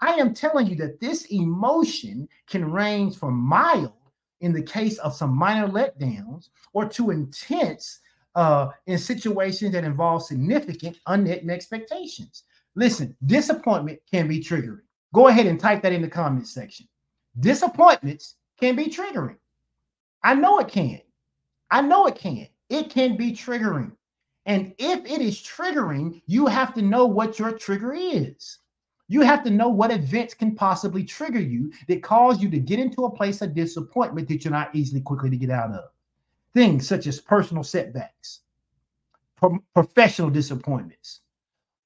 I 0.00 0.12
am 0.14 0.34
telling 0.34 0.66
you 0.66 0.76
that 0.76 1.00
this 1.00 1.26
emotion 1.26 2.28
can 2.46 2.70
range 2.70 3.16
from 3.16 3.34
mild 3.34 3.92
in 4.40 4.52
the 4.52 4.62
case 4.62 4.98
of 4.98 5.14
some 5.14 5.34
minor 5.36 5.68
letdowns 5.68 6.48
or 6.72 6.86
to 6.90 7.10
intense 7.10 8.00
uh, 8.34 8.68
in 8.86 8.98
situations 8.98 9.72
that 9.72 9.84
involve 9.84 10.22
significant 10.22 10.98
unmet 11.06 11.48
expectations. 11.48 12.44
Listen, 12.74 13.16
disappointment 13.24 13.98
can 14.10 14.28
be 14.28 14.40
triggering. 14.40 14.82
Go 15.14 15.28
ahead 15.28 15.46
and 15.46 15.58
type 15.58 15.82
that 15.82 15.94
in 15.94 16.02
the 16.02 16.08
comments 16.08 16.52
section. 16.52 16.86
Disappointments 17.40 18.36
can 18.60 18.76
be 18.76 18.86
triggering. 18.86 19.36
I 20.22 20.34
know 20.34 20.58
it 20.58 20.68
can. 20.68 21.00
I 21.70 21.80
know 21.80 22.06
it 22.06 22.16
can. 22.16 22.46
It 22.68 22.90
can 22.90 23.16
be 23.16 23.32
triggering. 23.32 23.92
And 24.44 24.74
if 24.78 25.04
it 25.06 25.20
is 25.20 25.40
triggering, 25.40 26.20
you 26.26 26.46
have 26.46 26.74
to 26.74 26.82
know 26.82 27.06
what 27.06 27.38
your 27.38 27.52
trigger 27.52 27.94
is. 27.94 28.58
You 29.08 29.20
have 29.20 29.44
to 29.44 29.50
know 29.50 29.68
what 29.68 29.92
events 29.92 30.34
can 30.34 30.54
possibly 30.54 31.04
trigger 31.04 31.40
you 31.40 31.72
that 31.86 32.02
cause 32.02 32.42
you 32.42 32.50
to 32.50 32.58
get 32.58 32.80
into 32.80 33.04
a 33.04 33.10
place 33.10 33.40
of 33.40 33.54
disappointment 33.54 34.28
that 34.28 34.44
you're 34.44 34.52
not 34.52 34.74
easily 34.74 35.00
quickly 35.00 35.30
to 35.30 35.36
get 35.36 35.50
out 35.50 35.70
of. 35.70 35.90
Things 36.54 36.88
such 36.88 37.06
as 37.06 37.20
personal 37.20 37.62
setbacks, 37.62 38.40
pro- 39.36 39.62
professional 39.74 40.30
disappointments, 40.30 41.20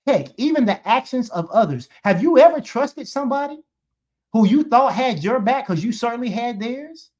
heck, 0.06 0.28
even 0.38 0.64
the 0.64 0.86
actions 0.88 1.28
of 1.30 1.50
others. 1.50 1.88
Have 2.04 2.22
you 2.22 2.38
ever 2.38 2.60
trusted 2.60 3.06
somebody 3.06 3.58
who 4.32 4.46
you 4.46 4.62
thought 4.64 4.94
had 4.94 5.22
your 5.22 5.40
back 5.40 5.66
because 5.66 5.84
you 5.84 5.92
certainly 5.92 6.30
had 6.30 6.60
theirs? 6.60 7.10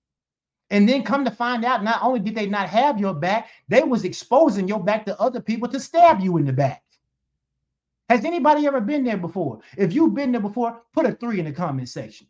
And 0.70 0.88
then 0.88 1.02
come 1.02 1.24
to 1.24 1.30
find 1.32 1.64
out, 1.64 1.82
not 1.82 2.00
only 2.00 2.20
did 2.20 2.36
they 2.36 2.46
not 2.46 2.68
have 2.68 3.00
your 3.00 3.12
back, 3.12 3.48
they 3.66 3.82
was 3.82 4.04
exposing 4.04 4.68
your 4.68 4.82
back 4.82 5.04
to 5.06 5.20
other 5.20 5.40
people 5.40 5.68
to 5.68 5.80
stab 5.80 6.20
you 6.20 6.36
in 6.36 6.46
the 6.46 6.52
back. 6.52 6.84
Has 8.10 8.24
anybody 8.24 8.66
ever 8.66 8.80
been 8.80 9.04
there 9.04 9.16
before? 9.16 9.60
If 9.76 9.92
you've 9.92 10.16
been 10.16 10.32
there 10.32 10.40
before, 10.40 10.82
put 10.92 11.06
a 11.06 11.12
three 11.12 11.38
in 11.38 11.44
the 11.44 11.52
comment 11.52 11.88
section. 11.88 12.26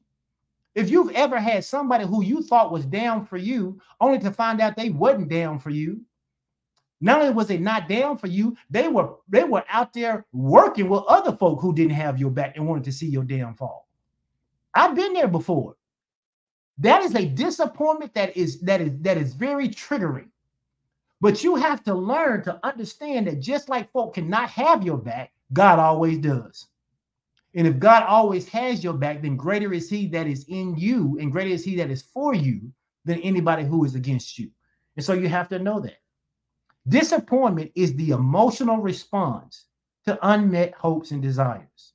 If 0.75 0.91
you've 0.91 1.11
ever 1.13 1.41
had 1.41 1.65
somebody 1.65 2.05
who 2.05 2.23
you 2.23 2.43
thought 2.43 2.71
was 2.71 2.85
down 2.85 3.25
for 3.25 3.39
you, 3.39 3.81
only 3.99 4.19
to 4.19 4.31
find 4.31 4.61
out 4.61 4.77
they 4.77 4.91
wasn't 4.91 5.31
down 5.31 5.59
for 5.59 5.71
you, 5.71 6.03
not 7.01 7.23
only 7.23 7.33
was 7.33 7.47
they 7.47 7.57
not 7.57 7.89
down 7.89 8.19
for 8.19 8.27
you, 8.27 8.59
they 8.69 8.89
were 8.89 9.15
they 9.27 9.43
were 9.43 9.65
out 9.71 9.95
there 9.95 10.27
working 10.35 10.87
with 10.91 11.03
other 11.09 11.33
folk 11.33 11.63
who 11.63 11.75
didn't 11.75 11.93
have 11.93 12.21
your 12.21 12.31
back 12.31 12.59
and 12.59 12.69
wanted 12.69 12.85
to 12.85 12.93
see 12.93 13.09
your 13.09 13.25
downfall. 13.25 13.89
I've 14.75 14.95
been 14.95 15.15
there 15.15 15.29
before. 15.29 15.77
That 16.77 17.03
is 17.05 17.15
a 17.15 17.25
disappointment 17.25 18.13
that 18.13 18.37
is 18.37 18.61
that 18.61 18.83
is 18.83 18.93
that 19.01 19.17
is 19.17 19.33
very 19.33 19.71
triggering. 19.71 20.29
But 21.23 21.43
you 21.43 21.57
have 21.57 21.83
to 21.85 21.95
learn 21.95 22.45
to 22.45 22.61
understand 22.67 23.29
that 23.29 23.41
just 23.41 23.71
like 23.71 23.91
folk 23.93 24.15
cannot 24.17 24.51
have 24.51 24.85
your 24.85 24.99
back, 24.99 25.33
God 25.53 25.79
always 25.79 26.19
does. 26.19 26.67
And 27.55 27.67
if 27.67 27.79
God 27.79 28.05
always 28.05 28.49
has 28.49 28.85
your 28.85 28.95
back, 28.95 29.23
then 29.23 29.37
greater 29.37 29.73
is 29.73 29.91
he 29.91 30.07
that 30.09 30.27
is 30.27 30.45
in 30.49 30.77
you, 30.77 31.19
and 31.21 31.33
greater 31.33 31.51
is 31.51 31.65
he 31.65 31.75
that 31.77 31.91
is 31.91 32.03
for 32.03 32.33
you 32.35 32.73
than 33.05 33.21
anybody 33.21 33.65
who 33.65 33.85
is 33.85 33.95
against 33.95 34.39
you. 34.39 34.51
And 34.97 35.05
so 35.05 35.15
you 35.15 35.29
have 35.29 35.49
to 35.49 35.59
know 35.59 35.81
that. 35.81 36.01
Disappointment 36.89 37.73
is 37.75 37.95
the 37.97 38.11
emotional 38.11 38.79
response 38.79 39.67
to 40.07 40.19
unmet 40.23 40.75
hopes 40.75 41.11
and 41.11 41.21
desires. 41.21 41.93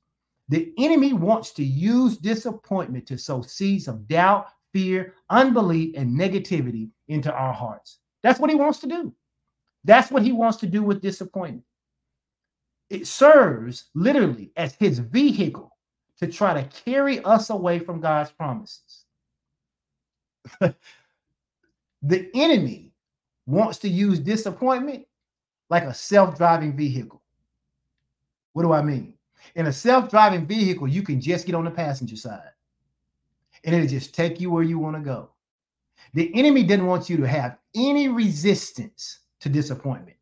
The 0.48 0.72
enemy 0.78 1.12
wants 1.12 1.52
to 1.52 1.64
use 1.64 2.18
disappointment 2.18 3.06
to 3.06 3.18
sow 3.18 3.42
seeds 3.42 3.88
of 3.88 4.06
doubt, 4.06 4.48
fear, 4.72 5.14
unbelief, 5.30 5.94
and 5.96 6.18
negativity 6.18 6.90
into 7.08 7.32
our 7.32 7.52
hearts. 7.52 7.98
That's 8.22 8.38
what 8.38 8.50
he 8.50 8.56
wants 8.56 8.78
to 8.80 8.86
do. 8.86 9.12
That's 9.84 10.10
what 10.10 10.22
he 10.22 10.32
wants 10.32 10.58
to 10.58 10.66
do 10.66 10.82
with 10.82 11.00
disappointment 11.00 11.64
it 12.90 13.06
serves 13.06 13.86
literally 13.94 14.52
as 14.56 14.74
his 14.74 14.98
vehicle 14.98 15.76
to 16.18 16.26
try 16.26 16.54
to 16.54 16.68
carry 16.84 17.20
us 17.24 17.50
away 17.50 17.78
from 17.78 18.00
God's 18.00 18.30
promises. 18.30 19.04
the 22.02 22.30
enemy 22.34 22.92
wants 23.46 23.78
to 23.78 23.88
use 23.88 24.18
disappointment 24.18 25.06
like 25.68 25.82
a 25.82 25.94
self 25.94 26.36
driving 26.36 26.76
vehicle. 26.76 27.22
What 28.52 28.62
do 28.62 28.72
I 28.72 28.82
mean? 28.82 29.14
In 29.54 29.66
a 29.66 29.72
self 29.72 30.10
driving 30.10 30.46
vehicle, 30.46 30.88
you 30.88 31.02
can 31.02 31.20
just 31.20 31.46
get 31.46 31.54
on 31.54 31.64
the 31.64 31.70
passenger 31.70 32.16
side 32.16 32.50
and 33.64 33.74
it'll 33.74 33.88
just 33.88 34.14
take 34.14 34.40
you 34.40 34.50
where 34.50 34.62
you 34.62 34.78
want 34.78 34.96
to 34.96 35.02
go. 35.02 35.30
The 36.14 36.32
enemy 36.34 36.62
didn't 36.62 36.86
want 36.86 37.10
you 37.10 37.16
to 37.18 37.26
have 37.26 37.58
any 37.74 38.08
resistance 38.08 39.20
to 39.40 39.48
disappointment. 39.48 40.15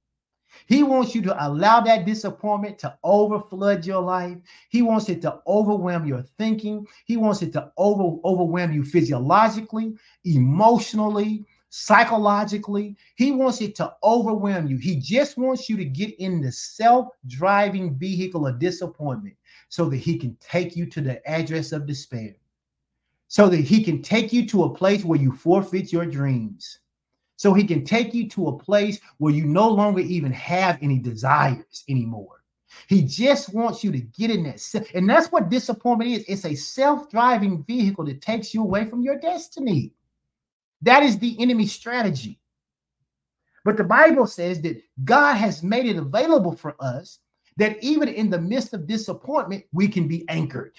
He 0.66 0.82
wants 0.82 1.14
you 1.14 1.22
to 1.22 1.46
allow 1.46 1.80
that 1.82 2.06
disappointment 2.06 2.78
to 2.80 2.96
overflood 3.04 3.84
your 3.84 4.00
life. 4.00 4.38
He 4.70 4.82
wants 4.82 5.08
it 5.08 5.20
to 5.22 5.40
overwhelm 5.46 6.06
your 6.06 6.22
thinking. 6.38 6.86
He 7.04 7.16
wants 7.16 7.42
it 7.42 7.52
to 7.52 7.70
over, 7.76 8.18
overwhelm 8.24 8.72
you 8.72 8.82
physiologically, 8.82 9.94
emotionally, 10.24 11.44
psychologically. 11.68 12.96
He 13.16 13.32
wants 13.32 13.60
it 13.60 13.74
to 13.76 13.94
overwhelm 14.02 14.66
you. 14.66 14.78
He 14.78 14.96
just 14.96 15.36
wants 15.36 15.68
you 15.68 15.76
to 15.76 15.84
get 15.84 16.18
in 16.18 16.40
the 16.40 16.52
self 16.52 17.08
driving 17.26 17.94
vehicle 17.96 18.46
of 18.46 18.58
disappointment 18.58 19.36
so 19.68 19.88
that 19.90 19.96
he 19.98 20.16
can 20.16 20.36
take 20.40 20.76
you 20.76 20.86
to 20.86 21.00
the 21.00 21.26
address 21.28 21.72
of 21.72 21.86
despair, 21.86 22.34
so 23.28 23.48
that 23.48 23.60
he 23.60 23.84
can 23.84 24.00
take 24.00 24.32
you 24.32 24.46
to 24.48 24.64
a 24.64 24.74
place 24.74 25.04
where 25.04 25.18
you 25.18 25.32
forfeit 25.32 25.92
your 25.92 26.06
dreams 26.06 26.78
so 27.36 27.52
he 27.52 27.64
can 27.64 27.84
take 27.84 28.14
you 28.14 28.28
to 28.30 28.48
a 28.48 28.58
place 28.58 29.00
where 29.18 29.34
you 29.34 29.44
no 29.44 29.68
longer 29.68 30.00
even 30.00 30.32
have 30.32 30.78
any 30.82 30.98
desires 30.98 31.84
anymore. 31.88 32.42
He 32.88 33.02
just 33.02 33.54
wants 33.54 33.84
you 33.84 33.92
to 33.92 34.00
get 34.00 34.30
in 34.30 34.42
that. 34.44 34.90
And 34.94 35.08
that's 35.08 35.30
what 35.30 35.48
disappointment 35.48 36.10
is 36.10 36.24
it's 36.26 36.44
a 36.44 36.54
self 36.54 37.10
driving 37.10 37.64
vehicle 37.64 38.04
that 38.06 38.20
takes 38.20 38.52
you 38.52 38.62
away 38.62 38.84
from 38.84 39.02
your 39.02 39.18
destiny. 39.18 39.92
That 40.82 41.02
is 41.02 41.18
the 41.18 41.40
enemy 41.40 41.66
strategy. 41.66 42.40
But 43.64 43.76
the 43.76 43.84
Bible 43.84 44.26
says 44.26 44.60
that 44.62 44.82
God 45.04 45.34
has 45.34 45.62
made 45.62 45.86
it 45.86 45.96
available 45.96 46.54
for 46.54 46.76
us 46.80 47.20
that 47.56 47.82
even 47.82 48.08
in 48.08 48.28
the 48.28 48.40
midst 48.40 48.74
of 48.74 48.86
disappointment, 48.86 49.64
we 49.72 49.88
can 49.88 50.06
be 50.06 50.28
anchored. 50.28 50.74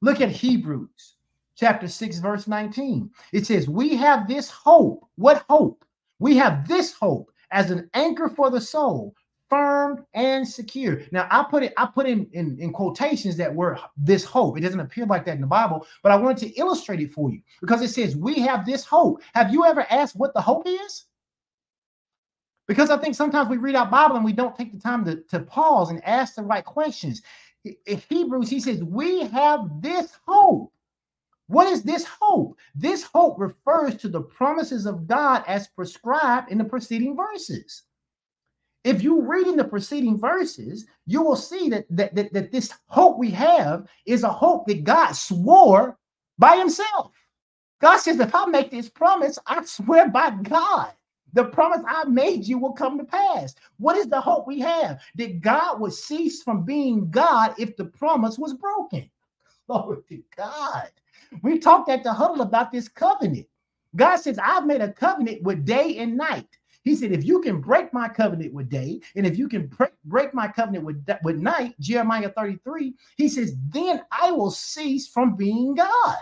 Look 0.00 0.20
at 0.20 0.30
Hebrews 0.30 1.16
chapter 1.56 1.88
6, 1.88 2.18
verse 2.18 2.46
19. 2.46 3.10
It 3.32 3.46
says, 3.46 3.68
We 3.68 3.96
have 3.96 4.28
this 4.28 4.50
hope. 4.50 5.06
What 5.16 5.44
hope? 5.48 5.84
We 6.18 6.36
have 6.36 6.66
this 6.68 6.92
hope 6.92 7.30
as 7.50 7.70
an 7.70 7.88
anchor 7.94 8.28
for 8.28 8.50
the 8.50 8.60
soul, 8.60 9.14
firm 9.48 10.04
and 10.14 10.46
secure. 10.46 11.02
Now, 11.12 11.28
I 11.30 11.44
put 11.48 11.62
it, 11.62 11.72
I 11.76 11.86
put 11.86 12.06
in, 12.06 12.28
in, 12.32 12.56
in 12.58 12.72
quotations 12.72 13.36
that 13.36 13.54
were 13.54 13.78
this 13.96 14.24
hope. 14.24 14.58
It 14.58 14.62
doesn't 14.62 14.80
appear 14.80 15.06
like 15.06 15.24
that 15.26 15.36
in 15.36 15.40
the 15.40 15.46
Bible, 15.46 15.86
but 16.02 16.12
I 16.12 16.16
wanted 16.16 16.38
to 16.38 16.58
illustrate 16.58 17.00
it 17.00 17.12
for 17.12 17.30
you 17.30 17.40
because 17.60 17.82
it 17.82 17.90
says, 17.90 18.16
We 18.16 18.40
have 18.40 18.66
this 18.66 18.84
hope. 18.84 19.22
Have 19.34 19.52
you 19.52 19.64
ever 19.64 19.86
asked 19.90 20.16
what 20.16 20.34
the 20.34 20.40
hope 20.40 20.66
is? 20.66 21.04
Because 22.66 22.90
I 22.90 22.96
think 22.96 23.14
sometimes 23.14 23.48
we 23.48 23.58
read 23.58 23.74
our 23.74 23.86
Bible 23.86 24.16
and 24.16 24.24
we 24.24 24.32
don't 24.32 24.56
take 24.56 24.72
the 24.72 24.80
time 24.80 25.04
to, 25.04 25.16
to 25.28 25.40
pause 25.40 25.90
and 25.90 26.02
ask 26.04 26.34
the 26.34 26.42
right 26.42 26.64
questions. 26.64 27.22
In 27.64 28.02
Hebrews, 28.08 28.48
he 28.48 28.60
says, 28.60 28.82
We 28.82 29.20
have 29.26 29.80
this 29.80 30.18
hope. 30.26 30.72
What 31.46 31.68
is 31.68 31.82
this 31.82 32.06
hope? 32.20 32.56
This 32.74 33.02
hope 33.02 33.38
refers 33.38 33.96
to 33.96 34.08
the 34.08 34.22
promises 34.22 34.86
of 34.86 35.06
God 35.06 35.44
as 35.46 35.68
prescribed 35.68 36.50
in 36.50 36.58
the 36.58 36.64
preceding 36.64 37.16
verses. 37.16 37.82
If 38.82 39.02
you 39.02 39.22
read 39.22 39.46
in 39.46 39.56
the 39.56 39.64
preceding 39.64 40.18
verses, 40.18 40.86
you 41.06 41.22
will 41.22 41.36
see 41.36 41.68
that, 41.70 41.86
that, 41.90 42.14
that, 42.14 42.32
that 42.32 42.52
this 42.52 42.72
hope 42.86 43.18
we 43.18 43.30
have 43.30 43.86
is 44.06 44.24
a 44.24 44.32
hope 44.32 44.66
that 44.66 44.84
God 44.84 45.12
swore 45.12 45.98
by 46.38 46.56
himself. 46.56 47.12
God 47.80 47.98
says, 47.98 48.20
if 48.20 48.34
I 48.34 48.46
make 48.46 48.70
this 48.70 48.88
promise, 48.88 49.38
I 49.46 49.64
swear 49.64 50.08
by 50.08 50.30
God 50.30 50.92
the 51.34 51.44
promise 51.44 51.82
I 51.86 52.04
made 52.04 52.46
you 52.46 52.58
will 52.58 52.72
come 52.72 52.96
to 52.96 53.04
pass. 53.04 53.54
What 53.78 53.96
is 53.96 54.06
the 54.06 54.20
hope 54.20 54.46
we 54.46 54.60
have? 54.60 55.00
That 55.16 55.40
God 55.40 55.80
would 55.80 55.92
cease 55.92 56.42
from 56.42 56.64
being 56.64 57.10
God 57.10 57.54
if 57.58 57.76
the 57.76 57.86
promise 57.86 58.38
was 58.38 58.54
broken. 58.54 59.10
Glory 59.66 59.98
to 60.08 60.22
God. 60.36 60.90
We 61.42 61.58
talked 61.58 61.90
at 61.90 62.02
the 62.02 62.12
huddle 62.12 62.42
about 62.42 62.72
this 62.72 62.88
covenant. 62.88 63.46
God 63.96 64.16
says, 64.16 64.38
I've 64.42 64.66
made 64.66 64.80
a 64.80 64.92
covenant 64.92 65.42
with 65.42 65.64
day 65.64 65.98
and 65.98 66.16
night. 66.16 66.48
He 66.82 66.94
said, 66.94 67.12
if 67.12 67.24
you 67.24 67.40
can 67.40 67.60
break 67.60 67.94
my 67.94 68.08
covenant 68.08 68.52
with 68.52 68.68
day, 68.68 69.00
and 69.16 69.26
if 69.26 69.38
you 69.38 69.48
can 69.48 69.68
break, 69.68 69.92
break 70.04 70.34
my 70.34 70.48
covenant 70.48 70.84
with, 70.84 71.06
with 71.22 71.36
night, 71.36 71.74
Jeremiah 71.80 72.28
33, 72.28 72.94
he 73.16 73.28
says, 73.28 73.56
then 73.70 74.02
I 74.12 74.30
will 74.32 74.50
cease 74.50 75.08
from 75.08 75.34
being 75.34 75.74
God. 75.74 76.16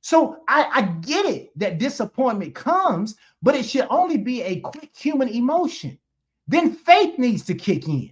So 0.00 0.38
I, 0.48 0.70
I 0.72 0.82
get 1.02 1.26
it 1.26 1.50
that 1.58 1.78
disappointment 1.78 2.54
comes, 2.54 3.16
but 3.42 3.54
it 3.54 3.64
should 3.64 3.86
only 3.90 4.16
be 4.16 4.42
a 4.42 4.60
quick 4.60 4.90
human 4.96 5.28
emotion. 5.28 5.98
Then 6.46 6.72
faith 6.72 7.18
needs 7.18 7.44
to 7.44 7.54
kick 7.54 7.86
in. 7.88 8.10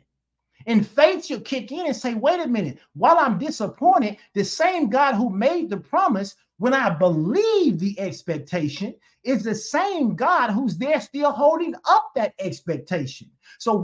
And 0.67 0.87
faith 0.87 1.25
should 1.27 1.45
kick 1.45 1.71
in 1.71 1.87
and 1.87 1.97
say, 1.97 2.15
wait 2.15 2.41
a 2.41 2.49
minute, 2.49 2.79
while 2.95 3.19
I'm 3.19 3.39
disappointed, 3.39 4.17
the 4.35 4.45
same 4.45 4.91
God 4.91 5.15
who 5.15 5.31
made 5.31 5.71
the 5.71 5.77
promise 5.77 6.35
when 6.59 6.75
I 6.75 6.91
believe 6.91 7.79
the 7.79 7.99
expectation 8.01 8.95
is 9.23 9.43
the 9.43 9.55
same 9.55 10.17
God 10.17 10.51
who's 10.51 10.77
there 10.77 11.01
still 11.01 11.31
holding 11.31 11.75
up 11.89 12.11
that 12.15 12.35
expectation. 12.39 13.31
So 13.59 13.75